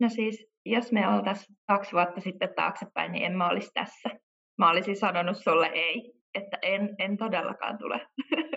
No 0.00 0.08
siis, 0.08 0.46
jos 0.66 0.92
me 0.92 1.08
oltaisiin 1.08 1.56
kaksi 1.66 1.92
vuotta 1.92 2.20
sitten 2.20 2.54
taaksepäin, 2.56 3.12
niin 3.12 3.24
en 3.24 3.36
mä 3.36 3.48
olisi 3.48 3.70
tässä. 3.74 4.10
Mä 4.58 4.70
olisin 4.70 4.96
sanonut 4.96 5.36
sulle 5.36 5.66
ei, 5.66 6.12
että 6.34 6.58
en, 6.62 6.94
en 6.98 7.16
todellakaan 7.16 7.78
tule 7.78 8.00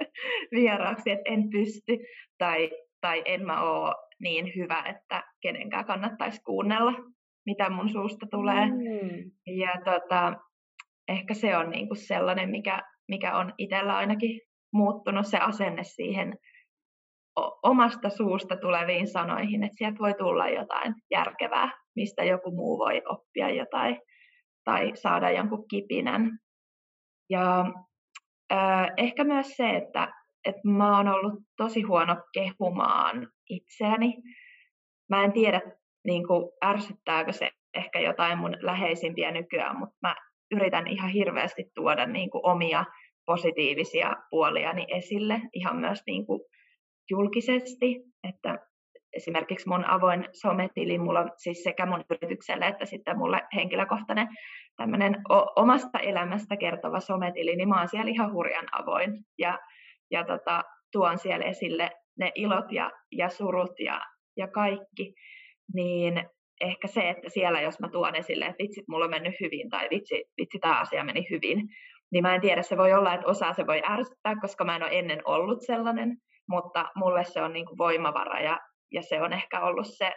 vieraaksi, 0.55 1.11
että 1.11 1.31
en 1.33 1.49
pysty 1.49 1.97
tai, 2.37 2.71
tai 3.01 3.21
en 3.25 3.45
mä 3.45 3.63
ole 3.63 3.95
niin 4.19 4.51
hyvä, 4.55 4.83
että 4.89 5.23
kenenkään 5.41 5.85
kannattaisi 5.85 6.41
kuunnella, 6.43 6.93
mitä 7.45 7.69
mun 7.69 7.89
suusta 7.89 8.27
tulee. 8.31 8.65
Mm. 8.65 9.31
Ja 9.47 9.73
tota, 9.85 10.33
ehkä 11.11 11.33
se 11.33 11.57
on 11.57 11.69
niin 11.69 11.87
kuin 11.87 11.97
sellainen, 11.97 12.49
mikä, 12.49 12.81
mikä 13.07 13.37
on 13.37 13.53
itsellä 13.57 13.95
ainakin 13.95 14.41
muuttunut 14.73 15.27
se 15.27 15.37
asenne 15.37 15.83
siihen 15.83 16.37
omasta 17.63 18.09
suusta 18.09 18.57
tuleviin 18.57 19.07
sanoihin, 19.07 19.63
että 19.63 19.77
sieltä 19.77 19.99
voi 19.99 20.13
tulla 20.13 20.49
jotain 20.49 20.95
järkevää, 21.11 21.71
mistä 21.95 22.23
joku 22.23 22.51
muu 22.51 22.79
voi 22.79 23.01
oppia 23.09 23.49
jotain 23.49 23.99
tai 24.63 24.91
saada 24.95 25.31
jonkun 25.31 25.67
kipinän. 25.67 26.39
Ja 27.29 27.65
äh, 28.53 28.87
ehkä 28.97 29.23
myös 29.23 29.47
se, 29.47 29.69
että 29.69 30.13
että 30.45 30.61
mä 30.67 30.97
oon 30.97 31.07
ollut 31.07 31.33
tosi 31.57 31.81
huono 31.81 32.15
kehumaan 32.33 33.27
itseäni. 33.49 34.13
Mä 35.09 35.23
en 35.23 35.33
tiedä, 35.33 35.61
niin 36.05 36.27
kuin, 36.27 36.51
ärsyttääkö 36.65 37.33
se 37.33 37.49
ehkä 37.73 37.99
jotain 37.99 38.37
mun 38.37 38.57
läheisimpiä 38.61 39.31
nykyään, 39.31 39.79
mutta 39.79 39.95
mä 40.01 40.15
yritän 40.51 40.87
ihan 40.87 41.09
hirveästi 41.09 41.63
tuoda 41.75 42.05
niin 42.05 42.29
kuin, 42.29 42.45
omia 42.45 42.85
positiivisia 43.25 44.15
puoliani 44.29 44.85
esille 44.89 45.41
ihan 45.53 45.77
myös 45.77 46.01
niin 46.07 46.25
kuin, 46.25 46.41
julkisesti, 47.09 48.03
että 48.23 48.59
esimerkiksi 49.13 49.69
mun 49.69 49.85
avoin 49.85 50.25
sometili, 50.33 50.97
mulla 50.97 51.19
on 51.19 51.31
siis 51.37 51.63
sekä 51.63 51.85
mun 51.85 52.03
yritykselle 52.09 52.67
että 52.67 52.85
sitten 52.85 53.17
mulle 53.17 53.41
henkilökohtainen 53.55 54.27
tämmöinen 54.77 55.17
omasta 55.55 55.99
elämästä 55.99 56.57
kertova 56.57 56.99
sometili, 56.99 57.55
niin 57.55 57.69
mä 57.69 57.79
oon 57.79 57.89
siellä 57.89 58.11
ihan 58.11 58.33
hurjan 58.33 58.67
avoin. 58.71 59.11
Ja, 59.37 59.59
ja 60.11 60.23
tota, 60.23 60.63
tuon 60.91 61.17
siellä 61.17 61.45
esille 61.45 61.91
ne 62.19 62.31
ilot 62.35 62.71
ja, 62.71 62.91
ja 63.11 63.29
surut 63.29 63.79
ja, 63.79 64.01
ja 64.37 64.47
kaikki, 64.47 65.13
niin 65.73 66.29
ehkä 66.61 66.87
se, 66.87 67.09
että 67.09 67.29
siellä 67.29 67.61
jos 67.61 67.79
mä 67.79 67.89
tuon 67.89 68.15
esille, 68.15 68.45
että 68.45 68.63
vitsit, 68.63 68.87
mulla 68.87 69.05
on 69.05 69.11
mennyt 69.11 69.35
hyvin 69.39 69.69
tai 69.69 69.87
vitsi, 69.91 70.23
vitsi 70.37 70.59
tämä 70.59 70.79
asia 70.79 71.03
meni 71.03 71.27
hyvin, 71.29 71.67
niin 72.11 72.21
mä 72.21 72.35
en 72.35 72.41
tiedä, 72.41 72.61
se 72.61 72.77
voi 72.77 72.93
olla, 72.93 73.13
että 73.13 73.27
osa 73.27 73.53
se 73.53 73.67
voi 73.67 73.81
ärsyttää, 73.89 74.35
koska 74.41 74.65
mä 74.65 74.75
en 74.75 74.83
ole 74.83 74.99
ennen 74.99 75.21
ollut 75.25 75.61
sellainen, 75.61 76.17
mutta 76.49 76.89
mulle 76.95 77.23
se 77.23 77.41
on 77.41 77.53
niin 77.53 77.65
kuin 77.65 77.77
voimavara 77.77 78.39
ja, 78.39 78.59
ja 78.91 79.01
se 79.01 79.21
on 79.21 79.33
ehkä 79.33 79.61
ollut 79.61 79.87
se 79.87 80.11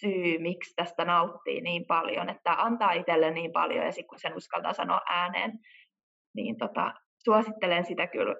syy, 0.00 0.38
miksi 0.38 0.74
tästä 0.76 1.04
nauttii 1.04 1.60
niin 1.60 1.86
paljon, 1.86 2.30
että 2.30 2.52
antaa 2.52 2.92
itselle 2.92 3.30
niin 3.30 3.52
paljon 3.52 3.84
ja 3.84 3.92
sitten 3.92 4.08
kun 4.08 4.18
sen 4.18 4.36
uskaltaa 4.36 4.72
sanoa 4.72 5.00
ääneen, 5.08 5.52
niin 6.34 6.56
tota, 6.58 6.94
suosittelen 7.24 7.84
sitä 7.84 8.06
kyllä 8.06 8.34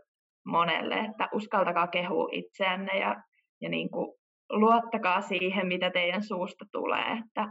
monelle, 0.47 0.95
että 0.95 1.29
uskaltakaa 1.33 1.87
kehua 1.87 2.29
itseänne 2.33 2.99
ja, 2.99 3.17
ja 3.61 3.69
niin 3.69 3.91
kuin 3.91 4.19
luottakaa 4.51 5.21
siihen, 5.21 5.67
mitä 5.67 5.91
teidän 5.91 6.23
suusta 6.23 6.65
tulee, 6.73 7.19
että 7.27 7.45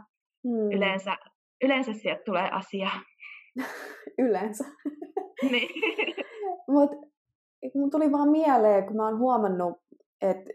hmm. 0.48 0.72
yleensä, 0.72 1.16
yleensä 1.64 1.92
sieltä 1.92 2.22
tulee 2.24 2.50
asia. 2.50 2.90
yleensä. 4.28 4.64
niin. 5.50 5.68
Mut 6.68 6.90
mun 7.74 7.90
tuli 7.90 8.12
vaan 8.12 8.30
mieleen, 8.30 8.86
kun 8.86 8.96
mä 8.96 9.04
oon 9.04 9.18
huomannut, 9.18 9.78
että 10.22 10.50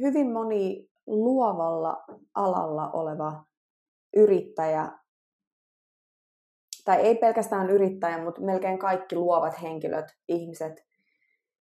hyvin 0.00 0.32
moni 0.32 0.86
luovalla 1.06 2.04
alalla 2.34 2.90
oleva 2.90 3.44
yrittäjä, 4.16 4.88
tai 6.84 6.96
ei 6.96 7.14
pelkästään 7.14 7.70
yrittäjä, 7.70 8.24
mutta 8.24 8.40
melkein 8.40 8.78
kaikki 8.78 9.16
luovat 9.16 9.62
henkilöt, 9.62 10.06
ihmiset, 10.28 10.72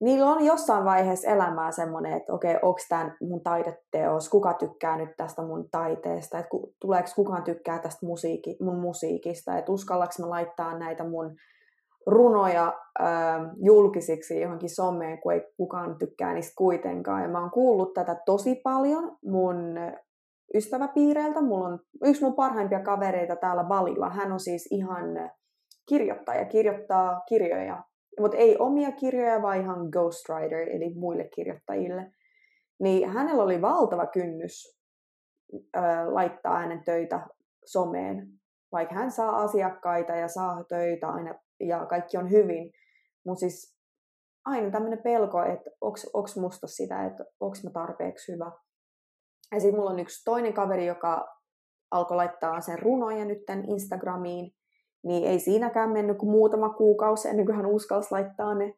niillä 0.01 0.25
on 0.25 0.45
jossain 0.45 0.85
vaiheessa 0.85 1.29
elämää 1.29 1.71
semmoinen, 1.71 2.13
että 2.13 2.33
okei, 2.33 2.55
onko 2.61 2.79
tämä 2.89 3.15
mun 3.21 3.43
taideteos, 3.43 4.29
kuka 4.29 4.53
tykkää 4.53 4.97
nyt 4.97 5.09
tästä 5.17 5.41
mun 5.41 5.69
taiteesta, 5.71 6.37
että 6.37 6.49
tuleeko 6.81 7.09
kukaan 7.15 7.43
tykkää 7.43 7.79
tästä 7.79 8.05
musiikki, 8.05 8.57
mun 8.61 8.79
musiikista, 8.79 9.57
että 9.57 9.71
uskallaks 9.71 10.19
mä 10.19 10.29
laittaa 10.29 10.77
näitä 10.77 11.03
mun 11.03 11.35
runoja 12.07 12.73
äh, 13.01 13.07
julkisiksi 13.63 14.41
johonkin 14.41 14.75
someen, 14.75 15.21
kun 15.21 15.33
ei 15.33 15.41
kukaan 15.57 15.97
tykkää 15.97 16.33
niistä 16.33 16.53
kuitenkaan. 16.57 17.21
Ja 17.21 17.29
mä 17.29 17.41
oon 17.41 17.51
kuullut 17.51 17.93
tätä 17.93 18.21
tosi 18.25 18.55
paljon 18.63 19.17
mun 19.25 19.77
ystäväpiireiltä. 20.53 21.41
Mulla 21.41 21.67
on 21.67 21.79
yksi 22.03 22.23
mun 22.23 22.33
parhaimpia 22.35 22.79
kavereita 22.79 23.35
täällä 23.35 23.63
Balilla. 23.63 24.09
Hän 24.09 24.31
on 24.31 24.39
siis 24.39 24.67
ihan 24.71 25.31
kirjoittaja, 25.89 26.45
kirjoittaa 26.45 27.21
kirjoja. 27.29 27.83
Mutta 28.20 28.38
ei 28.38 28.57
omia 28.59 28.91
kirjoja, 28.91 29.41
vaan 29.41 29.59
ihan 29.59 29.89
ghostwriter, 29.91 30.70
eli 30.70 30.93
muille 30.93 31.30
kirjoittajille. 31.36 32.11
Niin 32.80 33.09
hänellä 33.09 33.43
oli 33.43 33.61
valtava 33.61 34.07
kynnys 34.07 34.80
äh, 35.78 36.07
laittaa 36.07 36.57
hänen 36.57 36.84
töitä 36.84 37.28
someen, 37.66 38.28
vaikka 38.72 38.95
hän 38.95 39.11
saa 39.11 39.43
asiakkaita 39.43 40.16
ja 40.16 40.28
saa 40.28 40.63
töitä 40.63 41.07
aina 41.07 41.36
ja 41.59 41.86
kaikki 41.86 42.18
on 42.18 42.32
hyvin. 42.32 42.72
Mutta 43.26 43.39
siis 43.39 43.76
aina 44.45 44.72
tämmöinen 44.72 45.03
pelko, 45.03 45.43
että 45.43 45.70
onko 45.82 46.30
musta 46.41 46.68
sitä, 46.68 47.05
että 47.05 47.26
onko 47.39 47.57
mä 47.63 47.70
tarpeeksi 47.70 48.34
hyvä. 48.34 48.51
Ja 49.51 49.59
sitten 49.59 49.80
mulla 49.80 49.91
on 49.91 49.99
yksi 49.99 50.24
toinen 50.26 50.53
kaveri, 50.53 50.86
joka 50.86 51.36
alkoi 51.91 52.18
laittaa 52.18 52.61
sen 52.61 52.80
runoja 52.80 53.26
nytten 53.26 53.70
Instagramiin, 53.70 54.51
niin 55.05 55.27
ei 55.27 55.39
siinäkään 55.39 55.89
mennyt 55.89 56.17
kuin 56.17 56.31
muutama 56.31 56.69
kuukausi 56.69 57.27
ennen 57.27 57.45
kuin 57.45 57.55
hän 57.55 57.65
uskalsi 57.65 58.11
laittaa 58.11 58.55
ne. 58.55 58.73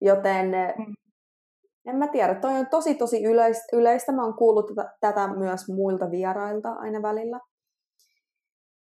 Joten 0.00 0.46
mm. 0.78 0.94
en 1.86 1.96
mä 1.96 2.08
tiedä, 2.08 2.34
toi 2.34 2.54
on 2.54 2.66
tosi 2.70 2.94
tosi 2.94 3.24
yleistä. 3.24 3.76
yleistä. 3.76 4.12
Mä 4.12 4.24
oon 4.24 4.36
kuullut 4.36 4.66
tätä, 4.66 4.92
tätä 5.00 5.28
myös 5.36 5.68
muilta 5.68 6.10
vierailta 6.10 6.72
aina 6.72 7.02
välillä. 7.02 7.40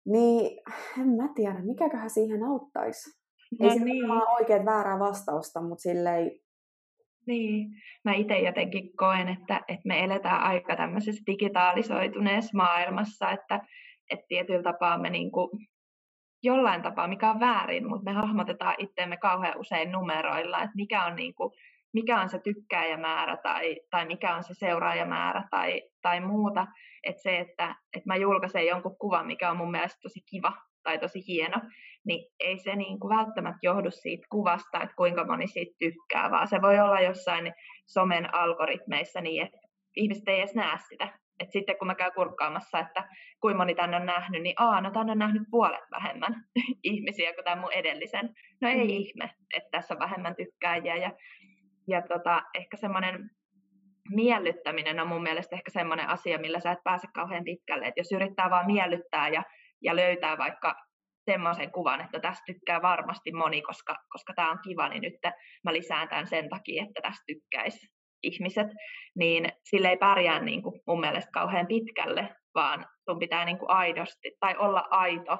Niin 0.06 0.62
en 1.02 1.08
mä 1.08 1.30
tiedä, 1.36 1.60
mikäköhän 1.64 2.10
siihen 2.10 2.44
auttaisi. 2.44 3.10
No 3.60 3.70
Ei 3.70 3.80
niin. 3.80 4.12
ole 4.12 4.28
oikein 4.40 4.66
väärää 4.66 5.00
vastausta, 5.00 5.62
mutta 5.62 5.82
silleen... 5.82 6.32
Niin, 7.28 7.70
mä 8.04 8.14
itse 8.14 8.40
jotenkin 8.40 8.98
koen, 8.98 9.28
että, 9.28 9.62
että 9.68 9.88
me 9.88 10.04
eletään 10.04 10.44
aika 10.44 10.76
tämmöisessä 10.76 11.24
digitaalisoituneessa 11.28 12.58
maailmassa, 12.58 13.32
että, 13.32 13.62
että 14.12 14.26
tietyllä 14.28 14.64
tapaa 14.64 15.02
me 15.02 15.10
niin 15.10 15.32
kuin, 15.32 15.50
jollain 16.46 16.82
tapaa, 16.82 17.08
mikä 17.08 17.30
on 17.30 17.40
väärin, 17.40 17.88
mutta 17.88 18.04
me 18.04 18.14
hahmotetaan 18.14 18.76
itseämme 18.78 19.18
kauhean 19.18 19.60
usein 19.60 19.92
numeroilla, 19.92 20.58
että 20.58 20.76
mikä 20.76 21.06
on, 21.06 21.16
niin 21.16 21.36
kuin, 21.36 21.52
mikä 21.94 22.22
on 22.22 22.30
se 22.30 22.40
tykkääjämäärä 22.40 23.38
tai, 23.38 23.80
tai 23.90 24.06
mikä 24.06 24.36
on 24.36 24.44
se 24.44 24.54
seuraajamäärä 24.54 25.44
tai, 25.52 25.82
tai 26.02 26.20
muuta. 26.20 26.68
Että 27.04 27.22
se, 27.22 27.40
että, 27.40 27.76
että 27.94 28.08
mä 28.08 28.16
julkaisen 28.16 28.68
jonkun 28.68 28.98
kuvan, 28.98 29.28
mikä 29.28 29.52
on 29.52 29.58
mun 29.58 29.72
mielestä 29.72 30.00
tosi 30.02 30.22
kiva 30.30 30.54
tai 30.84 31.00
tosi 31.00 31.28
hieno, 31.28 31.58
niin 32.06 32.32
ei 32.40 32.60
se 32.60 32.76
niin 32.76 33.00
kuin 33.00 33.18
välttämättä 33.18 33.60
johdu 33.62 33.92
siitä 33.92 34.28
kuvasta, 34.32 34.82
että 34.84 34.96
kuinka 34.96 35.26
moni 35.26 35.48
siitä 35.48 35.76
tykkää, 35.80 36.32
vaan 36.32 36.48
se 36.48 36.62
voi 36.62 36.80
olla 36.80 37.02
jossain 37.02 37.54
somen 37.86 38.36
algoritmeissa 38.36 39.22
niin, 39.22 39.46
että 39.46 39.58
ihmiset 39.96 40.28
ei 40.28 40.40
edes 40.40 40.56
näe 40.56 40.78
sitä. 40.90 41.20
Et 41.40 41.52
sitten 41.52 41.78
kun 41.78 41.88
mä 41.88 41.96
käyn 41.96 42.14
kurkkaamassa, 42.16 42.80
että 42.80 43.10
kuinka 43.42 43.58
moni 43.58 43.76
tänne 43.76 43.98
on 43.98 44.06
nähnyt, 44.06 44.42
niin 44.44 44.56
aa, 44.58 44.82
no 44.82 44.92
tänne 44.92 45.12
on 45.12 45.20
nähnyt 45.20 45.44
puolet 45.52 45.84
vähemmän 45.92 46.36
ihmisiä 46.84 47.34
kuin 47.34 47.46
tämän 47.46 47.60
mun 47.60 47.74
edellisen. 47.74 48.30
No 48.62 48.70
ei 48.70 48.84
mm. 48.84 48.90
ihme, 48.90 49.30
että 49.54 49.70
tässä 49.72 49.94
on 49.94 50.00
vähemmän 50.00 50.36
tykkääjiä. 50.36 50.96
Ja, 50.96 51.12
ja 51.88 52.02
tota, 52.02 52.42
ehkä 52.54 52.78
semmoinen 52.78 53.30
miellyttäminen 54.10 55.00
on 55.00 55.08
mun 55.08 55.24
mielestä 55.24 55.56
ehkä 55.56 55.72
semmoinen 55.72 56.10
asia, 56.10 56.40
millä 56.40 56.60
sä 56.60 56.72
et 56.72 56.84
pääse 56.84 57.08
kauhean 57.14 57.44
pitkälle. 57.44 57.86
Et 57.86 57.98
jos 57.98 58.12
yrittää 58.12 58.50
vaan 58.50 58.66
miellyttää 58.66 59.30
ja, 59.30 59.44
ja 59.82 59.96
löytää 59.96 60.38
vaikka 60.38 60.76
semmoisen 61.26 61.72
kuvan, 61.72 62.02
että 62.02 62.20
tästä 62.20 62.44
tykkää 62.46 62.82
varmasti 62.82 63.32
moni, 63.32 63.62
koska, 63.62 63.96
koska 64.10 64.34
tämä 64.34 64.52
on 64.52 64.60
kiva, 64.64 64.90
niin 64.90 65.02
nyt 65.02 65.14
mä 65.64 65.74
lisään 65.74 66.10
tämän 66.10 66.28
sen 66.28 66.50
takia, 66.50 66.84
että 66.84 67.02
tästä 67.02 67.24
tykkäisi 67.28 67.95
ihmiset, 68.26 68.68
niin 69.16 69.50
sille 69.64 69.90
ei 69.90 69.98
pärjää 69.98 70.40
niin 70.40 70.64
kuin 70.64 70.82
mun 70.88 71.00
mielestä 71.00 71.32
kauhean 71.32 71.68
pitkälle, 71.68 72.36
vaan 72.56 72.86
sun 73.10 73.20
pitää 73.20 73.46
niin 73.46 73.58
kuin 73.58 73.70
aidosti 73.70 74.32
tai 74.40 74.56
olla 74.58 74.88
aito, 74.90 75.38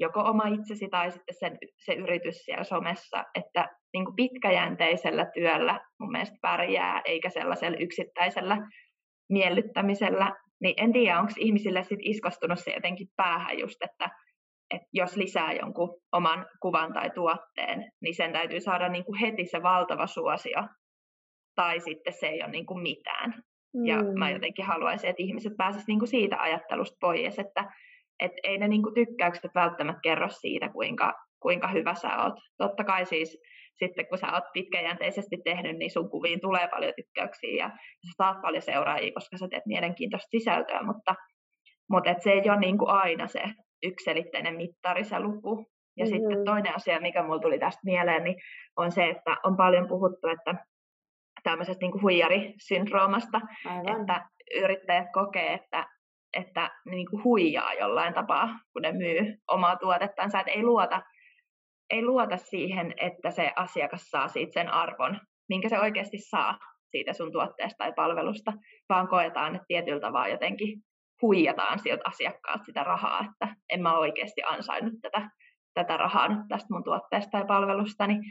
joko 0.00 0.20
oma 0.20 0.46
itsesi 0.46 0.88
tai 0.88 1.10
sitten 1.10 1.34
sen, 1.38 1.58
se 1.84 1.92
yritys 1.94 2.44
siellä 2.44 2.64
somessa, 2.64 3.24
että 3.34 3.68
niin 3.92 4.04
kuin 4.04 4.16
pitkäjänteisellä 4.16 5.26
työllä 5.34 5.80
mun 6.00 6.12
mielestä 6.12 6.36
pärjää, 6.42 7.02
eikä 7.04 7.30
sellaisella 7.30 7.76
yksittäisellä 7.80 8.58
miellyttämisellä, 9.30 10.32
niin 10.60 10.74
en 10.76 10.92
tiedä, 10.92 11.18
onko 11.18 11.32
ihmisille 11.38 11.82
sit 11.82 11.98
iskostunut 12.02 12.58
se 12.58 12.70
jotenkin 12.70 13.08
päähän 13.16 13.58
just, 13.58 13.82
että 13.82 14.10
että 14.74 14.88
jos 14.92 15.16
lisää 15.16 15.52
jonkun 15.52 16.00
oman 16.12 16.46
kuvan 16.62 16.92
tai 16.92 17.10
tuotteen, 17.10 17.92
niin 18.00 18.14
sen 18.14 18.32
täytyy 18.32 18.60
saada 18.60 18.88
niin 18.88 19.04
kuin 19.04 19.18
heti 19.18 19.46
se 19.46 19.62
valtava 19.62 20.06
suosio, 20.06 20.62
tai 21.54 21.80
sitten 21.80 22.12
se 22.12 22.26
ei 22.26 22.42
ole 22.42 22.50
niin 22.50 22.66
kuin 22.66 22.82
mitään. 22.82 23.42
Mm. 23.74 23.86
Ja 23.86 23.96
mä 24.18 24.30
jotenkin 24.30 24.64
haluaisin, 24.64 25.10
että 25.10 25.22
ihmiset 25.22 25.52
pääsisivät 25.56 25.88
niin 25.88 25.98
kuin 25.98 26.08
siitä 26.08 26.42
ajattelusta 26.42 26.96
pois, 27.00 27.38
että 27.38 27.72
et 28.20 28.32
ei 28.42 28.58
ne 28.58 28.68
niin 28.68 28.82
kuin 28.82 28.94
tykkäykset 28.94 29.50
välttämättä 29.54 30.00
kerro 30.02 30.28
siitä, 30.28 30.68
kuinka, 30.68 31.14
kuinka 31.42 31.68
hyvä 31.68 31.94
sä 31.94 32.22
oot. 32.22 32.34
Totta 32.58 32.84
kai 32.84 33.06
siis 33.06 33.38
sitten 33.74 34.06
kun 34.08 34.18
sä 34.18 34.32
oot 34.32 34.44
pitkäjänteisesti 34.52 35.36
tehnyt, 35.44 35.76
niin 35.76 35.90
sun 35.90 36.10
kuviin 36.10 36.40
tulee 36.40 36.68
paljon 36.68 36.92
tykkäyksiä 36.96 37.64
ja 37.64 37.68
sä 38.06 38.12
saat 38.16 38.42
paljon 38.42 38.62
seuraajia, 38.62 39.12
koska 39.12 39.36
sä 39.36 39.48
teet 39.48 39.66
mielenkiintoista 39.66 40.30
sisältöä, 40.30 40.82
mutta, 40.82 41.14
mutta 41.90 42.10
et 42.10 42.22
se 42.22 42.30
ei 42.30 42.50
ole 42.50 42.60
niin 42.60 42.78
kuin 42.78 42.90
aina 42.90 43.26
se 43.26 43.42
ykselitteinen 43.82 44.56
mittari 44.56 45.04
se 45.04 45.20
luku. 45.20 45.66
Ja 45.96 46.04
mm-hmm. 46.04 46.18
sitten 46.18 46.44
toinen 46.44 46.76
asia, 46.76 47.00
mikä 47.00 47.22
mulla 47.22 47.40
tuli 47.40 47.58
tästä 47.58 47.80
mieleen, 47.84 48.24
niin 48.24 48.36
on 48.76 48.92
se, 48.92 49.04
että 49.04 49.36
on 49.44 49.56
paljon 49.56 49.88
puhuttu, 49.88 50.28
että 50.28 50.54
tämmöisestä 51.42 51.80
niin 51.80 51.92
kuin 51.92 52.02
huijarisyndroomasta, 52.02 53.40
Aivan. 53.66 54.00
että 54.00 54.28
yrittäjät 54.54 55.06
kokee, 55.12 55.52
että, 55.52 55.86
että 56.36 56.70
ne 56.86 56.94
niin 56.94 57.10
kuin 57.10 57.24
huijaa 57.24 57.74
jollain 57.74 58.14
tapaa, 58.14 58.48
kun 58.72 58.82
ne 58.82 58.92
myy 58.92 59.36
omaa 59.48 59.76
tuotettansa, 59.76 60.40
että 60.40 60.52
ei 60.52 60.62
luota, 60.62 61.02
ei 61.90 62.04
luota 62.04 62.36
siihen, 62.36 62.94
että 62.96 63.30
se 63.30 63.52
asiakas 63.56 64.10
saa 64.10 64.28
siitä 64.28 64.52
sen 64.52 64.68
arvon, 64.68 65.20
minkä 65.48 65.68
se 65.68 65.80
oikeasti 65.80 66.18
saa 66.18 66.58
siitä 66.90 67.12
sun 67.12 67.32
tuotteesta 67.32 67.78
tai 67.78 67.92
palvelusta, 67.92 68.52
vaan 68.88 69.08
koetaan, 69.08 69.54
että 69.54 69.64
tietyllä 69.68 70.00
tavalla 70.00 70.28
jotenkin 70.28 70.82
huijataan 71.22 71.78
sieltä 71.78 72.02
asiakkaalta 72.06 72.64
sitä 72.64 72.84
rahaa, 72.84 73.26
että 73.30 73.56
en 73.72 73.82
mä 73.82 73.98
oikeasti 73.98 74.42
ansainnut 74.42 74.94
tätä, 75.02 75.30
tätä 75.74 75.96
rahaa 75.96 76.28
nyt 76.28 76.48
tästä 76.48 76.66
mun 76.70 76.84
tuotteesta 76.84 77.30
tai 77.30 77.44
palvelusta, 77.46 78.06
niin, 78.06 78.22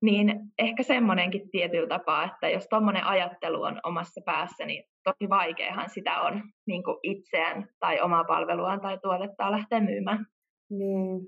niin 0.00 0.40
ehkä 0.58 0.82
semmoinenkin 0.82 1.50
tietyllä 1.50 1.88
tapaa, 1.88 2.24
että 2.24 2.48
jos 2.48 2.66
tuommoinen 2.68 3.04
ajattelu 3.04 3.62
on 3.62 3.80
omassa 3.82 4.20
päässä, 4.24 4.66
niin 4.66 4.84
tosi 5.04 5.30
vaikeahan 5.30 5.90
sitä 5.90 6.20
on 6.20 6.42
niin 6.66 6.82
itseään 7.02 7.68
tai 7.80 8.00
omaa 8.00 8.24
palveluaan 8.24 8.80
tai 8.80 8.98
tuotetta 8.98 9.50
lähteä 9.50 9.80
myymään. 9.80 10.26
Niin. 10.70 11.20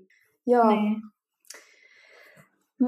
Joo. 0.47 0.67
Niin. 0.69 0.95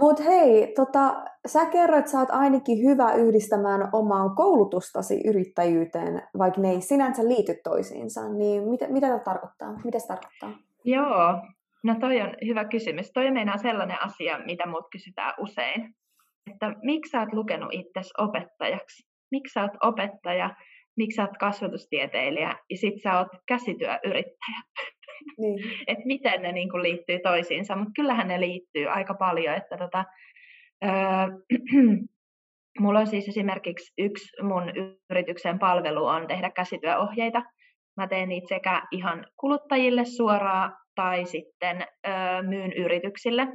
Mutta 0.02 0.24
hei, 0.24 0.74
tota, 0.76 1.24
sä 1.46 1.66
kerroit, 1.66 2.00
että 2.00 2.12
sä 2.12 2.20
oot 2.20 2.30
ainakin 2.32 2.84
hyvä 2.84 3.14
yhdistämään 3.14 3.90
omaa 3.92 4.30
koulutustasi 4.30 5.22
yrittäjyyteen, 5.28 6.22
vaikka 6.38 6.62
ne 6.62 6.70
ei 6.70 6.82
sinänsä 6.82 7.28
liity 7.28 7.56
toisiinsa. 7.64 8.30
Niin 8.30 8.70
mitä, 8.70 8.88
mitä 8.88 9.08
tämä 9.08 9.20
tarkoittaa? 9.20 9.80
Mitä 9.84 10.00
se 10.00 10.08
tarkoittaa? 10.08 10.52
Joo, 10.84 11.42
no 11.84 11.96
toi 12.00 12.22
on 12.22 12.36
hyvä 12.46 12.66
kysymys. 12.66 13.12
Toi 13.14 13.28
on 13.28 13.60
sellainen 13.60 14.04
asia, 14.04 14.40
mitä 14.46 14.68
muut 14.68 14.86
kysytään 14.92 15.34
usein. 15.40 15.96
Että 16.52 16.74
miksi 16.82 17.10
sä 17.12 17.20
oot 17.20 17.34
lukenut 17.34 17.74
itsesi 17.74 18.14
opettajaksi? 18.18 19.04
Miksi 19.32 19.54
sä 19.54 19.62
oot 19.62 19.72
opettaja? 19.84 20.56
Miksi 20.98 21.16
sä 21.16 21.22
oot 21.22 21.38
kasvatustieteilijä? 21.40 22.56
Ja 22.70 22.78
sit 22.78 23.02
sä 23.04 23.18
oot 23.18 23.28
käsityöyrittäjä. 23.48 24.62
Niin. 25.38 25.60
että 25.88 26.06
miten 26.06 26.42
ne 26.42 26.52
niin 26.52 26.70
kuin 26.70 26.84
liittyy 26.84 27.20
toisiinsa, 27.20 27.76
mutta 27.76 27.92
kyllähän 27.96 28.28
ne 28.28 28.40
liittyy 28.40 28.88
aika 28.88 29.14
paljon, 29.14 29.56
että 29.56 29.78
tota, 29.78 30.06
öö, 30.86 30.92
mulla 32.80 33.00
on 33.00 33.08
siis 33.08 33.28
esimerkiksi 33.28 33.94
yksi 33.98 34.44
mun 34.44 34.64
yrityksen 35.10 35.60
palvelu 35.60 36.06
on 36.06 36.28
tehdä 36.28 36.50
käsityöohjeita. 36.50 37.42
Mä 37.98 38.08
teen 38.08 38.30
niitä 38.30 38.48
sekä 38.48 38.82
ihan 38.92 39.26
kuluttajille 39.40 40.06
suoraan 40.06 40.83
tai 40.96 41.26
sitten 41.26 41.86
öö, 42.08 42.42
myyn 42.42 42.74
yrityksille. 42.74 43.48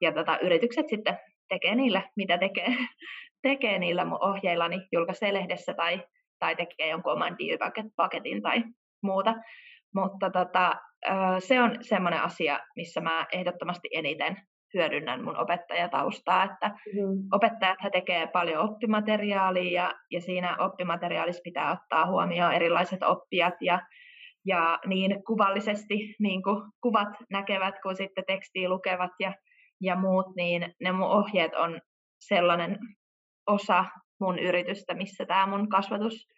Ja 0.00 0.12
tota, 0.12 0.38
yritykset 0.38 0.88
sitten 0.88 1.18
tekee 1.48 1.74
niillä, 1.74 2.02
mitä 2.16 2.38
tekee, 2.38 2.68
tekee 3.48 3.78
niillä 3.78 4.04
mun 4.04 4.24
ohjeillani, 4.24 4.86
julkaisee 4.92 5.32
lehdessä 5.34 5.74
tai, 5.74 6.02
tai 6.38 6.56
tekee 6.56 6.88
jonkun 6.88 7.12
oman 7.12 7.36
paketin 7.96 8.42
tai 8.42 8.64
muuta. 9.02 9.34
Mutta 9.94 10.30
tota, 10.30 10.74
se 11.38 11.60
on 11.60 11.76
semmoinen 11.80 12.22
asia, 12.22 12.60
missä 12.76 13.00
mä 13.00 13.26
ehdottomasti 13.32 13.88
eniten 13.92 14.36
hyödynnän 14.74 15.24
mun 15.24 15.36
opettajataustaa, 15.36 16.44
että 16.44 16.68
mm. 16.68 17.28
opettajat 17.32 17.78
tekee 17.92 18.26
paljon 18.26 18.70
oppimateriaalia 18.70 19.82
ja, 19.82 19.92
ja 20.10 20.20
siinä 20.20 20.56
oppimateriaalissa 20.58 21.40
pitää 21.44 21.72
ottaa 21.72 22.06
huomioon 22.06 22.52
erilaiset 22.52 23.02
oppijat 23.02 23.54
ja, 23.60 23.80
ja 24.46 24.78
niin 24.86 25.24
kuvallisesti 25.24 26.14
niin 26.18 26.42
kuin 26.42 26.62
kuvat 26.82 27.08
näkevät 27.30 27.74
kuin 27.82 27.96
sitten 27.96 28.24
tekstiä 28.26 28.68
lukevat 28.68 29.10
ja, 29.20 29.34
ja 29.80 29.96
muut, 29.96 30.26
niin 30.36 30.74
ne 30.80 30.92
mun 30.92 31.06
ohjeet 31.06 31.54
on 31.54 31.80
sellainen 32.20 32.78
osa 33.46 33.84
mun 34.20 34.38
yritystä, 34.38 34.94
missä 34.94 35.26
tämä 35.26 35.46
mun 35.46 35.68
kasvatus 35.68 36.28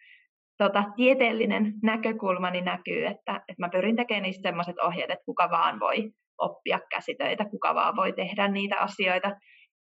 tota, 0.57 0.83
tieteellinen 0.95 1.73
näkökulmani 1.83 2.61
näkyy, 2.61 3.05
että, 3.05 3.35
että 3.35 3.59
mä 3.59 3.69
pyrin 3.69 3.95
tekemään 3.95 4.23
niistä 4.23 4.49
sellaiset 4.49 4.79
ohjeet, 4.79 5.11
että 5.11 5.25
kuka 5.25 5.49
vaan 5.51 5.79
voi 5.79 6.11
oppia 6.37 6.79
käsitöitä, 6.89 7.45
kuka 7.45 7.75
vaan 7.75 7.95
voi 7.95 8.13
tehdä 8.13 8.47
niitä 8.47 8.79
asioita, 8.79 9.31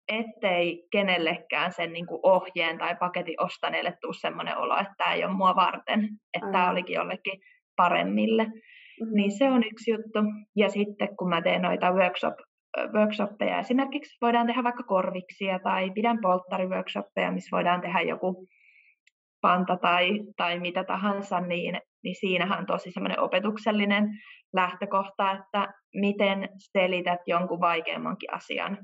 ettei 0.09 0.89
kenellekään 0.93 1.73
sen 1.73 1.93
niin 1.93 2.07
kuin 2.07 2.21
ohjeen 2.23 2.79
tai 2.79 2.97
paketin 2.97 3.43
ostaneelle 3.43 3.95
tule 4.01 4.14
sellainen 4.14 4.59
olo, 4.59 4.79
että 4.79 4.95
tämä 4.97 5.14
ei 5.14 5.25
ole 5.25 5.33
mua 5.33 5.57
varten, 5.57 6.09
että 6.35 6.53
tämä 6.53 6.71
olikin 6.71 6.95
jollekin 6.95 7.41
paremmille. 7.83 8.45
Mm-hmm. 8.45 9.14
Niin 9.14 9.33
se 9.39 9.51
on 9.51 9.62
yksi 9.72 9.91
juttu. 9.91 10.18
Ja 10.57 10.68
sitten 10.68 11.16
kun 11.16 11.29
mä 11.29 11.43
teen 11.43 11.62
noita 11.62 11.93
workshop, 11.93 12.35
workshoppeja, 12.95 13.59
esimerkiksi 13.59 14.16
voidaan 14.20 14.47
tehdä 14.47 14.64
vaikka 14.64 14.83
korviksia 14.83 15.59
tai 15.59 15.91
pidän 15.91 16.18
polttariworkshoppeja, 16.22 17.33
missä 17.33 17.57
voidaan 17.57 17.81
tehdä 17.81 18.01
joku 18.01 18.47
panta 19.41 19.76
tai, 19.76 20.20
tai 20.37 20.61
mitä 20.61 20.85
tahansa, 20.85 21.41
niin, 21.41 21.81
niin 22.05 22.14
siinähän 22.20 22.59
on 22.59 22.66
tosi 22.66 22.91
semmoinen 22.91 23.20
opetuksellinen 23.20 24.09
lähtökohta, 24.53 25.33
että 25.33 25.68
miten 25.95 26.49
selität 26.59 27.20
jonkun 27.26 27.61
vaikeammankin 27.61 28.35
asian 28.35 28.79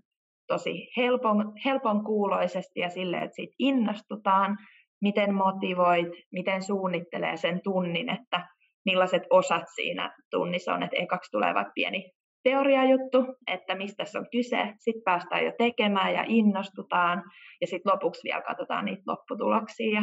tosi 0.47 0.89
helpon, 0.97 1.53
helpon 1.65 2.05
kuuloisesti 2.05 2.81
ja 2.81 2.89
sille, 2.89 3.17
että 3.17 3.35
siitä 3.35 3.55
innostutaan, 3.59 4.57
miten 5.03 5.35
motivoit, 5.35 6.09
miten 6.33 6.63
suunnittelee 6.63 7.37
sen 7.37 7.61
tunnin, 7.65 8.09
että 8.09 8.49
millaiset 8.85 9.23
osat 9.31 9.63
siinä 9.75 10.17
tunnissa 10.31 10.75
on, 10.75 10.83
että 10.83 10.97
ekaksi 10.97 11.31
tulee 11.31 11.55
vaikka 11.55 11.73
pieni 11.75 12.11
teoriajuttu, 12.45 13.27
että 13.47 13.75
mistä 13.75 14.05
se 14.05 14.19
on 14.19 14.27
kyse, 14.33 14.75
sitten 14.79 15.03
päästään 15.05 15.45
jo 15.45 15.53
tekemään 15.59 16.15
ja 16.15 16.25
innostutaan, 16.27 17.23
ja 17.61 17.67
sitten 17.67 17.93
lopuksi 17.93 18.21
vielä 18.25 18.43
katsotaan 18.43 18.85
niitä 18.85 19.03
lopputuloksia 19.07 20.03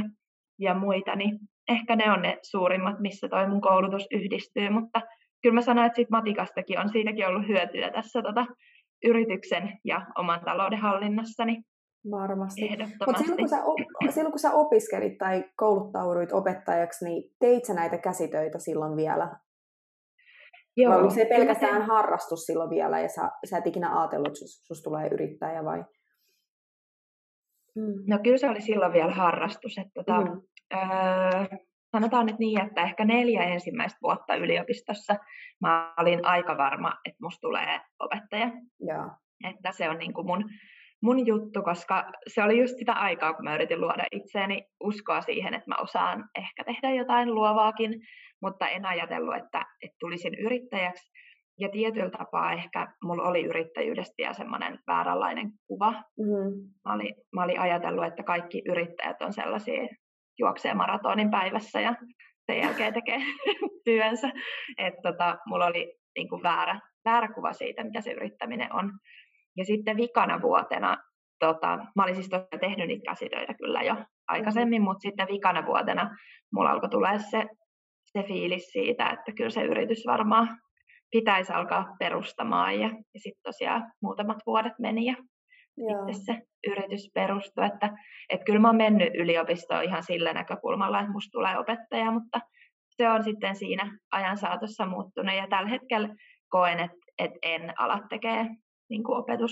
ja 0.60 0.74
muita, 0.74 1.16
niin 1.16 1.40
ehkä 1.70 1.96
ne 1.96 2.12
on 2.12 2.22
ne 2.22 2.38
suurimmat, 2.44 3.00
missä 3.00 3.30
toi 3.30 3.48
mun 3.48 3.62
koulutus 3.62 4.08
yhdistyy, 4.12 4.70
mutta 4.70 5.02
kyllä 5.42 5.54
mä 5.54 5.62
sanoin, 5.62 5.86
että 5.86 5.96
siitä 5.96 6.12
matikastakin 6.12 6.80
on 6.80 6.90
siitäkin 6.90 7.28
ollut 7.28 7.48
hyötyä 7.48 7.90
tässä 7.90 8.22
tota, 8.22 8.46
yrityksen 9.04 9.80
ja 9.86 10.06
oman 10.18 10.42
talouden 10.46 10.80
hallinnassa, 10.80 11.46
niin 11.46 11.64
Varmasti. 12.12 12.62
Mutta 13.06 13.22
silloin, 13.22 13.38
kun 13.38 13.50
sä, 13.50 13.58
silloin 14.10 14.32
kun 14.32 14.40
sä 14.40 14.52
opiskelit 14.52 15.18
tai 15.18 15.44
kouluttauduit 15.56 16.34
opettajaksi, 16.34 17.06
niin 17.06 17.36
teit 17.40 17.66
sä 17.66 17.74
näitä 17.74 17.98
käsitöitä 17.98 18.60
silloin 18.60 18.96
vielä? 18.96 19.36
Joo. 20.78 20.92
Vai 20.92 21.00
oliko 21.00 21.14
se 21.14 21.26
pelkästään 21.26 21.82
harrastus 21.82 22.46
silloin 22.46 22.70
vielä 22.70 23.00
ja 23.00 23.10
sä, 23.10 23.32
sä 23.50 23.58
et 23.58 23.68
ikinä 23.68 24.00
ajatellut, 24.00 24.28
että 24.28 24.40
sus, 24.40 24.64
sus 24.68 24.84
tulee 24.84 25.08
yrittäjä 25.08 25.64
vai? 25.64 25.84
Mm. 27.76 28.04
No 28.08 28.20
kyllä 28.24 28.38
se 28.38 28.50
oli 28.50 28.62
silloin 28.62 28.94
vielä 28.94 29.12
harrastus. 29.12 29.78
Että 29.78 29.92
tota, 29.94 30.22
mm. 30.22 30.42
öö, 30.74 31.58
sanotaan 31.92 32.26
nyt 32.26 32.40
niin, 32.40 32.62
että 32.62 32.82
ehkä 32.82 33.06
neljä 33.06 33.44
ensimmäistä 33.44 34.00
vuotta 34.02 34.36
yliopistossa 34.36 35.16
mä 35.62 35.94
olin 35.98 36.26
aika 36.26 36.58
varma, 36.58 36.94
että 37.06 37.18
musta 37.22 37.42
tulee 37.42 37.82
opettaja. 38.00 38.52
Ja. 38.88 39.10
Että 39.50 39.72
se 39.72 39.90
on 39.90 39.98
niin 39.98 40.14
kuin 40.14 40.28
mun, 40.28 40.44
mun 41.02 41.26
juttu, 41.26 41.62
koska 41.62 42.12
se 42.28 42.44
oli 42.44 42.60
just 42.60 42.78
sitä 42.78 42.94
aikaa, 42.94 43.34
kun 43.34 43.46
mä 43.46 43.56
yritin 43.56 43.82
luoda 43.82 44.04
itseäni 44.12 44.64
uskoa 44.80 45.22
siihen, 45.22 45.54
että 45.54 45.70
mä 45.70 45.76
osaan 45.82 46.30
ehkä 46.38 46.64
tehdä 46.64 46.92
jotain 46.92 47.36
luovaakin, 47.36 48.02
mutta 48.42 48.68
en 48.68 48.86
ajatellut, 48.86 49.36
että, 49.36 49.66
että 49.82 49.96
tulisin 50.00 50.36
yrittäjäksi. 50.36 51.12
Ja 51.60 51.70
tietyllä 51.70 52.10
tapaa 52.10 52.54
ehkä 52.54 52.88
mulla 53.04 53.24
oli 53.24 53.44
yrittäjyydestä 53.44 54.22
ja 54.22 54.34
semmoinen 54.34 54.80
vääränlainen 54.88 55.52
kuva. 55.68 55.92
Mm. 55.92 56.70
Mä, 56.86 56.94
olin, 56.94 57.16
mä 57.36 57.44
olin 57.44 57.60
ajatellut, 57.60 58.06
että 58.06 58.24
kaikki 58.24 58.62
yrittäjät 58.66 59.22
on 59.22 59.34
sellaisia, 59.34 59.88
juoksee 60.40 60.74
maratonin 60.74 61.32
päivässä 61.32 61.82
ja 61.82 61.96
sen 62.46 62.62
jälkeen 62.62 62.94
tekee 62.94 63.20
työnsä. 63.86 64.32
Että 64.78 65.02
tota, 65.02 65.38
mulla 65.46 65.66
oli 65.66 65.96
niin 66.18 66.30
kuin 66.30 66.44
väärä, 66.44 66.80
väärä 67.06 67.28
kuva 67.34 67.54
siitä, 67.54 67.84
mitä 67.84 68.02
se 68.02 68.12
yrittäminen 68.12 68.74
on. 68.74 68.92
Ja 69.58 69.66
sitten 69.66 69.98
vikana 69.98 70.42
vuotena, 70.42 70.98
tota, 71.40 71.78
mä 71.96 72.04
olin 72.04 72.16
siis 72.16 72.30
tehnyt 72.60 72.88
niitä 72.88 73.12
käsitöitä 73.12 73.54
kyllä 73.54 73.82
jo 73.84 73.96
aikaisemmin, 74.28 74.82
mutta 74.82 75.02
sitten 75.02 75.28
vikana 75.28 75.66
vuotena 75.66 76.18
mulla 76.54 76.70
alkoi 76.70 76.90
tulla 76.90 77.20
se, 77.20 77.46
se 78.06 78.24
fiilis 78.24 78.64
siitä, 78.64 79.10
että 79.10 79.32
kyllä 79.32 79.50
se 79.50 79.64
yritys 79.64 80.04
varmaan 80.08 80.58
pitäisi 81.12 81.54
alkaa 81.54 81.96
perustamaan 82.00 82.80
ja, 82.80 82.88
ja 82.88 83.20
sitten 83.20 83.44
tosiaan 83.44 83.92
muutamat 84.02 84.38
vuodet 84.46 84.74
meni 84.80 85.06
ja 85.06 85.16
Joo. 85.78 86.14
sitten 86.14 86.36
se 86.36 86.42
yritys 86.68 87.12
perustui, 87.14 87.66
että, 87.66 87.90
että 88.30 88.46
kyllä 88.46 88.60
mä 88.60 88.68
oon 88.68 88.78
mennyt 88.78 89.16
yliopistoon 89.16 89.84
ihan 89.84 90.04
sillä 90.04 90.34
näkökulmalla, 90.34 91.00
että 91.00 91.12
musta 91.12 91.32
tulee 91.32 91.58
opettaja, 91.58 92.12
mutta 92.12 92.40
se 92.90 93.10
on 93.10 93.24
sitten 93.24 93.56
siinä 93.56 93.98
ajan 94.12 94.38
saatossa 94.38 94.86
muuttunut 94.86 95.36
ja 95.36 95.48
tällä 95.48 95.70
hetkellä 95.70 96.16
koen, 96.50 96.80
että, 96.80 96.98
että 97.18 97.40
en 97.42 97.74
ala 97.78 98.00
tekee 98.10 98.48
niin 98.92 99.04
kuin 99.04 99.18
opetus, 99.18 99.52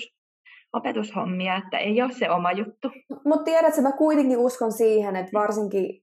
opetushommia, 0.73 1.55
että 1.55 1.77
ei 1.77 2.01
ole 2.01 2.11
se 2.11 2.31
oma 2.31 2.51
juttu. 2.51 2.87
Mutta 3.25 3.43
tiedätkö, 3.43 3.81
mä 3.81 3.91
kuitenkin 3.91 4.37
uskon 4.37 4.71
siihen, 4.71 5.15
että 5.15 5.33
varsinkin 5.33 6.01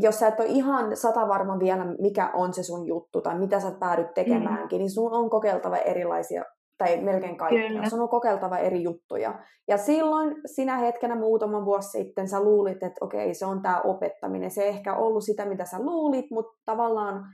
jos 0.00 0.18
sä 0.18 0.28
et 0.28 0.40
ole 0.40 0.48
ihan 0.48 0.96
sata 0.96 1.28
varma 1.28 1.58
vielä, 1.58 1.84
mikä 2.00 2.30
on 2.34 2.54
se 2.54 2.62
sun 2.62 2.86
juttu 2.86 3.20
tai 3.20 3.38
mitä 3.38 3.60
sä 3.60 3.72
päädyt 3.80 4.14
tekemäänkin, 4.14 4.78
mm. 4.78 4.80
niin 4.80 4.90
sun 4.90 5.12
on 5.12 5.30
kokeiltava 5.30 5.76
erilaisia, 5.76 6.44
tai 6.78 7.00
melkein 7.00 7.36
kaikkia, 7.36 7.68
Kyllä. 7.68 7.88
sun 7.88 8.00
on 8.00 8.08
kokeiltava 8.08 8.58
eri 8.58 8.82
juttuja. 8.82 9.38
Ja 9.68 9.76
silloin 9.76 10.36
sinä 10.46 10.76
hetkenä 10.76 11.14
muutama 11.16 11.64
vuosi 11.64 11.88
sitten 11.88 12.28
sä 12.28 12.40
luulit, 12.40 12.82
että 12.82 13.04
okei, 13.04 13.34
se 13.34 13.46
on 13.46 13.62
tämä 13.62 13.80
opettaminen. 13.80 14.50
Se 14.50 14.62
ei 14.62 14.68
ehkä 14.68 14.96
ollut 14.96 15.24
sitä, 15.24 15.46
mitä 15.46 15.64
sä 15.64 15.82
luulit, 15.82 16.30
mutta 16.30 16.58
tavallaan 16.64 17.24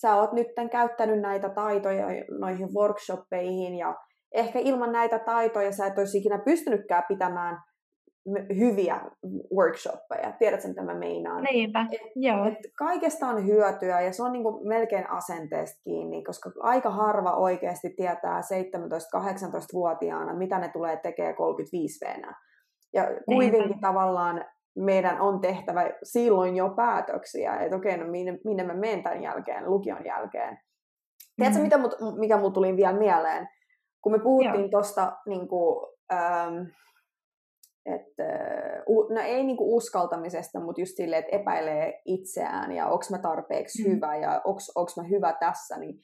sä 0.00 0.16
oot 0.16 0.32
nyt 0.32 0.46
käyttänyt 0.70 1.20
näitä 1.20 1.48
taitoja 1.48 2.06
noihin 2.38 2.68
workshoppeihin 2.74 3.74
ja 3.74 3.94
ehkä 4.34 4.58
ilman 4.58 4.92
näitä 4.92 5.18
taitoja 5.18 5.72
sä 5.72 5.86
et 5.86 5.98
olisi 5.98 6.18
ikinä 6.18 6.38
pystynytkään 6.38 7.04
pitämään 7.08 7.58
hyviä 8.58 9.00
workshoppeja. 9.54 10.32
Tiedätkö, 10.38 10.68
mitä 10.68 10.82
mä 10.82 10.94
meinaan? 10.94 11.42
Niinpä, 11.42 11.86
et, 11.92 12.00
joo. 12.16 12.46
Et 12.46 12.58
kaikesta 12.78 13.26
on 13.26 13.46
hyötyä 13.46 14.00
ja 14.00 14.12
se 14.12 14.22
on 14.22 14.32
niinku 14.32 14.68
melkein 14.68 15.10
asenteesta 15.10 15.82
kiinni, 15.84 16.24
koska 16.24 16.50
aika 16.60 16.90
harva 16.90 17.36
oikeasti 17.36 17.90
tietää 17.96 18.40
17-18-vuotiaana, 18.40 20.34
mitä 20.34 20.58
ne 20.58 20.68
tulee 20.68 20.96
tekemään 20.96 21.34
35 21.34 22.04
v 22.04 22.22
Ja 22.92 23.04
kuitenkin 23.26 23.60
Niinpä. 23.60 23.88
tavallaan 23.88 24.44
meidän 24.76 25.20
on 25.20 25.40
tehtävä 25.40 25.90
silloin 26.02 26.56
jo 26.56 26.68
päätöksiä, 26.76 27.56
että 27.56 27.76
okei, 27.76 27.96
no 27.96 28.06
minne, 28.10 28.38
minne 28.44 28.64
mä 28.64 28.74
menen 28.74 29.02
tämän 29.02 29.22
jälkeen, 29.22 29.70
lukion 29.70 30.04
jälkeen. 30.04 30.58
Tiedätkö, 31.36 31.58
mm. 31.58 31.64
mitä 31.64 31.78
mut, 31.78 31.94
mikä 32.18 32.36
mulla 32.36 32.52
tuli 32.52 32.76
vielä 32.76 32.98
mieleen? 32.98 33.48
Kun 34.04 34.12
me 34.12 34.18
puhuttiin 34.18 34.70
tuosta 34.70 35.16
niin 35.26 35.48
ähm, 36.12 36.54
että, 37.86 38.22
no 39.14 39.20
ei 39.20 39.44
niinku 39.44 39.76
uskaltamisesta, 39.76 40.60
mutta 40.60 40.80
just 40.80 40.96
silleen, 40.96 41.24
että 41.24 41.36
epäilee 41.36 42.00
itseään 42.04 42.72
ja 42.72 42.86
onko 42.86 43.04
mä 43.10 43.18
tarpeeksi 43.18 43.88
mm. 43.88 43.94
hyvä 43.94 44.16
ja 44.16 44.42
onko 44.74 44.92
mä 44.96 45.02
hyvä 45.08 45.36
tässä, 45.40 45.78
niin 45.78 45.98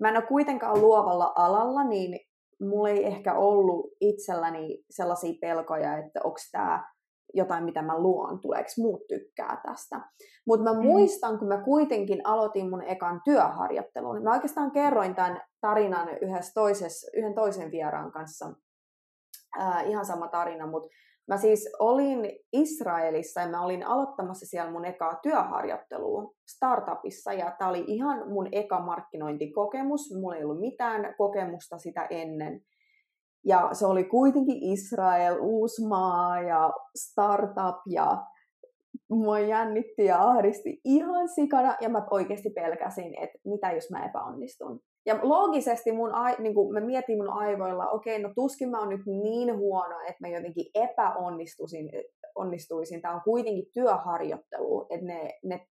mä 0.00 0.08
en 0.08 0.16
ole 0.16 0.26
kuitenkaan 0.26 0.80
luovalla 0.80 1.32
alalla, 1.36 1.84
niin 1.84 2.20
mulla 2.60 2.88
ei 2.88 3.06
ehkä 3.06 3.34
ollut 3.34 3.90
itselläni 4.00 4.84
sellaisia 4.90 5.34
pelkoja, 5.40 5.98
että 5.98 6.20
onko 6.24 6.38
tämä 6.52 6.91
jotain, 7.34 7.64
mitä 7.64 7.82
mä 7.82 7.98
luon, 7.98 8.40
tuleeko 8.40 8.68
muut 8.78 9.06
tykkää 9.08 9.60
tästä. 9.66 10.00
Mutta 10.46 10.64
mä 10.64 10.72
mm. 10.72 10.86
muistan, 10.86 11.38
kun 11.38 11.48
mä 11.48 11.62
kuitenkin 11.64 12.20
aloitin 12.24 12.70
mun 12.70 12.82
ekan 12.82 13.20
työharjoittelun. 13.24 14.22
Mä 14.22 14.32
oikeastaan 14.32 14.70
kerroin 14.70 15.14
tämän 15.14 15.40
tarinan 15.60 16.08
yhdessä 16.08 16.52
toisessa, 16.54 17.10
yhden 17.16 17.34
toisen 17.34 17.70
vieraan 17.70 18.12
kanssa. 18.12 18.52
Ää, 19.58 19.82
ihan 19.82 20.06
sama 20.06 20.28
tarina, 20.28 20.66
mutta 20.66 20.88
Mä 21.28 21.36
siis 21.36 21.70
olin 21.78 22.30
Israelissa 22.52 23.40
ja 23.40 23.48
mä 23.48 23.64
olin 23.64 23.86
aloittamassa 23.86 24.46
siellä 24.46 24.70
mun 24.70 24.84
ekaa 24.84 25.18
työharjoittelua 25.22 26.32
startupissa 26.48 27.32
ja 27.32 27.54
tämä 27.58 27.70
oli 27.70 27.84
ihan 27.86 28.28
mun 28.28 28.48
eka 28.52 28.80
markkinointikokemus. 28.80 30.14
Mulla 30.20 30.36
ei 30.36 30.44
ollut 30.44 30.60
mitään 30.60 31.14
kokemusta 31.18 31.78
sitä 31.78 32.06
ennen. 32.10 32.60
Ja 33.44 33.68
se 33.72 33.86
oli 33.86 34.04
kuitenkin 34.04 34.72
Israel, 34.72 35.36
uusi 35.40 35.86
maa 35.86 36.42
ja 36.42 36.72
startup 36.96 37.76
ja 37.86 38.26
mua 39.10 39.38
jännitti 39.38 40.04
ja 40.04 40.22
ahdisti 40.22 40.80
ihan 40.84 41.28
sikana 41.28 41.76
ja 41.80 41.88
mä 41.88 42.06
oikeasti 42.10 42.50
pelkäsin, 42.50 43.14
että 43.22 43.38
mitä 43.44 43.72
jos 43.72 43.90
mä 43.90 44.04
epäonnistun. 44.04 44.80
Ja 45.06 45.18
loogisesti 45.22 45.92
mun, 45.92 46.10
niin 46.38 46.54
kun 46.54 46.72
mä 46.72 46.80
mietin 46.80 47.16
mun 47.16 47.30
aivoilla, 47.30 47.90
okei, 47.90 48.16
okay, 48.16 48.28
no 48.28 48.34
tuskin 48.34 48.70
mä 48.70 48.78
oon 48.78 48.88
nyt 48.88 49.06
niin 49.06 49.56
huono, 49.56 50.00
että 50.00 50.16
mä 50.20 50.28
jotenkin 50.28 50.66
epäonnistuisin, 50.74 51.90
onnistuisin. 52.34 53.02
Tämä 53.02 53.14
on 53.14 53.20
kuitenkin 53.24 53.66
työharjoittelu, 53.74 54.86
että 54.90 55.06
ne, 55.06 55.38
ne 55.44 55.66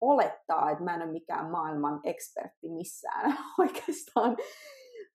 olettaa, 0.00 0.70
että 0.70 0.84
mä 0.84 0.94
en 0.94 1.02
ole 1.02 1.12
mikään 1.12 1.50
maailman 1.50 2.00
ekspertti 2.04 2.68
missään 2.68 3.36
oikeastaan. 3.60 4.36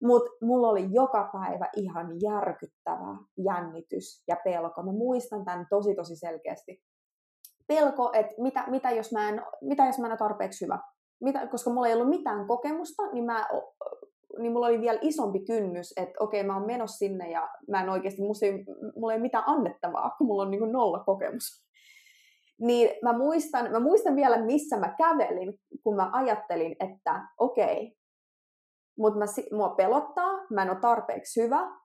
Mutta 0.04 0.32
mulla 0.42 0.70
oli 0.70 0.88
joka 0.92 1.30
päivä 1.34 1.70
ihan 1.76 2.08
järkyttävä 2.22 3.18
jännitys 3.46 4.24
ja 4.28 4.38
pelko. 4.44 4.84
Mä 4.84 4.92
muistan 4.92 5.46
tämän 5.46 5.68
tosi 5.70 5.96
tosi 5.96 6.16
selkeästi. 6.16 6.82
Pelko, 7.68 8.12
että 8.14 8.36
mitä, 8.38 8.64
mitä, 8.68 8.92
jos 8.92 9.12
mä 9.12 9.30
en, 9.30 9.42
mitä 9.62 9.86
jos 9.86 10.00
mä 10.00 10.06
en 10.06 10.12
ole 10.12 10.18
tarpeeksi 10.18 10.66
hyvä 10.66 10.80
mitä, 11.22 11.48
koska 11.48 11.70
mulla 11.70 11.88
ei 11.88 11.94
ollut 11.94 12.10
mitään 12.10 12.48
kokemusta, 12.48 13.04
niin, 13.12 13.26
mä, 13.26 13.48
niin 14.40 14.52
mulla 14.52 14.68
oli 14.68 14.82
vielä 14.82 15.00
isompi 15.02 15.40
kynnys, 15.40 15.94
että 15.98 16.14
okei, 16.20 16.44
mä 16.44 16.58
oon 16.58 16.66
menossa 16.66 16.98
sinne 16.98 17.32
ja 17.32 17.50
mä 17.68 17.82
en 17.82 17.90
oikeasti, 17.90 18.22
ei, 18.42 18.66
mulla 18.96 19.14
ei 19.14 19.18
ole 19.18 19.22
mitään 19.22 19.44
annettavaa, 19.48 20.16
kun 20.18 20.28
mulla 20.28 20.44
on 20.44 20.52
niin 20.52 20.72
nolla 20.72 21.00
kokemus. 21.00 21.70
Niin 22.62 22.90
mä 23.04 23.18
muistan, 23.18 23.72
mä 23.72 23.80
muistan 23.80 24.16
vielä, 24.16 24.46
missä 24.46 24.78
mä 24.78 24.96
kävelin, 24.98 25.54
kun 25.84 25.96
mä 25.96 26.10
ajattelin, 26.14 26.76
että 26.80 27.28
okei, 27.38 27.99
mutta 29.00 29.20
mua 29.52 29.70
pelottaa, 29.70 30.32
mä 30.50 30.62
en 30.62 30.70
ole 30.70 30.80
tarpeeksi 30.80 31.44
hyvä, 31.44 31.80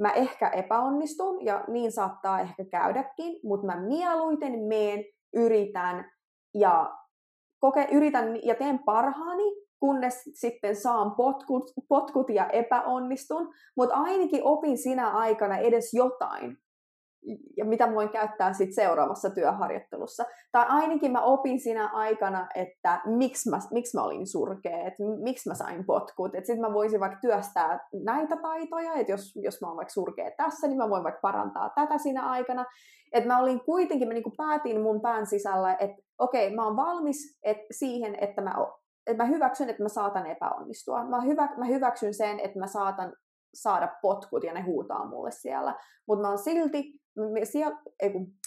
mä 0.00 0.12
ehkä 0.12 0.48
epäonnistun 0.48 1.44
ja 1.44 1.64
niin 1.68 1.92
saattaa 1.92 2.40
ehkä 2.40 2.64
käydäkin, 2.64 3.40
mutta 3.44 3.66
mä 3.66 3.80
mieluiten 3.80 4.52
meen, 4.68 5.04
yritän 5.34 6.10
ja 6.54 6.96
koke, 7.60 7.88
yritän 7.92 8.46
ja 8.46 8.54
teen 8.54 8.78
parhaani, 8.78 9.64
kunnes 9.80 10.22
sitten 10.34 10.76
saan 10.76 11.14
potkut, 11.16 11.70
potkut 11.88 12.30
ja 12.30 12.48
epäonnistun, 12.48 13.54
mutta 13.76 13.94
ainakin 13.94 14.44
opin 14.44 14.78
sinä 14.78 15.10
aikana 15.10 15.58
edes 15.58 15.94
jotain, 15.94 16.56
ja 17.56 17.64
mitä 17.64 17.94
voin 17.94 18.08
käyttää 18.08 18.52
sitten 18.52 18.74
seuraavassa 18.74 19.30
työharjoittelussa. 19.30 20.24
Tai 20.52 20.66
ainakin 20.68 21.12
mä 21.12 21.20
opin 21.20 21.60
siinä 21.60 21.88
aikana, 21.88 22.48
että 22.54 23.00
miksi 23.04 23.50
mä, 23.50 23.58
miksi 23.72 23.96
mä 23.96 24.04
olin 24.04 24.26
surkea, 24.26 24.78
että 24.78 25.02
miksi 25.22 25.48
mä 25.48 25.54
sain 25.54 25.84
potkut. 25.84 26.32
Sitten 26.32 26.60
mä 26.60 26.72
voisin 26.72 27.00
vaikka 27.00 27.18
työstää 27.20 27.88
näitä 28.04 28.36
taitoja, 28.36 28.94
että 28.94 29.12
jos, 29.12 29.32
jos 29.36 29.60
mä 29.60 29.68
oon 29.68 29.76
vaikka 29.76 29.92
surkea 29.92 30.30
tässä, 30.36 30.66
niin 30.66 30.78
mä 30.78 30.90
voin 30.90 31.04
vaikka 31.04 31.20
parantaa 31.22 31.70
tätä 31.74 31.98
siinä 31.98 32.30
aikana. 32.30 32.64
Että 33.12 33.28
mä 33.28 33.38
olin 33.38 33.60
kuitenkin, 33.60 34.08
mä 34.08 34.14
niinku 34.14 34.32
päätin 34.36 34.80
mun 34.80 35.00
pään 35.00 35.26
sisällä, 35.26 35.76
että 35.78 36.02
okei, 36.18 36.54
mä 36.54 36.66
oon 36.66 36.76
valmis 36.76 37.38
et, 37.42 37.58
siihen, 37.70 38.16
että 38.20 38.42
mä, 38.42 38.54
että 39.06 39.22
mä 39.22 39.28
hyväksyn, 39.28 39.70
että 39.70 39.82
mä 39.82 39.88
saatan 39.88 40.26
epäonnistua. 40.26 41.04
Mä, 41.04 41.20
hyvä, 41.20 41.48
mä 41.56 41.64
hyväksyn 41.64 42.14
sen, 42.14 42.40
että 42.40 42.58
mä 42.58 42.66
saatan 42.66 43.12
saada 43.54 43.96
potkut 44.02 44.44
ja 44.44 44.54
ne 44.54 44.62
huutaa 44.62 45.08
mulle 45.08 45.30
siellä. 45.30 45.74
Mutta 46.08 46.22
mä 46.22 46.28
oon 46.28 46.38
silti, 46.38 47.00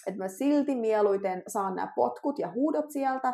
että 0.07 0.17
mä 0.17 0.27
silti 0.27 0.75
mieluiten 0.75 1.43
saan 1.47 1.75
nämä 1.75 1.93
potkut 1.95 2.39
ja 2.39 2.51
huudot 2.51 2.91
sieltä, 2.91 3.33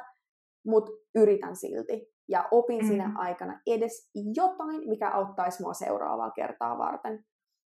mutta 0.66 0.92
yritän 1.16 1.56
silti. 1.56 2.14
Ja 2.30 2.48
opin 2.52 2.82
mm. 2.82 2.88
siinä 2.88 3.14
aikana 3.18 3.62
edes 3.68 4.12
jotain, 4.36 4.90
mikä 4.90 5.10
auttaisi 5.10 5.62
mua 5.62 5.74
seuraavaa 5.74 6.32
kertaa 6.32 6.78
varten. 6.78 7.26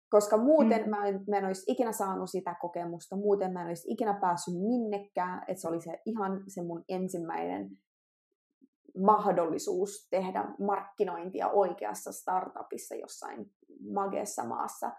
Koska 0.10 0.38
muuten 0.38 0.84
mm. 0.84 0.90
mä, 0.90 1.06
en, 1.06 1.24
mä 1.30 1.38
en 1.38 1.46
olisi 1.46 1.72
ikinä 1.72 1.92
saanut 1.92 2.30
sitä 2.30 2.56
kokemusta, 2.62 3.16
muuten 3.16 3.54
mä 3.54 3.62
en 3.62 3.68
olisi 3.68 3.94
ikinä 3.94 4.14
päässyt 4.22 4.54
minnekään, 4.54 5.44
että 5.48 5.62
se 5.62 5.68
oli 5.68 5.82
se 5.82 6.02
ihan 6.06 6.44
se 6.48 6.64
mun 6.64 6.84
ensimmäinen 6.90 7.70
mahdollisuus 9.06 10.08
tehdä 10.10 10.46
markkinointia 10.60 11.50
oikeassa 11.50 12.12
startupissa 12.12 12.96
jossain 12.96 13.52
mageessa 13.94 14.46
maassa. 14.46 14.92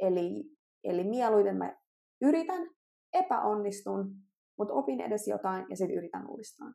Eli, 0.00 0.44
eli 0.84 1.04
mieluiten 1.04 1.56
mä 1.56 1.76
yritän, 2.22 2.70
epäonnistun, 3.12 4.14
mutta 4.58 4.74
opin 4.74 5.00
edes 5.00 5.28
jotain 5.28 5.66
ja 5.70 5.76
sitten 5.76 5.96
yritän 5.96 6.26
uudestaan. 6.28 6.74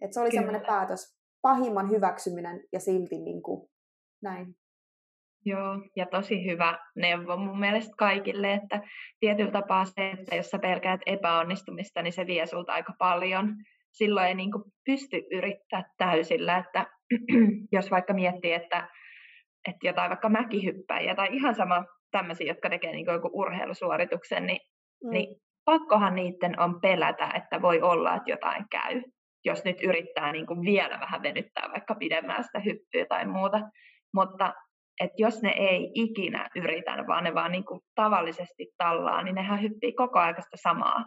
Et 0.00 0.12
se 0.12 0.20
oli 0.20 0.30
semmoinen 0.30 0.66
päätös, 0.66 1.18
pahimman 1.42 1.90
hyväksyminen 1.90 2.60
ja 2.72 2.80
silti 2.80 3.18
niin 3.18 3.42
kuin, 3.42 3.68
näin. 4.22 4.56
Joo, 5.44 5.78
ja 5.96 6.06
tosi 6.06 6.46
hyvä 6.50 6.78
neuvo 6.96 7.36
mun 7.36 7.60
mielestä 7.60 7.94
kaikille, 7.98 8.52
että 8.52 8.80
tietyllä 9.20 9.50
tapaa 9.50 9.84
se, 9.84 10.10
että 10.10 10.36
jos 10.36 10.50
sä 10.50 10.58
pelkäät 10.58 11.00
epäonnistumista, 11.06 12.02
niin 12.02 12.12
se 12.12 12.26
vie 12.26 12.46
sulta 12.46 12.72
aika 12.72 12.92
paljon. 12.98 13.54
Silloin 13.92 14.26
ei 14.26 14.34
niin 14.34 14.52
kuin 14.52 14.64
pysty 14.86 15.16
yrittää 15.30 15.84
täysillä, 15.98 16.58
että 16.58 16.86
jos 17.72 17.90
vaikka 17.90 18.14
miettii, 18.14 18.52
että, 18.52 18.88
että 19.68 19.86
jotain 19.86 20.10
vaikka 20.10 20.28
mäkihyppäjiä 20.28 21.14
tai 21.14 21.28
ihan 21.32 21.54
sama 21.54 21.84
tämmöisiä, 22.10 22.46
jotka 22.46 22.70
tekee 22.70 22.92
niin 22.92 23.06
joku 23.06 23.30
urheilusuorituksen, 23.32 24.46
niin, 24.46 24.60
mm. 25.04 25.10
niin 25.10 25.36
pakkohan 25.64 26.14
niiden 26.14 26.60
on 26.60 26.80
pelätä, 26.80 27.30
että 27.34 27.62
voi 27.62 27.80
olla, 27.80 28.14
että 28.14 28.30
jotain 28.30 28.64
käy, 28.70 29.02
jos 29.44 29.64
nyt 29.64 29.82
yrittää 29.82 30.32
niin 30.32 30.46
kuin 30.46 30.62
vielä 30.62 31.00
vähän 31.00 31.22
venyttää 31.22 31.68
vaikka 31.72 31.94
pidemmää 31.94 32.42
sitä 32.42 32.58
hyppyä 32.58 33.06
tai 33.08 33.26
muuta. 33.26 33.60
Mutta 34.14 34.54
että 35.00 35.14
jos 35.18 35.42
ne 35.42 35.50
ei 35.56 35.90
ikinä 35.94 36.48
yritä, 36.56 37.04
vaan 37.06 37.24
ne 37.24 37.34
vaan 37.34 37.52
niin 37.52 37.64
kuin 37.64 37.80
tavallisesti 37.94 38.66
tallaa, 38.76 39.22
niin 39.22 39.34
nehän 39.34 39.62
hyppii 39.62 39.92
koko 39.92 40.18
ajan 40.18 40.42
sitä 40.42 40.56
samaa 40.56 41.04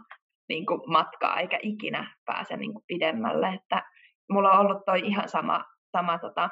niin 0.49 0.65
kuin 0.65 0.81
matkaa, 0.87 1.39
eikä 1.39 1.59
ikinä 1.61 2.15
pääse 2.25 2.57
niin 2.57 2.73
kuin 2.73 2.83
pidemmälle. 2.87 3.47
Että 3.47 3.83
mulla 4.31 4.51
on 4.51 4.59
ollut 4.59 4.85
toi 4.85 4.99
ihan 4.99 5.29
sama, 5.29 5.65
sama 5.97 6.17
tota, 6.17 6.49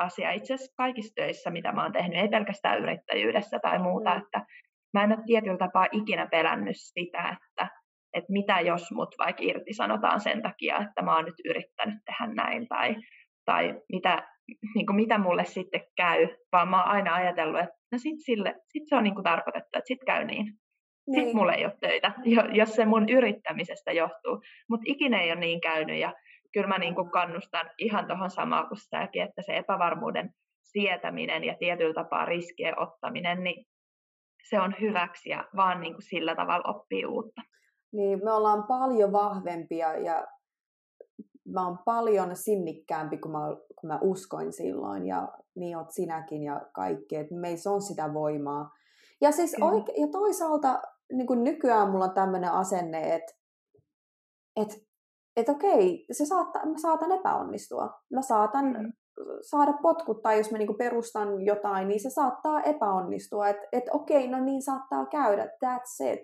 asia 0.00 0.32
itse 0.32 0.54
asiassa 0.54 0.74
kaikissa 0.76 1.14
töissä, 1.14 1.50
mitä 1.50 1.72
mä 1.72 1.82
oon 1.82 1.92
tehnyt, 1.92 2.18
ei 2.18 2.28
pelkästään 2.28 2.82
yrittäjyydessä 2.82 3.58
tai 3.58 3.78
muuta, 3.78 4.14
mm. 4.14 4.22
että 4.22 4.46
mä 4.94 5.04
en 5.04 5.12
ole 5.12 5.24
tietyllä 5.26 5.58
tapaa 5.58 5.86
ikinä 5.92 6.26
pelännyt 6.26 6.76
sitä, 6.78 7.36
että, 7.36 7.68
että 8.14 8.32
mitä 8.32 8.60
jos 8.60 8.90
mut 8.90 9.14
vaikka 9.18 9.42
irtisanotaan 9.42 10.20
sen 10.20 10.42
takia, 10.42 10.78
että 10.78 11.02
mä 11.02 11.16
oon 11.16 11.24
nyt 11.24 11.40
yrittänyt 11.44 11.98
tehdä 12.04 12.34
näin, 12.34 12.68
tai, 12.68 12.96
tai 13.44 13.74
mitä, 13.92 14.28
niin 14.74 14.86
kuin 14.86 14.96
mitä 14.96 15.18
mulle 15.18 15.44
sitten 15.44 15.80
käy, 15.96 16.28
vaan 16.52 16.68
mä 16.68 16.82
oon 16.82 16.92
aina 16.92 17.14
ajatellut, 17.14 17.60
että 17.60 17.76
no 17.92 17.98
sit, 17.98 18.16
sille, 18.24 18.54
sit 18.68 18.82
se 18.86 18.96
on 18.96 19.04
niin 19.04 19.14
kuin 19.14 19.24
tarkoitettu, 19.24 19.78
että 19.78 19.88
sit 19.88 20.04
käy 20.06 20.24
niin. 20.24 20.46
Sitten 21.04 21.24
niin. 21.24 21.36
mulla 21.36 21.52
ei 21.52 21.64
ole 21.64 21.76
töitä, 21.80 22.12
jos 22.52 22.74
se 22.74 22.86
mun 22.86 23.08
yrittämisestä 23.08 23.92
johtuu. 23.92 24.42
Mutta 24.68 24.84
ikinä 24.86 25.20
ei 25.20 25.32
ole 25.32 25.40
niin 25.40 25.60
käynyt 25.60 25.98
ja 25.98 26.12
kyllä 26.52 26.68
mä 26.68 26.78
niin 26.78 26.94
kuin 26.94 27.10
kannustan 27.10 27.70
ihan 27.78 28.06
tuohon 28.06 28.30
samaan 28.30 28.68
kuin 28.68 28.78
sitäkin, 28.78 29.22
että 29.22 29.42
se 29.42 29.56
epävarmuuden 29.56 30.30
sietäminen 30.62 31.44
ja 31.44 31.56
tietyllä 31.58 31.94
tapaa 31.94 32.24
riskien 32.24 32.78
ottaminen, 32.78 33.44
niin 33.44 33.66
se 34.48 34.60
on 34.60 34.74
hyväksi 34.80 35.30
ja 35.30 35.44
vaan 35.56 35.80
niin 35.80 35.92
kuin 35.92 36.02
sillä 36.02 36.34
tavalla 36.34 36.70
oppii 36.70 37.06
uutta. 37.06 37.42
Niin, 37.92 38.24
me 38.24 38.32
ollaan 38.32 38.64
paljon 38.64 39.12
vahvempia 39.12 39.94
ja 39.94 40.26
mä 41.48 41.66
oon 41.66 41.78
paljon 41.84 42.36
sinnikkäämpi 42.36 43.18
kuin 43.18 43.32
mä, 43.32 43.38
kuin 43.80 43.88
mä 43.88 43.98
uskoin 44.02 44.52
silloin 44.52 45.06
ja 45.06 45.28
niin 45.54 45.76
oot 45.76 45.90
sinäkin 45.90 46.42
ja 46.42 46.60
kaikki, 46.72 47.16
että 47.16 47.34
meissä 47.34 47.70
on 47.70 47.82
sitä 47.82 48.14
voimaa. 48.14 48.70
Ja 49.20 49.32
siis 49.32 49.56
oike- 49.60 50.00
ja 50.00 50.06
toisaalta 50.12 50.82
niin 51.12 51.26
kuin 51.26 51.44
nykyään 51.44 51.90
mulla 51.90 52.04
on 52.04 52.14
tämmöinen 52.14 52.52
asenne, 52.52 53.14
että 53.14 53.32
että 54.56 54.74
että 55.36 55.52
okei, 55.52 56.06
se 56.12 56.24
saattaa, 56.24 56.66
mä 56.66 56.78
saatan 56.78 57.12
epäonnistua. 57.12 57.90
Mä 58.14 58.22
saatan 58.22 58.64
mm. 58.64 58.92
saada 59.40 59.72
potkut, 59.82 60.22
tai 60.22 60.38
jos 60.38 60.50
mä 60.50 60.58
niinku 60.58 60.74
perustan 60.74 61.46
jotain, 61.46 61.88
niin 61.88 62.00
se 62.00 62.10
saattaa 62.10 62.62
epäonnistua. 62.62 63.48
Että 63.48 63.62
et 63.72 63.84
okei, 63.92 64.28
no 64.28 64.44
niin 64.44 64.62
saattaa 64.62 65.06
käydä, 65.06 65.44
that's 65.44 66.12
it. 66.12 66.20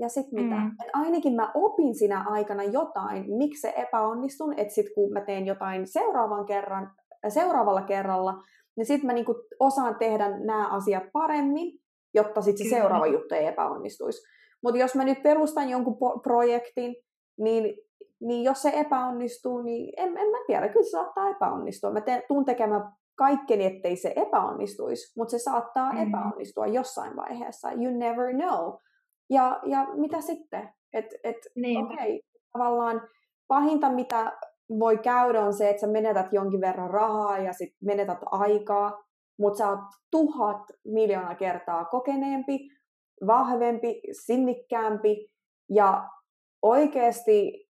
Ja 0.00 0.08
sitten 0.08 0.44
mitä? 0.44 0.56
Mm. 0.60 0.66
Et 0.66 0.90
ainakin 0.92 1.34
mä 1.34 1.52
opin 1.54 1.94
sinä 1.94 2.24
aikana 2.28 2.62
jotain, 2.62 3.36
miksi 3.38 3.60
se 3.60 3.74
epäonnistun, 3.76 4.58
että 4.58 4.74
sitten 4.74 4.94
kun 4.94 5.12
mä 5.12 5.20
teen 5.20 5.46
jotain 5.46 5.86
seuraavan 5.86 6.46
kerran, 6.46 6.90
seuraavalla 7.28 7.82
kerralla, 7.82 8.34
niin 8.76 8.86
sitten 8.86 9.06
mä 9.06 9.12
niinku 9.12 9.34
osaan 9.60 9.96
tehdä 9.98 10.28
nämä 10.28 10.68
asiat 10.68 11.02
paremmin, 11.12 11.78
jotta 12.14 12.42
sitten 12.42 12.66
se 12.66 12.76
seuraava 12.76 13.06
juttu 13.06 13.34
ei 13.34 13.46
epäonnistuisi. 13.46 14.22
Mutta 14.62 14.78
jos 14.78 14.94
mä 14.94 15.04
nyt 15.04 15.22
perustan 15.22 15.70
jonkun 15.70 15.94
po- 15.94 16.20
projektin, 16.22 16.96
niin, 17.38 17.74
niin 18.20 18.44
jos 18.44 18.62
se 18.62 18.72
epäonnistuu, 18.74 19.62
niin 19.62 19.92
en, 19.96 20.08
en 20.08 20.30
mä 20.30 20.38
tiedä, 20.46 20.68
kyllä 20.68 20.84
se 20.84 20.90
saattaa 20.90 21.30
epäonnistua. 21.30 21.90
Mä 21.90 22.00
te, 22.00 22.24
tuun 22.28 22.44
tekemään 22.44 22.92
kaikkeni, 23.14 23.64
ettei 23.64 23.96
se 23.96 24.12
epäonnistuisi, 24.16 25.12
mutta 25.16 25.30
se 25.30 25.38
saattaa 25.38 25.92
mm. 25.92 26.08
epäonnistua 26.08 26.66
jossain 26.66 27.16
vaiheessa. 27.16 27.72
You 27.72 27.98
never 27.98 28.34
know. 28.34 28.74
Ja, 29.30 29.60
ja 29.66 29.86
mitä 29.94 30.20
sitten? 30.20 30.68
Et, 30.92 31.06
et, 31.24 31.36
okay, 31.84 32.20
tavallaan 32.52 33.08
pahinta, 33.48 33.90
mitä 33.90 34.38
voi 34.78 34.98
käydä, 34.98 35.44
on 35.44 35.54
se, 35.54 35.68
että 35.68 35.80
sä 35.80 35.86
menetät 35.86 36.32
jonkin 36.32 36.60
verran 36.60 36.90
rahaa 36.90 37.38
ja 37.38 37.52
sit 37.52 37.74
menetät 37.82 38.18
aikaa, 38.26 39.04
mutta 39.38 39.58
sä 39.58 39.68
oot 39.68 39.80
tuhat 40.10 40.62
miljoonaa 40.84 41.34
kertaa 41.34 41.84
kokeneempi, 41.84 42.58
vahvempi, 43.26 44.00
sinnikkäämpi 44.12 45.30
ja 45.70 46.08
oikeasti 46.62 47.67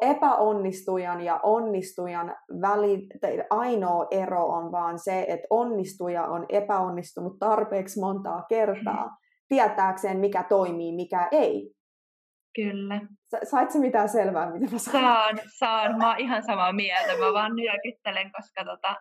epäonnistujan 0.00 1.20
ja 1.20 1.40
onnistujan 1.42 2.36
väli, 2.60 3.08
ainoa 3.50 4.06
ero 4.10 4.46
on 4.46 4.72
vaan 4.72 4.98
se, 4.98 5.24
että 5.28 5.46
onnistuja 5.50 6.26
on 6.26 6.46
epäonnistunut 6.48 7.38
tarpeeksi 7.38 8.00
montaa 8.00 8.44
kertaa 8.48 9.16
tietääkseen, 9.48 10.18
mikä 10.18 10.42
toimii, 10.42 10.92
mikä 10.92 11.28
ei. 11.30 11.72
Kyllä. 12.54 13.00
Saitko 13.44 13.78
mitään 13.78 14.08
selvää, 14.08 14.50
mitä 14.50 14.72
mä 14.72 14.78
sanon? 14.78 15.02
Saan, 15.02 15.38
saan. 15.58 15.98
Mä 15.98 16.08
oon 16.08 16.20
ihan 16.20 16.42
samaa 16.42 16.72
mieltä. 16.72 17.18
Mä 17.18 17.32
vaan 17.32 17.56
nyökyttelen, 17.56 18.30
koska 18.32 18.64
tota, 18.64 18.96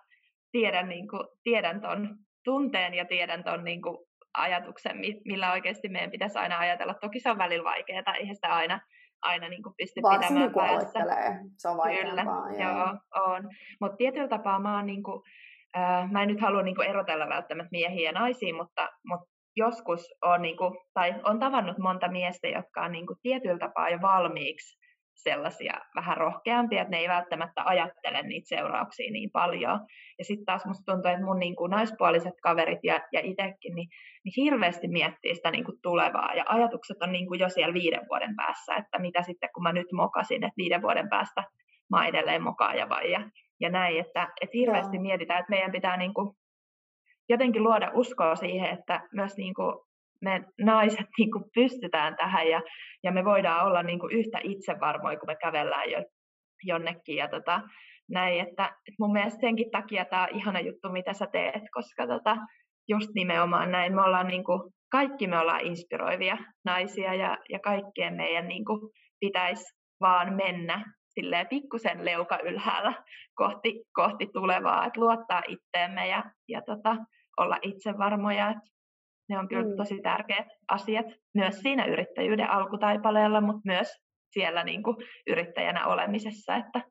tiedän, 0.52 0.90
niin 0.90 1.08
kuin, 1.08 1.28
tiedän 1.44 1.82
ton 1.82 2.16
tunteen 2.44 2.94
ja 2.94 3.06
tiedän 3.06 3.44
ton 3.44 3.64
niin 3.64 3.82
kuin, 3.82 3.98
ajatuksen, 4.34 4.98
millä 5.26 5.52
oikeasti 5.52 5.90
meidän 5.90 6.12
pitäisi 6.12 6.38
aina 6.38 6.60
ajatella. 6.60 6.94
Toki 6.94 7.20
se 7.20 7.32
on 7.32 7.38
välillä 7.38 7.64
vaikeaa, 7.64 8.16
eihän 8.20 8.36
sitä 8.36 8.48
aina, 8.48 8.82
aina 9.22 9.49
niin 9.49 9.63
kuin 9.63 9.76
pysty 9.78 10.01
Varsinkin 10.01 10.49
pitämään 10.49 10.80
päässä. 10.80 10.99
se 11.57 11.67
on 11.67 11.78
Kyllä, 11.99 12.24
joo, 12.24 12.69
joo 12.69 12.97
on. 13.15 13.49
Mutta 13.82 13.97
tietyllä 13.97 14.28
tapaa 14.28 14.59
mä 14.59 14.76
oon 14.76 14.86
niin 14.86 15.03
kuin, 15.03 15.22
äh, 15.78 16.11
mä 16.11 16.22
en 16.22 16.28
nyt 16.28 16.41
halua 16.41 16.61
niin 16.61 16.76
kuin 16.76 16.88
erotella 16.88 17.30
välttämättä 17.30 17.72
miehiä 17.72 18.09
ja 18.09 18.19
naisia, 18.19 18.55
mutta, 18.55 18.89
mutta 19.05 19.32
joskus 19.55 20.13
on, 20.22 20.41
niin 20.41 20.57
kuin, 20.57 20.78
tai 20.93 21.15
on 21.24 21.39
tavannut 21.39 21.78
monta 21.78 22.07
miestä, 22.07 22.47
jotka 22.47 22.82
on 22.82 22.91
niin 22.91 23.07
kuin, 23.07 23.19
tietyllä 23.22 23.59
tapaa 23.59 23.89
jo 23.89 24.01
valmiiksi 24.01 24.81
sellaisia 25.24 25.74
vähän 25.95 26.17
rohkeampia, 26.17 26.82
että 26.82 26.91
ne 26.91 26.97
ei 26.97 27.07
välttämättä 27.07 27.61
ajattele 27.65 28.22
niitä 28.22 28.47
seurauksia 28.47 29.11
niin 29.11 29.32
paljon. 29.32 29.80
Ja 30.19 30.26
sitten 30.26 30.45
taas 30.45 30.65
musta 30.65 30.91
tuntuu, 30.91 31.11
että 31.11 31.26
mun 31.26 31.39
niin 31.39 31.55
kuin 31.55 31.69
naispuoliset 31.69 32.34
kaverit 32.41 32.80
ja, 32.84 32.99
ja 33.11 33.19
itsekin, 33.24 33.76
niin, 33.76 33.89
niin 34.24 34.34
hirveästi 34.38 34.88
miettii 34.88 35.36
sitä 35.36 35.51
niin 35.51 35.65
kuin 35.65 35.78
tulevaa. 35.82 36.34
Ja 36.34 36.43
ajatukset 36.47 37.01
on 37.01 37.11
niin 37.11 37.28
kuin 37.28 37.39
jo 37.39 37.49
siellä 37.49 37.74
viiden 37.74 38.05
vuoden 38.09 38.36
päässä, 38.36 38.76
että 38.76 38.99
mitä 38.99 39.22
sitten 39.22 39.49
kun 39.53 39.63
mä 39.63 39.74
nyt 39.74 39.91
mokasin, 39.91 40.43
että 40.43 40.57
viiden 40.57 40.82
vuoden 40.82 41.09
päästä 41.09 41.43
mä 41.89 42.07
edelleen 42.07 42.43
mokaaja 42.43 42.89
vai 42.89 43.11
ja, 43.11 43.30
ja 43.59 43.69
näin, 43.69 43.99
että, 43.99 44.28
että 44.41 44.57
hirveästi 44.57 44.97
Joo. 44.97 45.03
mietitään, 45.03 45.39
että 45.39 45.49
meidän 45.49 45.72
pitää 45.72 45.97
niin 45.97 46.13
kuin 46.13 46.36
jotenkin 47.30 47.63
luoda 47.63 47.91
uskoa 47.93 48.36
siihen, 48.36 48.69
että 48.69 49.01
myös 49.13 49.38
niin 49.38 49.53
kuin 49.53 49.76
me 50.22 50.43
naiset 50.61 51.07
niin 51.17 51.32
kuin 51.32 51.43
pystytään 51.55 52.15
tähän 52.15 52.47
ja, 52.47 52.61
ja 53.03 53.11
me 53.11 53.26
voidaan 53.26 53.67
olla 53.67 53.84
niin 53.84 53.99
kuin 53.99 54.17
yhtä 54.17 54.39
itsevarmoja, 54.43 55.19
kun 55.19 55.30
me 55.30 55.36
kävellään 55.36 55.91
jo, 55.91 56.03
jonnekin. 56.63 57.15
Ja 57.15 57.28
tota, 57.28 57.61
näin, 58.09 58.39
että, 58.39 58.65
että 58.65 58.95
mun 58.99 59.11
mielestä 59.11 59.39
senkin 59.41 59.72
takia 59.72 60.05
tämä 60.05 60.24
on 60.24 60.38
ihana 60.38 60.59
juttu, 60.59 60.89
mitä 60.89 61.13
sä 61.13 61.28
teet, 61.32 61.63
koska 61.74 62.07
tota, 62.07 62.38
just 62.89 63.09
nimenomaan 63.15 63.72
näin, 63.72 63.95
me 63.95 64.01
ollaan 64.01 64.28
niin 64.28 64.43
kuin, 64.43 64.61
kaikki 64.91 65.28
me 65.28 65.39
ollaan 65.39 65.65
inspiroivia 65.65 66.38
naisia 66.65 67.13
ja, 67.13 67.38
ja 67.49 67.59
kaikkien 67.59 68.13
meidän 68.13 68.47
niin 68.47 68.65
kuin, 68.65 68.80
pitäisi 69.19 69.65
vaan 70.01 70.34
mennä 70.34 70.86
silleen 71.13 71.47
pikkusen 71.47 72.05
leuka 72.05 72.39
ylhäällä 72.43 72.93
kohti, 73.41 73.84
kohti 73.93 74.28
tulevaa, 74.34 74.86
että 74.86 74.99
luottaa 74.99 75.41
itteemme 75.47 76.07
ja, 76.07 76.24
ja 76.47 76.61
tota, 76.61 76.95
olla 77.39 77.57
itsevarmoja. 77.61 78.49
Että 78.49 78.72
ne 79.32 79.40
on 79.40 79.48
kyllä 79.48 79.70
mm. 79.70 79.76
tosi 79.78 80.02
tärkeät 80.02 80.48
asiat 80.68 81.06
myös 81.34 81.60
siinä 81.60 81.86
yrittäjyyden 81.86 82.50
alkutaipaleella, 82.50 83.42
mutta 83.42 83.62
myös 83.66 83.88
siellä 84.34 84.64
niin 84.64 84.84
kuin 84.84 84.98
yrittäjänä 85.28 85.88
olemisessa, 85.88 86.56
että 86.56 86.82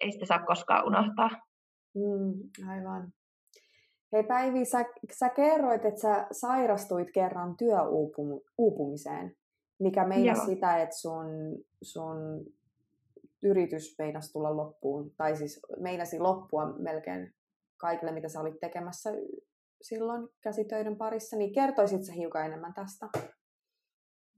ei 0.00 0.12
sitä 0.12 0.26
saa 0.26 0.46
koskaan 0.46 0.86
unohtaa. 0.86 1.30
Mm, 1.94 2.68
aivan. 2.68 3.12
Hei 4.12 4.24
Päivi, 4.24 4.64
sä, 4.64 4.84
sä 5.12 5.28
kerroit, 5.28 5.84
että 5.84 6.00
sä 6.00 6.26
sairastuit 6.32 7.08
kerran 7.14 7.56
työuupumiseen, 7.56 9.36
mikä 9.80 10.06
meinasi 10.06 10.46
sitä, 10.46 10.76
että 10.82 10.96
sun, 10.96 11.26
sun 11.82 12.16
yritys 13.42 13.98
meinasi 13.98 14.32
tulla 14.32 14.56
loppuun, 14.56 15.10
tai 15.16 15.36
siis 15.36 15.60
meinasi 15.80 16.18
loppua 16.18 16.66
melkein 16.78 17.34
kaikille, 17.76 18.12
mitä 18.12 18.28
sä 18.28 18.40
olit 18.40 18.60
tekemässä 18.60 19.10
silloin 19.82 20.28
käsitöiden 20.42 20.96
parissa, 20.96 21.36
niin 21.36 21.52
kertoisit 21.52 22.04
sä 22.04 22.12
hiukan 22.12 22.46
enemmän 22.46 22.74
tästä? 22.74 23.06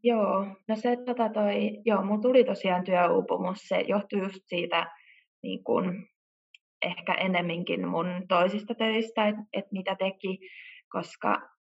Joo, 0.03 0.47
no 0.69 0.77
se 0.77 0.97
tota 1.07 1.29
toi, 1.29 1.71
joo, 1.85 2.05
mun 2.05 2.21
tuli 2.21 2.45
tosiaan 2.45 2.85
työuupumus, 2.85 3.59
se 3.59 3.81
johtui 3.81 4.19
just 4.19 4.43
siitä 4.47 4.87
niin 5.43 5.65
kun, 5.65 6.07
ehkä 6.83 7.15
enemminkin 7.15 7.89
mun 7.89 8.07
toisista 8.29 8.75
töistä, 8.75 9.29
että 9.29 9.43
et 9.53 9.65
mitä 9.73 9.97
teki, 9.99 10.39
koska 10.89 11.51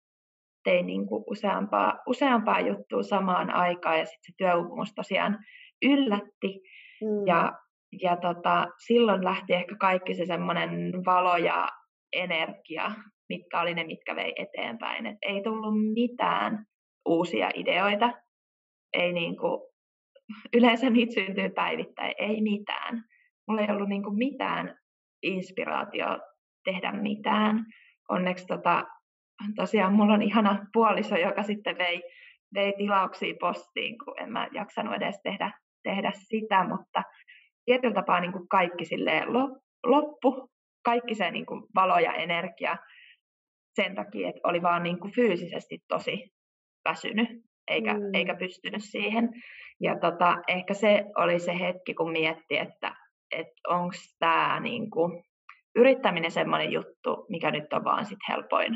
tein 0.64 0.86
niin 0.86 1.06
kuin 1.06 1.24
useampaa, 1.26 1.98
useampaa 2.06 2.60
juttua 2.60 3.02
samaan 3.02 3.50
aikaan 3.50 3.98
ja 3.98 4.06
sitten 4.06 4.26
se 4.26 4.32
työuupumus 4.36 4.94
tosiaan 4.94 5.38
yllätti. 5.82 6.60
Mm. 7.02 7.26
Ja, 7.26 7.52
ja 8.02 8.16
tota, 8.16 8.66
silloin 8.86 9.24
lähti 9.24 9.52
ehkä 9.52 9.76
kaikki 9.80 10.14
se 10.14 10.26
semmoinen 10.26 10.92
valo 11.06 11.36
ja 11.36 11.68
energia 12.12 12.90
mitkä 13.30 13.60
oli 13.60 13.74
ne, 13.74 13.84
mitkä 13.84 14.16
vei 14.16 14.32
eteenpäin. 14.36 15.06
Et 15.06 15.18
ei 15.22 15.42
tullut 15.42 15.74
mitään 15.94 16.66
uusia 17.08 17.50
ideoita. 17.54 18.12
Ei 18.92 19.12
niin 19.12 19.36
kuin, 19.36 19.60
yleensä 20.56 20.90
niitä 20.90 21.14
syntyy 21.14 21.50
päivittäin, 21.50 22.14
ei 22.18 22.40
mitään. 22.40 23.04
Mulla 23.48 23.60
ei 23.60 23.70
ollut 23.70 23.88
niin 23.88 24.02
kuin 24.02 24.18
mitään 24.18 24.78
inspiraatio 25.22 26.06
tehdä 26.64 26.92
mitään. 26.92 27.66
Onneksi 28.08 28.46
tota, 28.46 28.86
tosiaan 29.56 29.92
mulla 29.92 30.14
on 30.14 30.22
ihana 30.22 30.66
puoliso, 30.72 31.16
joka 31.16 31.42
sitten 31.42 31.78
vei, 31.78 32.02
vei 32.54 32.72
tilauksia 32.78 33.34
postiin, 33.40 33.98
kun 34.04 34.20
en 34.20 34.32
mä 34.32 34.48
jaksanut 34.52 34.94
edes 34.94 35.20
tehdä, 35.22 35.52
tehdä 35.82 36.12
sitä, 36.14 36.68
mutta 36.68 37.02
tietyllä 37.64 37.94
tapaa 37.94 38.20
niin 38.20 38.32
kuin 38.32 38.48
kaikki 38.48 38.84
loppu, 39.86 40.50
kaikki 40.84 41.14
se 41.14 41.30
niin 41.30 41.46
kuin 41.46 41.62
valo 41.74 41.98
ja 41.98 42.12
energia 42.12 42.76
sen 43.82 43.94
takia, 43.94 44.28
että 44.28 44.40
oli 44.44 44.62
vaan 44.62 44.82
niin 44.82 45.00
kuin 45.00 45.14
fyysisesti 45.14 45.78
tosi 45.88 46.32
väsynyt, 46.88 47.28
eikä, 47.68 47.94
mm. 47.94 48.14
eikä 48.14 48.34
pystynyt 48.34 48.84
siihen. 48.84 49.28
Ja 49.80 49.98
tota, 49.98 50.36
ehkä 50.48 50.74
se 50.74 51.04
oli 51.16 51.38
se 51.38 51.58
hetki, 51.58 51.94
kun 51.94 52.12
mietti, 52.12 52.58
että, 52.58 52.96
että 53.30 53.60
onko 53.68 53.94
tämä 54.18 54.60
niin 54.60 54.90
kuin, 54.90 55.22
yrittäminen 55.76 56.30
semmoinen 56.30 56.72
juttu, 56.72 57.26
mikä 57.28 57.50
nyt 57.50 57.72
on 57.72 57.84
vaan 57.84 58.06
sit 58.06 58.18
helpoin 58.28 58.72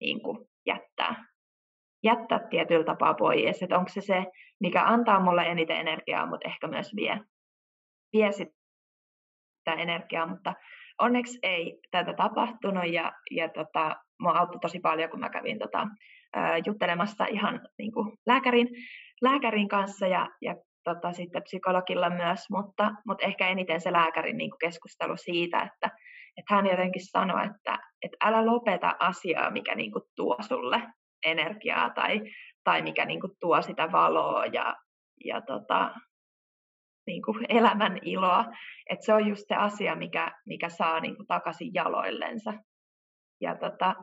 niin 0.00 0.22
kuin, 0.22 0.38
jättää. 0.66 1.24
Jättää 2.04 2.40
tietyllä 2.50 2.84
tapaa 2.84 3.14
pois, 3.14 3.62
että 3.62 3.78
onko 3.78 3.88
se 3.88 4.00
se, 4.00 4.24
mikä 4.60 4.84
antaa 4.84 5.20
mulle 5.20 5.42
eniten 5.42 5.76
energiaa, 5.76 6.26
mutta 6.26 6.48
ehkä 6.48 6.66
myös 6.66 6.96
vie, 6.96 7.20
vie 8.12 8.32
sitä 8.32 9.72
energiaa, 9.78 10.26
mutta 10.26 10.54
onneksi 10.98 11.38
ei 11.42 11.80
tätä 11.90 12.12
tapahtunut 12.12 12.92
ja, 12.92 13.12
ja 13.30 13.48
tota, 13.48 13.96
mua 14.22 14.32
auttoi 14.32 14.60
tosi 14.60 14.80
paljon, 14.80 15.10
kun 15.10 15.20
mä 15.20 15.30
kävin 15.30 15.58
tota 15.58 15.86
juttelemassa 16.66 17.24
ihan 17.24 17.60
niin 17.78 17.92
kuin 17.92 18.12
lääkärin, 18.26 18.68
lääkärin 19.22 19.68
kanssa 19.68 20.06
ja, 20.06 20.28
ja 20.40 20.56
tota, 20.84 21.12
sitten 21.12 21.42
psykologilla 21.42 22.10
myös, 22.10 22.40
mutta, 22.50 22.92
mutta 23.06 23.26
ehkä 23.26 23.48
eniten 23.48 23.80
se 23.80 23.92
lääkärin 23.92 24.36
niin 24.36 24.50
kuin 24.50 24.58
keskustelu 24.58 25.16
siitä, 25.16 25.58
että, 25.58 25.96
että 26.36 26.54
hän 26.54 26.66
jotenkin 26.66 27.06
sanoi, 27.10 27.44
että, 27.46 27.78
että 28.02 28.16
älä 28.24 28.46
lopeta 28.46 28.96
asiaa, 28.98 29.50
mikä 29.50 29.74
niin 29.74 29.92
kuin 29.92 30.04
tuo 30.16 30.36
sulle 30.48 30.82
energiaa 31.26 31.90
tai, 31.90 32.20
tai 32.64 32.82
mikä 32.82 33.04
niin 33.04 33.20
kuin 33.20 33.32
tuo 33.40 33.62
sitä 33.62 33.92
valoa 33.92 34.46
ja, 34.46 34.76
ja 35.24 35.40
tota, 35.40 35.94
niin 37.06 37.22
kuin 37.22 37.46
elämän 37.48 37.98
iloa. 38.02 38.44
Että 38.90 39.04
se 39.04 39.14
on 39.14 39.26
just 39.26 39.48
se 39.48 39.54
asia, 39.54 39.96
mikä, 39.96 40.32
mikä 40.46 40.68
saa 40.68 41.00
niin 41.00 41.16
kuin 41.16 41.26
takaisin 41.26 41.74
jaloillensa. 41.74 42.52
Ja 43.42 43.56
tota, 43.56 43.94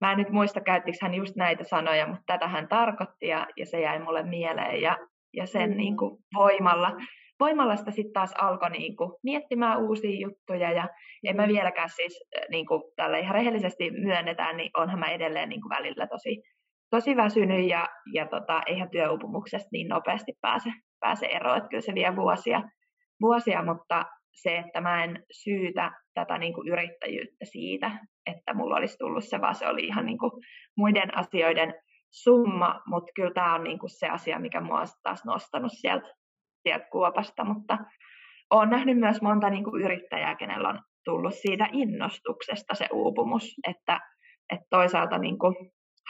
mä 0.00 0.12
en 0.12 0.18
nyt 0.18 0.30
muista, 0.30 0.60
käyttikö 0.60 0.98
hän 1.02 1.14
just 1.14 1.36
näitä 1.36 1.64
sanoja, 1.64 2.06
mutta 2.06 2.22
tätä 2.26 2.48
hän 2.48 2.68
tarkoitti 2.68 3.26
ja, 3.26 3.46
ja 3.56 3.66
se 3.66 3.80
jäi 3.80 3.98
mulle 3.98 4.22
mieleen. 4.22 4.82
Ja, 4.82 4.96
ja 5.36 5.46
sen 5.46 5.70
mm. 5.70 5.76
niin 5.76 5.96
kuin 5.96 6.18
voimalla, 6.34 6.96
voimalla 7.40 7.76
sitä 7.76 7.90
sitten 7.90 8.12
taas 8.12 8.32
alkoi 8.38 8.70
niin 8.70 8.96
kuin 8.96 9.12
miettimään 9.22 9.82
uusia 9.82 10.20
juttuja. 10.20 10.72
Ja 10.72 10.88
en 11.24 11.36
mä 11.36 11.46
mm. 11.46 11.48
vieläkään 11.48 11.88
siis, 11.88 12.24
niin 12.50 12.66
kuin 12.66 12.82
tällä 12.96 13.18
ihan 13.18 13.34
rehellisesti 13.34 13.90
myönnetään, 13.90 14.56
niin 14.56 14.70
onhan 14.76 14.98
mä 14.98 15.06
edelleen 15.06 15.48
niin 15.48 15.60
kuin 15.60 15.76
välillä 15.76 16.06
tosi, 16.06 16.42
tosi 16.90 17.16
väsynyt 17.16 17.68
ja, 17.68 17.88
ja 18.14 18.26
tota, 18.26 18.62
eihän 18.66 18.90
työuupumuksesta 18.90 19.68
niin 19.72 19.88
nopeasti 19.88 20.32
pääse, 20.40 20.70
pääse 21.00 21.26
eroon. 21.26 21.56
Että 21.56 21.68
kyllä 21.68 21.80
se 21.80 21.94
vie 21.94 22.16
vuosia, 22.16 22.62
vuosia, 23.20 23.64
mutta 23.64 24.04
se, 24.42 24.58
että 24.58 24.80
mä 24.80 25.04
en 25.04 25.24
syytä 25.32 25.92
tätä 26.14 26.38
niin 26.38 26.54
kuin 26.54 26.68
yrittäjyyttä 26.68 27.44
siitä, 27.44 27.90
että 28.26 28.54
mulla 28.54 28.76
olisi 28.76 28.98
tullut 28.98 29.24
se, 29.24 29.40
vaan 29.40 29.54
se 29.54 29.66
oli 29.66 29.86
ihan 29.86 30.06
niin 30.06 30.18
kuin 30.18 30.32
muiden 30.76 31.18
asioiden 31.18 31.74
summa, 32.10 32.80
mutta 32.86 33.12
kyllä 33.14 33.34
tämä 33.34 33.54
on 33.54 33.64
niin 33.64 33.78
kuin 33.78 33.90
se 33.90 34.08
asia, 34.08 34.38
mikä 34.38 34.60
mua 34.60 34.80
on 34.80 34.86
taas 35.02 35.24
nostanut 35.24 35.72
sieltä, 35.74 36.08
sieltä 36.62 36.86
kuopasta, 36.92 37.44
mutta 37.44 37.78
olen 38.50 38.70
nähnyt 38.70 38.98
myös 38.98 39.22
monta 39.22 39.50
niin 39.50 39.64
kuin 39.64 39.82
yrittäjää, 39.82 40.34
kenellä 40.34 40.68
on 40.68 40.80
tullut 41.04 41.34
siitä 41.34 41.68
innostuksesta 41.72 42.74
se 42.74 42.88
uupumus, 42.92 43.54
että, 43.68 44.00
että 44.52 44.66
toisaalta 44.70 45.18
niin 45.18 45.38
kuin, 45.38 45.54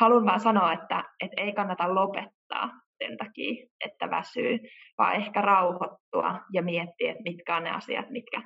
haluan 0.00 0.26
vaan 0.26 0.40
sanoa, 0.40 0.72
että, 0.72 1.04
että 1.20 1.42
ei 1.42 1.52
kannata 1.52 1.94
lopettaa 1.94 2.70
sen 2.98 3.16
takia, 3.16 3.66
että 3.84 4.10
väsyy, 4.10 4.58
vaan 4.98 5.14
ehkä 5.14 5.40
rauhoittua 5.40 6.40
ja 6.52 6.62
miettiä, 6.62 7.10
että 7.10 7.22
mitkä 7.22 7.56
on 7.56 7.64
ne 7.64 7.70
asiat, 7.70 8.10
mitkä 8.10 8.42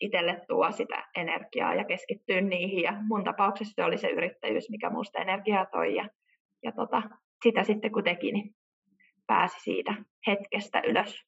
itselle 0.00 0.40
tuo 0.48 0.72
sitä 0.72 1.08
energiaa 1.16 1.74
ja 1.74 1.84
keskittyä 1.84 2.40
niihin. 2.40 2.82
Ja 2.82 2.92
mun 3.08 3.24
tapauksessa 3.24 3.72
se 3.76 3.84
oli 3.84 3.98
se 3.98 4.08
yrittäjyys, 4.08 4.70
mikä 4.70 4.90
musta 4.90 5.18
energiaa 5.18 5.66
toi. 5.66 5.94
Ja, 5.94 6.08
ja 6.62 6.72
tota, 6.72 7.02
sitä 7.42 7.62
sitten 7.64 7.92
kun 7.92 8.04
teki, 8.04 8.32
niin 8.32 8.54
pääsi 9.26 9.60
siitä 9.60 9.94
hetkestä 10.26 10.80
ylös. 10.80 11.24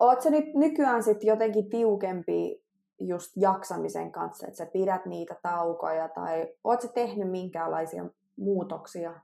Oletko 0.00 0.30
nyt 0.30 0.54
nykyään 0.54 1.02
sitten 1.02 1.28
jotenkin 1.28 1.70
tiukempi 1.70 2.66
just 3.00 3.32
jaksamisen 3.36 4.12
kanssa, 4.12 4.46
että 4.46 4.56
sä 4.56 4.66
pidät 4.72 5.06
niitä 5.06 5.36
taukoja, 5.42 6.08
tai 6.08 6.48
oletko 6.64 6.88
tehnyt 6.94 7.30
minkäänlaisia 7.30 8.04
muutoksia 8.38 9.20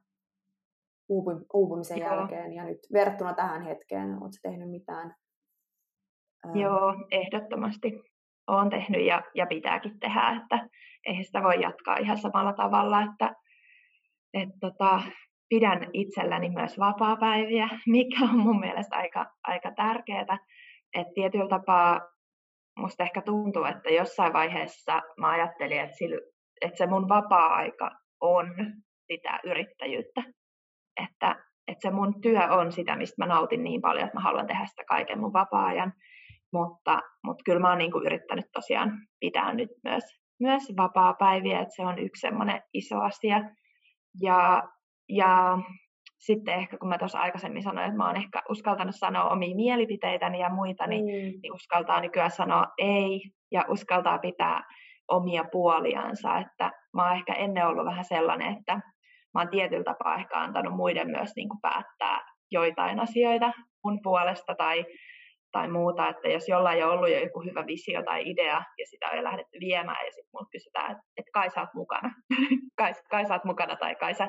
uupumisen 1.55 1.99
Joo. 1.99 2.15
jälkeen, 2.15 2.53
ja 2.53 2.65
nyt 2.65 2.79
verrattuna 2.93 3.35
tähän 3.35 3.63
hetkeen, 3.63 4.11
oletko 4.11 4.39
tehnyt 4.43 4.71
mitään? 4.71 5.15
Joo, 6.55 6.95
ehdottomasti 7.11 8.03
olen 8.47 8.71
tehnyt 8.71 9.07
ja, 9.07 9.23
ja 9.35 9.47
pitääkin 9.47 10.01
tehdä, 10.01 10.41
että 10.43 10.69
eihän 11.07 11.25
sitä 11.25 11.43
voi 11.43 11.63
jatkaa 11.63 11.97
ihan 11.97 12.19
samalla 12.19 12.53
tavalla, 12.53 13.03
että 13.03 13.35
et 14.35 14.49
tota, 14.61 15.03
pidän 15.49 15.91
itselläni 15.93 16.51
myös 16.51 16.79
vapaa-päiviä, 16.79 17.69
mikä 17.87 18.25
on 18.25 18.39
mun 18.39 18.61
mielestä 18.61 18.97
aika, 18.97 19.27
aika 19.45 19.73
tärkeää. 19.77 20.39
Että 20.95 21.13
tietyllä 21.15 21.49
tapaa 21.49 22.01
musta 22.79 23.03
ehkä 23.03 23.23
tuntuu, 23.23 23.65
että 23.65 23.91
jossain 23.91 24.33
vaiheessa 24.33 25.03
mä 25.17 25.31
ajattelin, 25.31 25.81
että, 25.81 25.97
sillä, 25.97 26.17
että 26.61 26.79
se 26.79 26.87
mun 26.87 27.09
vapaa-aika 27.09 27.91
on 28.21 28.47
sitä 29.07 29.41
yrittäjyyttä. 29.45 30.23
Että, 31.05 31.45
että 31.69 31.89
se 31.89 31.91
mun 31.91 32.21
työ 32.21 32.49
on 32.51 32.73
sitä, 32.73 32.97
mistä 32.97 33.25
mä 33.25 33.27
nautin 33.27 33.65
niin 33.65 33.81
paljon, 33.81 34.05
että 34.05 34.17
mä 34.17 34.23
haluan 34.23 34.47
tehdä 34.47 34.67
sitä 34.67 34.83
kaiken 34.89 35.21
mun 35.21 35.33
vapaa-ajan. 35.33 35.93
Mutta, 36.53 37.01
mutta 37.25 37.43
kyllä 37.45 37.61
mä 37.61 37.69
oon 37.69 37.79
niin 37.79 37.93
kuin 37.93 38.07
yrittänyt 38.07 38.47
tosiaan 38.53 38.91
pitää 39.21 39.55
nyt 39.55 39.71
myös, 39.85 40.05
myös 40.41 40.63
vapaa-päiviä, 40.77 41.61
että 41.61 41.77
se 41.77 41.83
on 41.83 41.99
yksi 41.99 42.21
semmoinen 42.21 42.63
iso 42.75 43.01
asia. 43.01 43.41
Ja, 44.21 44.63
ja 45.09 45.59
sitten 46.19 46.55
ehkä 46.55 46.79
kun 46.79 46.89
mä 46.89 46.99
tuossa 46.99 47.19
aikaisemmin 47.19 47.63
sanoin, 47.63 47.87
että 47.87 47.97
mä 47.97 48.07
oon 48.07 48.17
ehkä 48.17 48.43
uskaltanut 48.51 48.95
sanoa 48.95 49.31
omia 49.31 49.57
mielipiteitäni 49.57 50.41
ja 50.41 50.51
muita, 50.51 50.87
niin, 50.87 51.05
mm. 51.05 51.41
niin 51.43 51.55
uskaltaa 51.55 52.01
nykyään 52.01 52.31
sanoa 52.31 52.67
ei 52.79 53.21
ja 53.53 53.65
uskaltaa 53.69 54.19
pitää 54.19 54.63
omia 55.09 55.45
puoliansa. 55.53 56.39
Että 56.39 56.71
mä 56.95 57.05
oon 57.05 57.17
ehkä 57.17 57.33
ennen 57.33 57.67
ollut 57.67 57.85
vähän 57.85 58.05
sellainen, 58.05 58.57
että 58.59 58.81
mä 59.35 59.41
oon 59.41 59.49
tietyllä 59.49 59.85
tapaa 59.85 60.17
ehkä 60.17 60.41
antanut 60.41 60.77
muiden 60.77 61.11
myös 61.11 61.31
niin 61.37 61.49
kuin 61.49 61.61
päättää 61.61 62.21
joitain 62.51 63.01
asioita 63.01 63.53
mun 63.85 63.99
puolesta 64.03 64.55
tai 64.55 64.85
tai 65.53 65.69
muuta, 65.69 66.09
että 66.09 66.29
jos 66.29 66.49
jollain 66.49 66.85
on 66.85 66.91
ollut 66.91 67.11
jo 67.11 67.19
joku 67.19 67.41
hyvä 67.41 67.67
visio 67.67 68.03
tai 68.03 68.31
idea 68.31 68.63
ja 68.79 68.87
sitä 68.87 69.09
on 69.11 69.17
jo 69.17 69.25
lähdetty 69.25 69.61
viemään 69.61 70.07
ja 70.07 70.13
sitten 70.13 70.31
mulla 70.33 70.49
kysytään, 70.53 70.91
että, 70.93 71.03
että 71.17 71.31
kai 71.33 71.51
sä 71.51 71.61
oot 71.61 71.75
mukana, 71.75 72.11
kai, 72.79 72.93
kai 73.11 73.27
sä 73.27 73.35
oot 73.35 73.45
mukana 73.45 73.77
tai 73.77 73.95
kai 73.95 74.15
sä, 74.15 74.29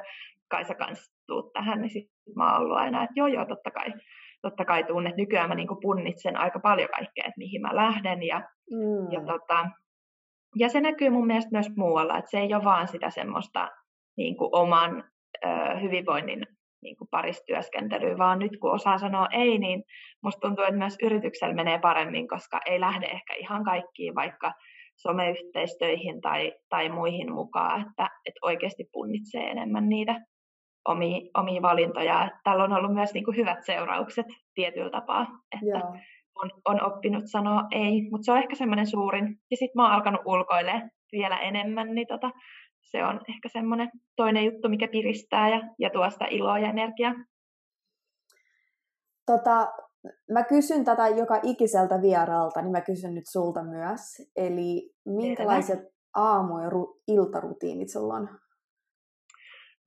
kai 0.50 0.66
sä 0.66 0.76
kans 0.76 1.12
tuut 1.28 1.54
tähän, 1.54 1.82
niin 1.82 1.90
sitten 1.90 2.34
mä 2.36 2.54
oon 2.54 2.62
ollut 2.62 2.78
aina, 2.78 3.04
että 3.04 3.14
joo 3.16 3.28
joo, 3.28 3.46
totta 3.46 3.72
kai, 3.72 3.94
totta 4.42 4.66
kai 4.66 4.84
tuun, 4.84 5.08
että 5.08 5.22
nykyään 5.22 5.50
mä 5.50 5.56
niinku 5.56 5.76
punnitsen 5.82 6.38
aika 6.38 6.60
paljon 6.60 6.90
kaikkea, 6.90 7.26
että 7.28 7.38
mihin 7.38 7.62
mä 7.62 7.76
lähden 7.76 8.24
ja, 8.24 8.40
mm. 8.72 9.12
ja, 9.12 9.22
tota, 9.22 9.70
ja 10.60 10.70
se 10.70 10.82
näkyy 10.82 11.10
mun 11.10 11.28
mielestä 11.28 11.52
myös 11.52 11.70
muualla, 11.78 12.18
että 12.18 12.32
se 12.32 12.40
ei 12.40 12.54
ole 12.54 12.64
vaan 12.64 12.88
sitä 12.88 13.10
semmoista 13.10 13.70
niin 14.18 14.38
kuin 14.38 14.50
oman 14.52 15.04
ö, 15.46 15.80
hyvinvoinnin 15.82 16.46
niin 16.84 16.98
kuin 16.98 17.08
paristyöskentelyä, 17.12 18.18
vaan 18.18 18.40
nyt 18.40 18.52
kun 18.62 18.72
osaa 18.72 18.98
sanoa 18.98 19.28
ei, 19.32 19.58
niin 19.60 19.84
musta 20.24 20.48
tuntuu, 20.48 20.64
että 20.64 20.78
myös 20.78 20.98
yrityksellä 21.04 21.54
menee 21.54 21.80
paremmin, 21.80 22.28
koska 22.28 22.60
ei 22.66 22.80
lähde 22.80 23.06
ehkä 23.06 23.34
ihan 23.34 23.64
kaikkiin 23.64 24.16
vaikka 24.16 24.52
someyhteistöihin 24.96 26.22
tai, 26.22 26.52
tai 26.70 26.90
muihin 26.90 27.34
mukaan, 27.34 27.82
että, 27.82 28.10
että 28.26 28.40
oikeasti 28.42 28.84
punnitsee 28.92 29.52
enemmän 29.52 29.90
niitä 29.90 30.16
omia, 30.88 31.20
omia 31.38 31.62
valintoja. 31.62 32.24
Että 32.24 32.40
tällä 32.44 32.64
on 32.64 32.74
ollut 32.74 32.94
myös 32.94 33.14
niin 33.14 33.26
kuin 33.26 33.38
hyvät 33.38 33.60
seuraukset 33.66 34.26
tietyllä 34.54 34.90
tapaa, 34.90 35.28
että 35.62 35.80
on, 36.44 36.52
on 36.66 36.86
oppinut 36.86 37.24
sanoa 37.26 37.64
ei, 37.72 38.02
mutta 38.12 38.26
se 38.26 38.32
on 38.32 38.38
ehkä 38.38 38.56
semmoinen 38.56 38.88
suurin. 38.88 39.36
Ja 39.52 39.58
sitten 39.58 39.76
mä 39.76 39.84
oon 39.84 39.94
alkanut 39.94 40.22
ulkoilemaan 40.26 40.90
vielä 41.12 41.40
enemmän, 41.40 41.96
niin 41.96 42.08
tota, 42.08 42.32
se 42.84 43.06
on 43.06 43.22
ehkä 43.30 43.50
semmoinen 43.50 43.90
toinen 44.16 44.46
juttu, 44.46 44.70
mikä 44.70 44.88
piristää 44.88 45.50
ja, 45.50 45.62
ja 45.80 45.90
tuo 45.90 46.10
sitä 46.10 46.26
iloa 46.26 46.60
ja 46.60 46.70
energiaa. 46.70 47.14
Tota, 49.26 49.68
mä 50.32 50.44
kysyn 50.44 50.86
tätä 50.86 51.08
joka 51.08 51.40
ikiseltä 51.44 52.02
vieraalta, 52.02 52.62
niin 52.62 52.72
mä 52.72 52.82
kysyn 52.82 53.16
nyt 53.16 53.24
sulta 53.32 53.64
myös. 53.64 54.02
Eli 54.36 54.90
minkälaiset 55.06 55.80
aamu- 56.16 56.60
ja 56.60 56.70
ru- 56.70 57.02
iltarutiinit 57.08 57.90
sulla 57.92 58.14
on? 58.14 58.30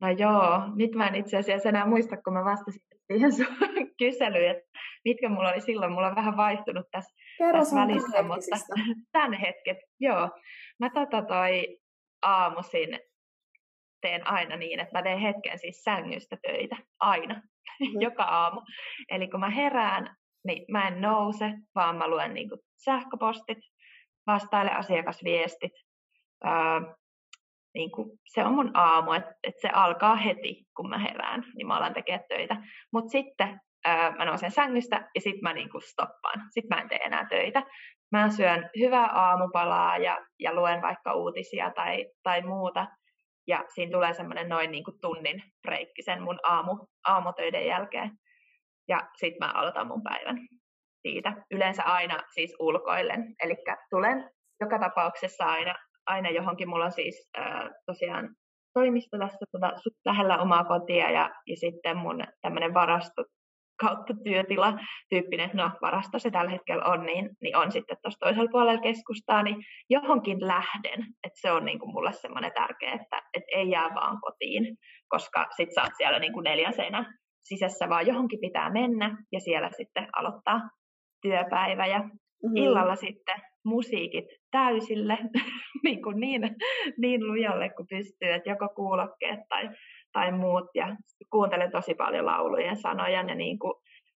No 0.00 0.08
joo, 0.08 0.60
nyt 0.74 0.94
mä 0.94 1.06
en 1.06 1.14
itse 1.14 1.36
asiassa 1.36 1.68
enää 1.68 1.86
muista, 1.86 2.16
kun 2.16 2.32
mä 2.32 2.44
vastasin 2.44 2.80
siihen 3.06 3.32
sun 3.32 3.46
kyselyyn, 3.98 4.50
että 4.50 4.68
mitkä 5.04 5.28
mulla 5.28 5.48
oli 5.48 5.60
silloin. 5.60 5.92
Mulla 5.92 6.06
on 6.06 6.16
vähän 6.16 6.36
vaihtunut 6.36 6.86
tässä, 6.90 7.14
Kerro 7.38 7.58
tässä 7.58 7.76
välissä, 7.76 8.22
mutta 8.22 8.56
tämän 9.12 9.32
hetket, 9.32 9.78
joo. 10.00 10.30
Mä 10.80 10.90
tota 10.90 11.22
toi 11.22 11.78
aamuisin 12.22 13.00
teen 14.00 14.26
aina 14.26 14.56
niin, 14.56 14.80
että 14.80 14.98
mä 14.98 15.02
teen 15.02 15.18
hetken 15.18 15.58
siis 15.58 15.82
sängystä 15.82 16.36
töitä, 16.42 16.76
aina, 17.00 17.34
mm-hmm. 17.80 18.00
joka 18.00 18.22
aamu. 18.22 18.60
Eli 19.10 19.28
kun 19.28 19.40
mä 19.40 19.50
herään, 19.50 20.16
niin 20.46 20.64
mä 20.68 20.88
en 20.88 21.00
nouse, 21.00 21.52
vaan 21.74 21.96
mä 21.96 22.08
luen 22.08 22.34
niin 22.34 22.48
kuin 22.48 22.60
sähköpostit, 22.84 23.58
vastailen 24.26 24.76
asiakasviestit. 24.76 25.72
Öö, 26.46 26.94
niin 27.74 27.90
kuin 27.90 28.10
se 28.24 28.44
on 28.44 28.54
mun 28.54 28.70
aamu, 28.74 29.12
että, 29.12 29.34
että 29.42 29.60
se 29.60 29.68
alkaa 29.68 30.16
heti, 30.16 30.66
kun 30.76 30.88
mä 30.88 30.98
herään, 30.98 31.44
niin 31.56 31.66
mä 31.66 31.76
alan 31.76 31.94
tekemään 31.94 32.24
töitä. 32.28 32.56
Mutta 32.92 33.10
sitten 33.10 33.60
öö, 33.88 34.10
mä 34.10 34.24
nousen 34.24 34.50
sängystä 34.50 35.10
ja 35.14 35.20
sitten 35.20 35.42
mä 35.42 35.52
niin 35.52 35.70
kuin 35.70 35.82
stoppaan. 35.82 36.42
Sitten 36.50 36.76
mä 36.76 36.82
en 36.82 36.88
tee 36.88 36.98
enää 36.98 37.26
töitä 37.30 37.62
mä 38.12 38.30
syön 38.30 38.70
hyvää 38.78 39.06
aamupalaa 39.06 39.98
ja, 39.98 40.26
ja 40.40 40.54
luen 40.54 40.82
vaikka 40.82 41.14
uutisia 41.14 41.70
tai, 41.70 42.06
tai 42.22 42.42
muuta. 42.42 42.86
Ja 43.48 43.64
siinä 43.74 43.92
tulee 43.92 44.14
semmoinen 44.14 44.48
noin 44.48 44.70
niin 44.70 44.84
kuin 44.84 45.00
tunnin 45.00 45.42
breikki 45.62 46.02
sen 46.02 46.22
mun 46.22 46.38
aamu, 46.42 46.86
aamutöiden 47.08 47.66
jälkeen. 47.66 48.10
Ja 48.88 49.08
sitten 49.16 49.48
mä 49.48 49.52
aloitan 49.52 49.86
mun 49.86 50.02
päivän 50.02 50.38
siitä. 51.02 51.32
Yleensä 51.50 51.82
aina 51.82 52.18
siis 52.34 52.56
ulkoillen. 52.60 53.34
Eli 53.42 53.56
tulen 53.90 54.30
joka 54.60 54.78
tapauksessa 54.78 55.44
aina, 55.44 55.74
aina 56.06 56.30
johonkin. 56.30 56.68
Mulla 56.68 56.84
on 56.84 56.92
siis 56.92 57.30
äh, 57.38 57.70
tosiaan 57.86 58.28
toimisto 58.74 59.18
tässä 59.18 59.38
tota, 59.52 59.72
lähellä 60.04 60.38
omaa 60.38 60.64
kotia 60.64 61.10
ja, 61.10 61.30
ja 61.46 61.56
sitten 61.56 61.96
mun 61.96 62.24
tämmöinen 62.42 62.74
varasto 62.74 63.24
kautta 63.80 64.14
työtila 64.24 64.78
tyyppinen, 65.10 65.50
no 65.54 65.70
varasto 65.82 66.18
se 66.18 66.30
tällä 66.30 66.50
hetkellä 66.50 66.84
on, 66.84 67.06
niin, 67.06 67.30
niin 67.42 67.56
on 67.56 67.72
sitten 67.72 67.96
tuossa 68.02 68.20
toisella 68.20 68.50
puolella 68.52 68.80
keskustaa, 68.80 69.42
niin 69.42 69.56
johonkin 69.90 70.46
lähden. 70.46 71.00
Että 71.24 71.40
se 71.40 71.52
on 71.52 71.64
niin 71.64 71.78
kuin 71.78 71.92
mulle 71.92 72.12
semmoinen 72.12 72.52
tärkeä, 72.54 72.92
että 72.92 73.22
et 73.34 73.44
ei 73.54 73.70
jää 73.70 73.94
vaan 73.94 74.20
kotiin, 74.20 74.76
koska 75.08 75.46
sit 75.56 75.68
sä 75.74 75.82
oot 75.82 75.96
siellä 75.96 76.18
niin 76.18 76.32
kuin 76.32 76.44
neljän 76.44 76.74
seinän 76.74 77.14
sisässä, 77.44 77.88
vaan 77.88 78.06
johonkin 78.06 78.40
pitää 78.40 78.70
mennä 78.70 79.16
ja 79.32 79.40
siellä 79.40 79.70
sitten 79.76 80.08
aloittaa 80.16 80.60
työpäivä 81.22 81.86
ja 81.86 81.98
mm-hmm. 81.98 82.56
illalla 82.56 82.96
sitten 82.96 83.40
musiikit 83.64 84.24
täysille 84.50 85.18
niin, 85.84 86.02
kuin 86.02 86.20
niin, 86.20 86.42
niin 86.98 87.26
lujalle 87.26 87.68
kuin 87.68 87.86
pystyy, 87.90 88.32
että 88.32 88.50
joko 88.50 88.68
kuulokkeet 88.68 89.40
tai, 89.48 89.68
tai 90.16 90.32
muut. 90.32 90.64
Ja 90.74 90.96
kuuntelen 91.30 91.70
tosi 91.70 91.94
paljon 91.94 92.26
laulujen 92.26 92.76
sanoja, 92.76 93.22
ne 93.22 93.34
niin 93.34 93.58
kuin 93.58 93.74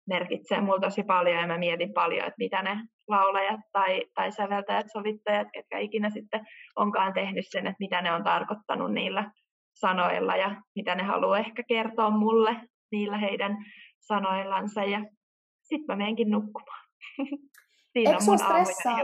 merkitsee 0.08 0.60
mulle 0.60 0.80
tosi 0.80 1.02
paljon 1.02 1.36
ja 1.36 1.46
mä 1.46 1.58
mietin 1.58 1.92
paljon, 1.92 2.26
että 2.26 2.38
mitä 2.38 2.62
ne 2.62 2.80
laulajat 3.08 3.60
tai, 3.72 4.04
tai 4.14 4.32
säveltäjät, 4.32 4.86
sovittajat, 4.92 5.48
ketkä 5.52 5.78
ikinä 5.78 6.10
sitten 6.10 6.40
onkaan 6.76 7.12
tehnyt 7.12 7.44
sen, 7.48 7.66
että 7.66 7.76
mitä 7.80 8.02
ne 8.02 8.12
on 8.12 8.24
tarkoittanut 8.24 8.92
niillä 8.92 9.30
sanoilla 9.74 10.36
ja 10.36 10.62
mitä 10.74 10.94
ne 10.94 11.02
haluaa 11.02 11.38
ehkä 11.38 11.62
kertoa 11.68 12.10
mulle 12.10 12.56
niillä 12.92 13.18
heidän 13.18 13.56
sanoillansa 14.00 14.84
ja 14.84 14.98
sitten 15.62 15.86
mä 15.88 15.96
menenkin 15.96 16.30
nukkumaan. 16.30 16.84
Siinä 17.92 18.10
eikö, 18.10 18.30
on 18.30 18.38
stressaa, 18.38 18.98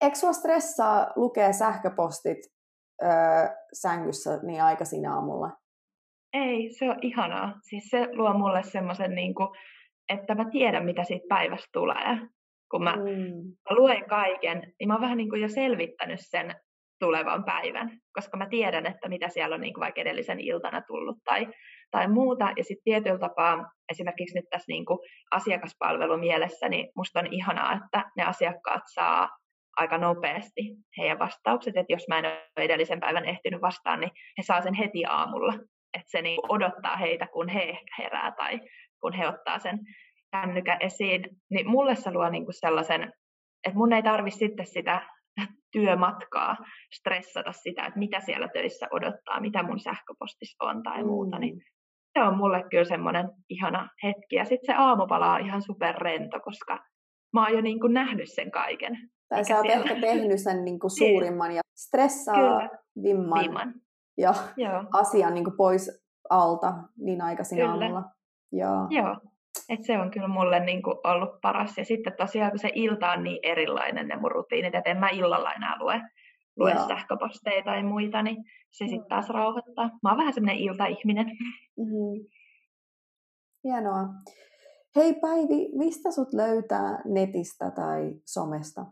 eikö 0.00 0.16
sua 0.16 0.32
stressaa 0.32 1.06
lukea 1.16 1.52
sähköpostit 1.52 2.38
öö, 3.02 3.10
sängyssä 3.72 4.38
niin 4.42 4.62
aikaisin 4.62 5.06
aamulla? 5.06 5.50
Ei, 6.32 6.70
se 6.70 6.90
on 6.90 6.96
ihanaa. 7.02 7.54
Siis 7.62 7.84
se 7.90 8.08
luo 8.12 8.34
mulle 8.34 8.62
semmoisen, 8.62 9.14
niin 9.14 9.34
että 10.08 10.34
mä 10.34 10.50
tiedän, 10.50 10.84
mitä 10.84 11.04
siitä 11.04 11.26
päivästä 11.28 11.68
tulee. 11.72 12.18
Kun 12.70 12.84
mä, 12.84 12.96
mm. 12.96 13.54
mä 13.70 13.76
luen 13.76 14.04
kaiken, 14.08 14.72
niin 14.80 14.88
mä 14.88 14.94
oon 14.94 15.00
vähän 15.00 15.16
niin 15.16 15.28
kuin 15.28 15.42
jo 15.42 15.48
selvittänyt 15.48 16.20
sen 16.22 16.54
tulevan 17.00 17.44
päivän, 17.44 17.98
koska 18.12 18.36
mä 18.36 18.46
tiedän, 18.46 18.86
että 18.86 19.08
mitä 19.08 19.28
siellä 19.28 19.54
on 19.54 19.60
niin 19.60 19.74
kuin 19.74 19.82
vaikka 19.82 20.00
edellisen 20.00 20.40
iltana 20.40 20.82
tullut 20.86 21.18
tai, 21.24 21.46
tai 21.90 22.08
muuta. 22.08 22.52
Ja 22.56 22.64
sitten 22.64 22.84
tietyllä 22.84 23.18
tapaa, 23.18 23.70
esimerkiksi 23.92 24.38
nyt 24.38 24.44
tässä 24.50 24.72
niin 24.72 24.84
kuin 24.84 24.98
asiakaspalvelumielessä, 25.30 26.68
niin 26.68 26.88
musta 26.96 27.20
on 27.20 27.26
ihanaa, 27.32 27.72
että 27.72 28.10
ne 28.16 28.24
asiakkaat 28.24 28.82
saa 28.94 29.28
aika 29.76 29.98
nopeasti 29.98 30.62
heidän 30.98 31.18
vastaukset, 31.18 31.76
että 31.76 31.92
jos 31.92 32.08
mä 32.08 32.18
en 32.18 32.24
ole 32.24 32.42
edellisen 32.56 33.00
päivän 33.00 33.24
ehtinyt 33.24 33.60
vastaan, 33.60 34.00
niin 34.00 34.10
he 34.38 34.42
saa 34.42 34.60
sen 34.60 34.74
heti 34.74 35.04
aamulla. 35.04 35.52
Että 35.94 36.10
se 36.10 36.22
niin 36.22 36.40
odottaa 36.48 36.96
heitä, 36.96 37.26
kun 37.26 37.48
he 37.48 37.62
ehkä 37.62 37.94
herää 37.98 38.32
tai 38.32 38.60
kun 39.00 39.12
he 39.12 39.28
ottaa 39.28 39.58
sen 39.58 39.78
kännykän 40.30 40.82
esiin. 40.82 41.24
Niin 41.50 41.70
mulle 41.70 41.96
se 41.96 42.12
luo 42.12 42.30
niin 42.30 42.44
kuin 42.44 42.60
sellaisen, 42.60 43.12
että 43.66 43.78
mun 43.78 43.92
ei 43.92 44.02
tarvi 44.02 44.30
sitten 44.30 44.66
sitä 44.66 45.02
työmatkaa 45.72 46.56
stressata 46.94 47.52
sitä, 47.52 47.86
että 47.86 47.98
mitä 47.98 48.20
siellä 48.20 48.48
töissä 48.48 48.86
odottaa, 48.90 49.40
mitä 49.40 49.62
mun 49.62 49.80
sähköpostissa 49.80 50.64
on 50.64 50.82
tai 50.82 51.04
muuta, 51.04 51.38
niin 51.38 51.54
mm. 51.54 51.60
se 52.12 52.24
on 52.24 52.36
mulle 52.36 52.64
kyllä 52.70 52.84
semmoinen 52.84 53.28
ihana 53.48 53.88
hetki. 54.02 54.36
Ja 54.36 54.44
sitten 54.44 54.66
se 54.66 54.72
aamupala 54.78 55.34
on 55.34 55.46
ihan 55.46 55.62
superrento, 55.62 56.40
koska 56.40 56.78
mä 57.32 57.44
oon 57.44 57.54
jo 57.54 57.60
niin 57.60 57.80
kuin 57.80 57.94
nähnyt 57.94 58.28
sen 58.34 58.50
kaiken. 58.50 58.98
Tai 59.28 59.44
sä 59.44 59.56
oot 59.56 59.66
siellä... 59.66 59.84
ehkä 59.84 60.00
tehnyt 60.00 60.40
sen 60.40 60.64
niin 60.64 60.78
kuin 60.78 60.90
niin. 61.00 61.12
suurimman 61.12 61.54
ja 61.54 61.60
stressaa 61.76 62.68
vimman, 63.02 63.42
vimman. 63.42 63.74
Ja 64.18 64.34
Joo. 64.56 64.84
asian 64.92 65.34
niin 65.34 65.44
kuin 65.44 65.56
pois 65.56 66.04
alta 66.30 66.74
niin 66.96 67.22
aikaisin 67.22 67.58
kyllä. 67.58 67.70
aamulla. 67.70 68.02
Joo. 68.52 68.86
Joo. 68.90 69.16
Et 69.68 69.84
se 69.84 69.98
on 69.98 70.10
kyllä 70.10 70.28
mulle 70.28 70.60
niin 70.60 70.82
kuin 70.82 70.96
ollut 71.04 71.40
paras. 71.42 71.78
Ja 71.78 71.84
sitten 71.84 72.12
tosiaan, 72.16 72.50
kun 72.50 72.58
se 72.58 72.70
ilta 72.74 73.10
on 73.10 73.24
niin 73.24 73.38
erilainen 73.42 74.08
ne 74.08 74.16
mun 74.16 74.32
rutiinit, 74.32 74.74
että 74.74 74.90
en 74.90 74.96
mä 74.96 75.08
illalla 75.08 75.52
enää 75.52 75.76
lue, 75.78 76.00
lue 76.56 76.76
sähköposteja 76.88 77.62
tai 77.64 77.82
muita, 77.82 78.22
niin 78.22 78.36
se 78.70 78.84
sitten 78.84 79.00
mm. 79.00 79.08
taas 79.08 79.28
rauhoittaa. 79.30 79.90
Mä 80.02 80.10
oon 80.10 80.18
vähän 80.18 80.34
semmoinen 80.34 80.62
iltaihminen. 80.62 81.26
Mm-hmm. 81.76 82.26
Hienoa. 83.64 84.04
Hei 84.96 85.14
Päivi, 85.14 85.68
mistä 85.76 86.10
sut 86.10 86.32
löytää 86.32 87.02
netistä 87.04 87.70
tai 87.70 88.14
somesta? 88.26 88.86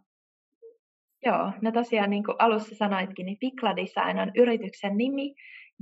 Joo, 1.25 1.53
no 1.63 1.73
tosiaan 1.73 2.11
niin 2.11 2.25
kuin 2.25 2.37
alussa 2.39 2.75
sanoitkin, 2.75 3.27
niin 3.27 3.39
Pikla 3.41 3.77
Design 3.77 4.19
on 4.19 4.33
yrityksen 4.37 4.97
nimi 4.97 5.35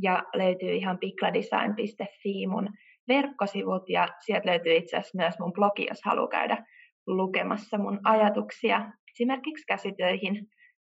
ja 0.03 0.22
löytyy 0.35 0.72
ihan 0.74 0.99
pikladesign.fi 0.99 2.47
mun 2.47 2.68
verkkosivut 3.09 3.89
ja 3.89 4.09
sieltä 4.20 4.51
löytyy 4.51 4.76
itse 4.76 4.97
asiassa 4.97 5.18
myös 5.18 5.35
mun 5.39 5.53
blogi, 5.53 5.87
jos 5.89 6.01
haluaa 6.05 6.28
käydä 6.28 6.64
lukemassa 7.07 7.78
mun 7.78 8.01
ajatuksia 8.05 8.93
esimerkiksi 9.14 9.66
käsitöihin 9.66 10.47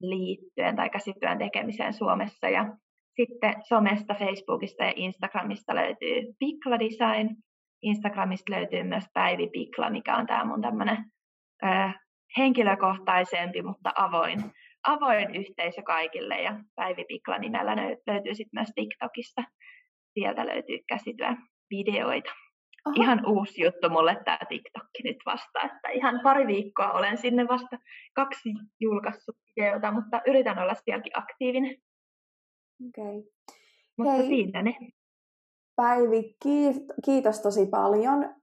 liittyen 0.01 0.77
tai 0.77 0.91
käsityön 0.91 1.39
tekemiseen 1.39 1.93
Suomessa. 1.93 2.49
Ja 2.49 2.77
sitten 3.17 3.55
somesta, 3.69 4.15
Facebookista 4.15 4.85
ja 4.85 4.93
Instagramista 4.97 5.75
löytyy 5.75 6.23
Pikla 6.39 6.79
Design. 6.79 7.37
Instagramista 7.83 8.53
löytyy 8.53 8.83
myös 8.83 9.05
Päivi 9.15 9.49
Pikla, 9.49 9.91
mikä 9.91 10.17
on 10.17 10.27
tämä 10.27 10.45
mun 10.45 10.63
tämmöinen 10.63 11.05
henkilökohtaisempi, 12.37 13.63
mutta 13.63 13.93
avoin, 13.97 14.39
avoin 14.87 15.35
yhteisö 15.35 15.83
kaikille. 15.83 16.43
Ja 16.43 16.61
Päivi 16.75 17.05
Pikla 17.05 17.39
nimellä 17.39 17.77
löytyy 18.07 18.35
sitten 18.35 18.61
myös 18.61 18.69
TikTokista. 18.75 19.43
Sieltä 20.15 20.47
löytyy 20.47 20.79
käsityö 20.89 21.29
videoita. 21.71 22.31
Aha. 22.85 22.95
Ihan 22.97 23.27
uusi 23.27 23.65
juttu 23.65 23.91
mulle 23.91 24.21
tämä 24.25 24.39
TikTok 24.49 24.89
nyt 25.05 25.17
vasta, 25.27 25.63
että 25.65 25.89
ihan 25.89 26.21
pari 26.23 26.47
viikkoa 26.47 26.93
olen 26.93 27.19
sinne 27.19 27.49
vasta 27.49 27.79
kaksi 28.15 28.49
julkaissut 28.81 29.37
videota, 29.47 29.93
mutta 29.93 30.21
yritän 30.27 30.59
olla 30.59 30.75
sielläkin 30.75 31.19
aktiivinen. 31.19 31.77
Okei. 32.89 33.19
Okay. 33.19 33.31
Mutta 33.99 34.13
Hei. 34.13 34.27
siinä 34.27 34.63
ne. 34.63 34.77
Päivi, 35.77 36.37
kiitos 37.05 37.41
tosi 37.41 37.67
paljon. 37.67 38.35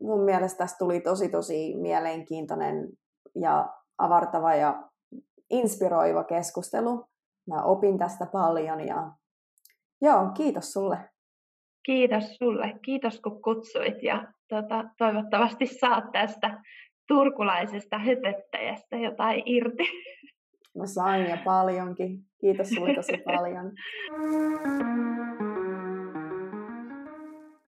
Mun 0.00 0.24
mielestä 0.24 0.58
tästä 0.58 0.78
tuli 0.78 1.00
tosi 1.00 1.28
tosi 1.28 1.74
mielenkiintoinen 1.76 2.88
ja 3.34 3.68
avartava 3.98 4.54
ja 4.54 4.88
inspiroiva 5.50 6.24
keskustelu. 6.24 7.04
Mä 7.48 7.62
opin 7.62 7.98
tästä 7.98 8.26
paljon 8.32 8.80
ja 8.80 9.10
joo, 10.02 10.30
kiitos 10.36 10.72
sulle. 10.72 10.98
Kiitos 11.86 12.36
sulle. 12.36 12.78
Kiitos 12.84 13.20
kun 13.20 13.42
kutsuit 13.42 14.02
ja 14.02 14.32
tota, 14.48 14.84
toivottavasti 14.98 15.66
saat 15.66 16.04
tästä 16.12 16.62
turkulaisesta 17.08 17.98
höpöttäjästä 17.98 18.96
jotain 18.96 19.42
irti. 19.46 19.84
Mä 20.78 20.86
sain 20.86 21.26
ja 21.26 21.38
paljonkin. 21.44 22.18
Kiitos 22.40 22.68
sulle 22.68 22.94
tosi 22.94 23.22
paljon. 23.24 23.72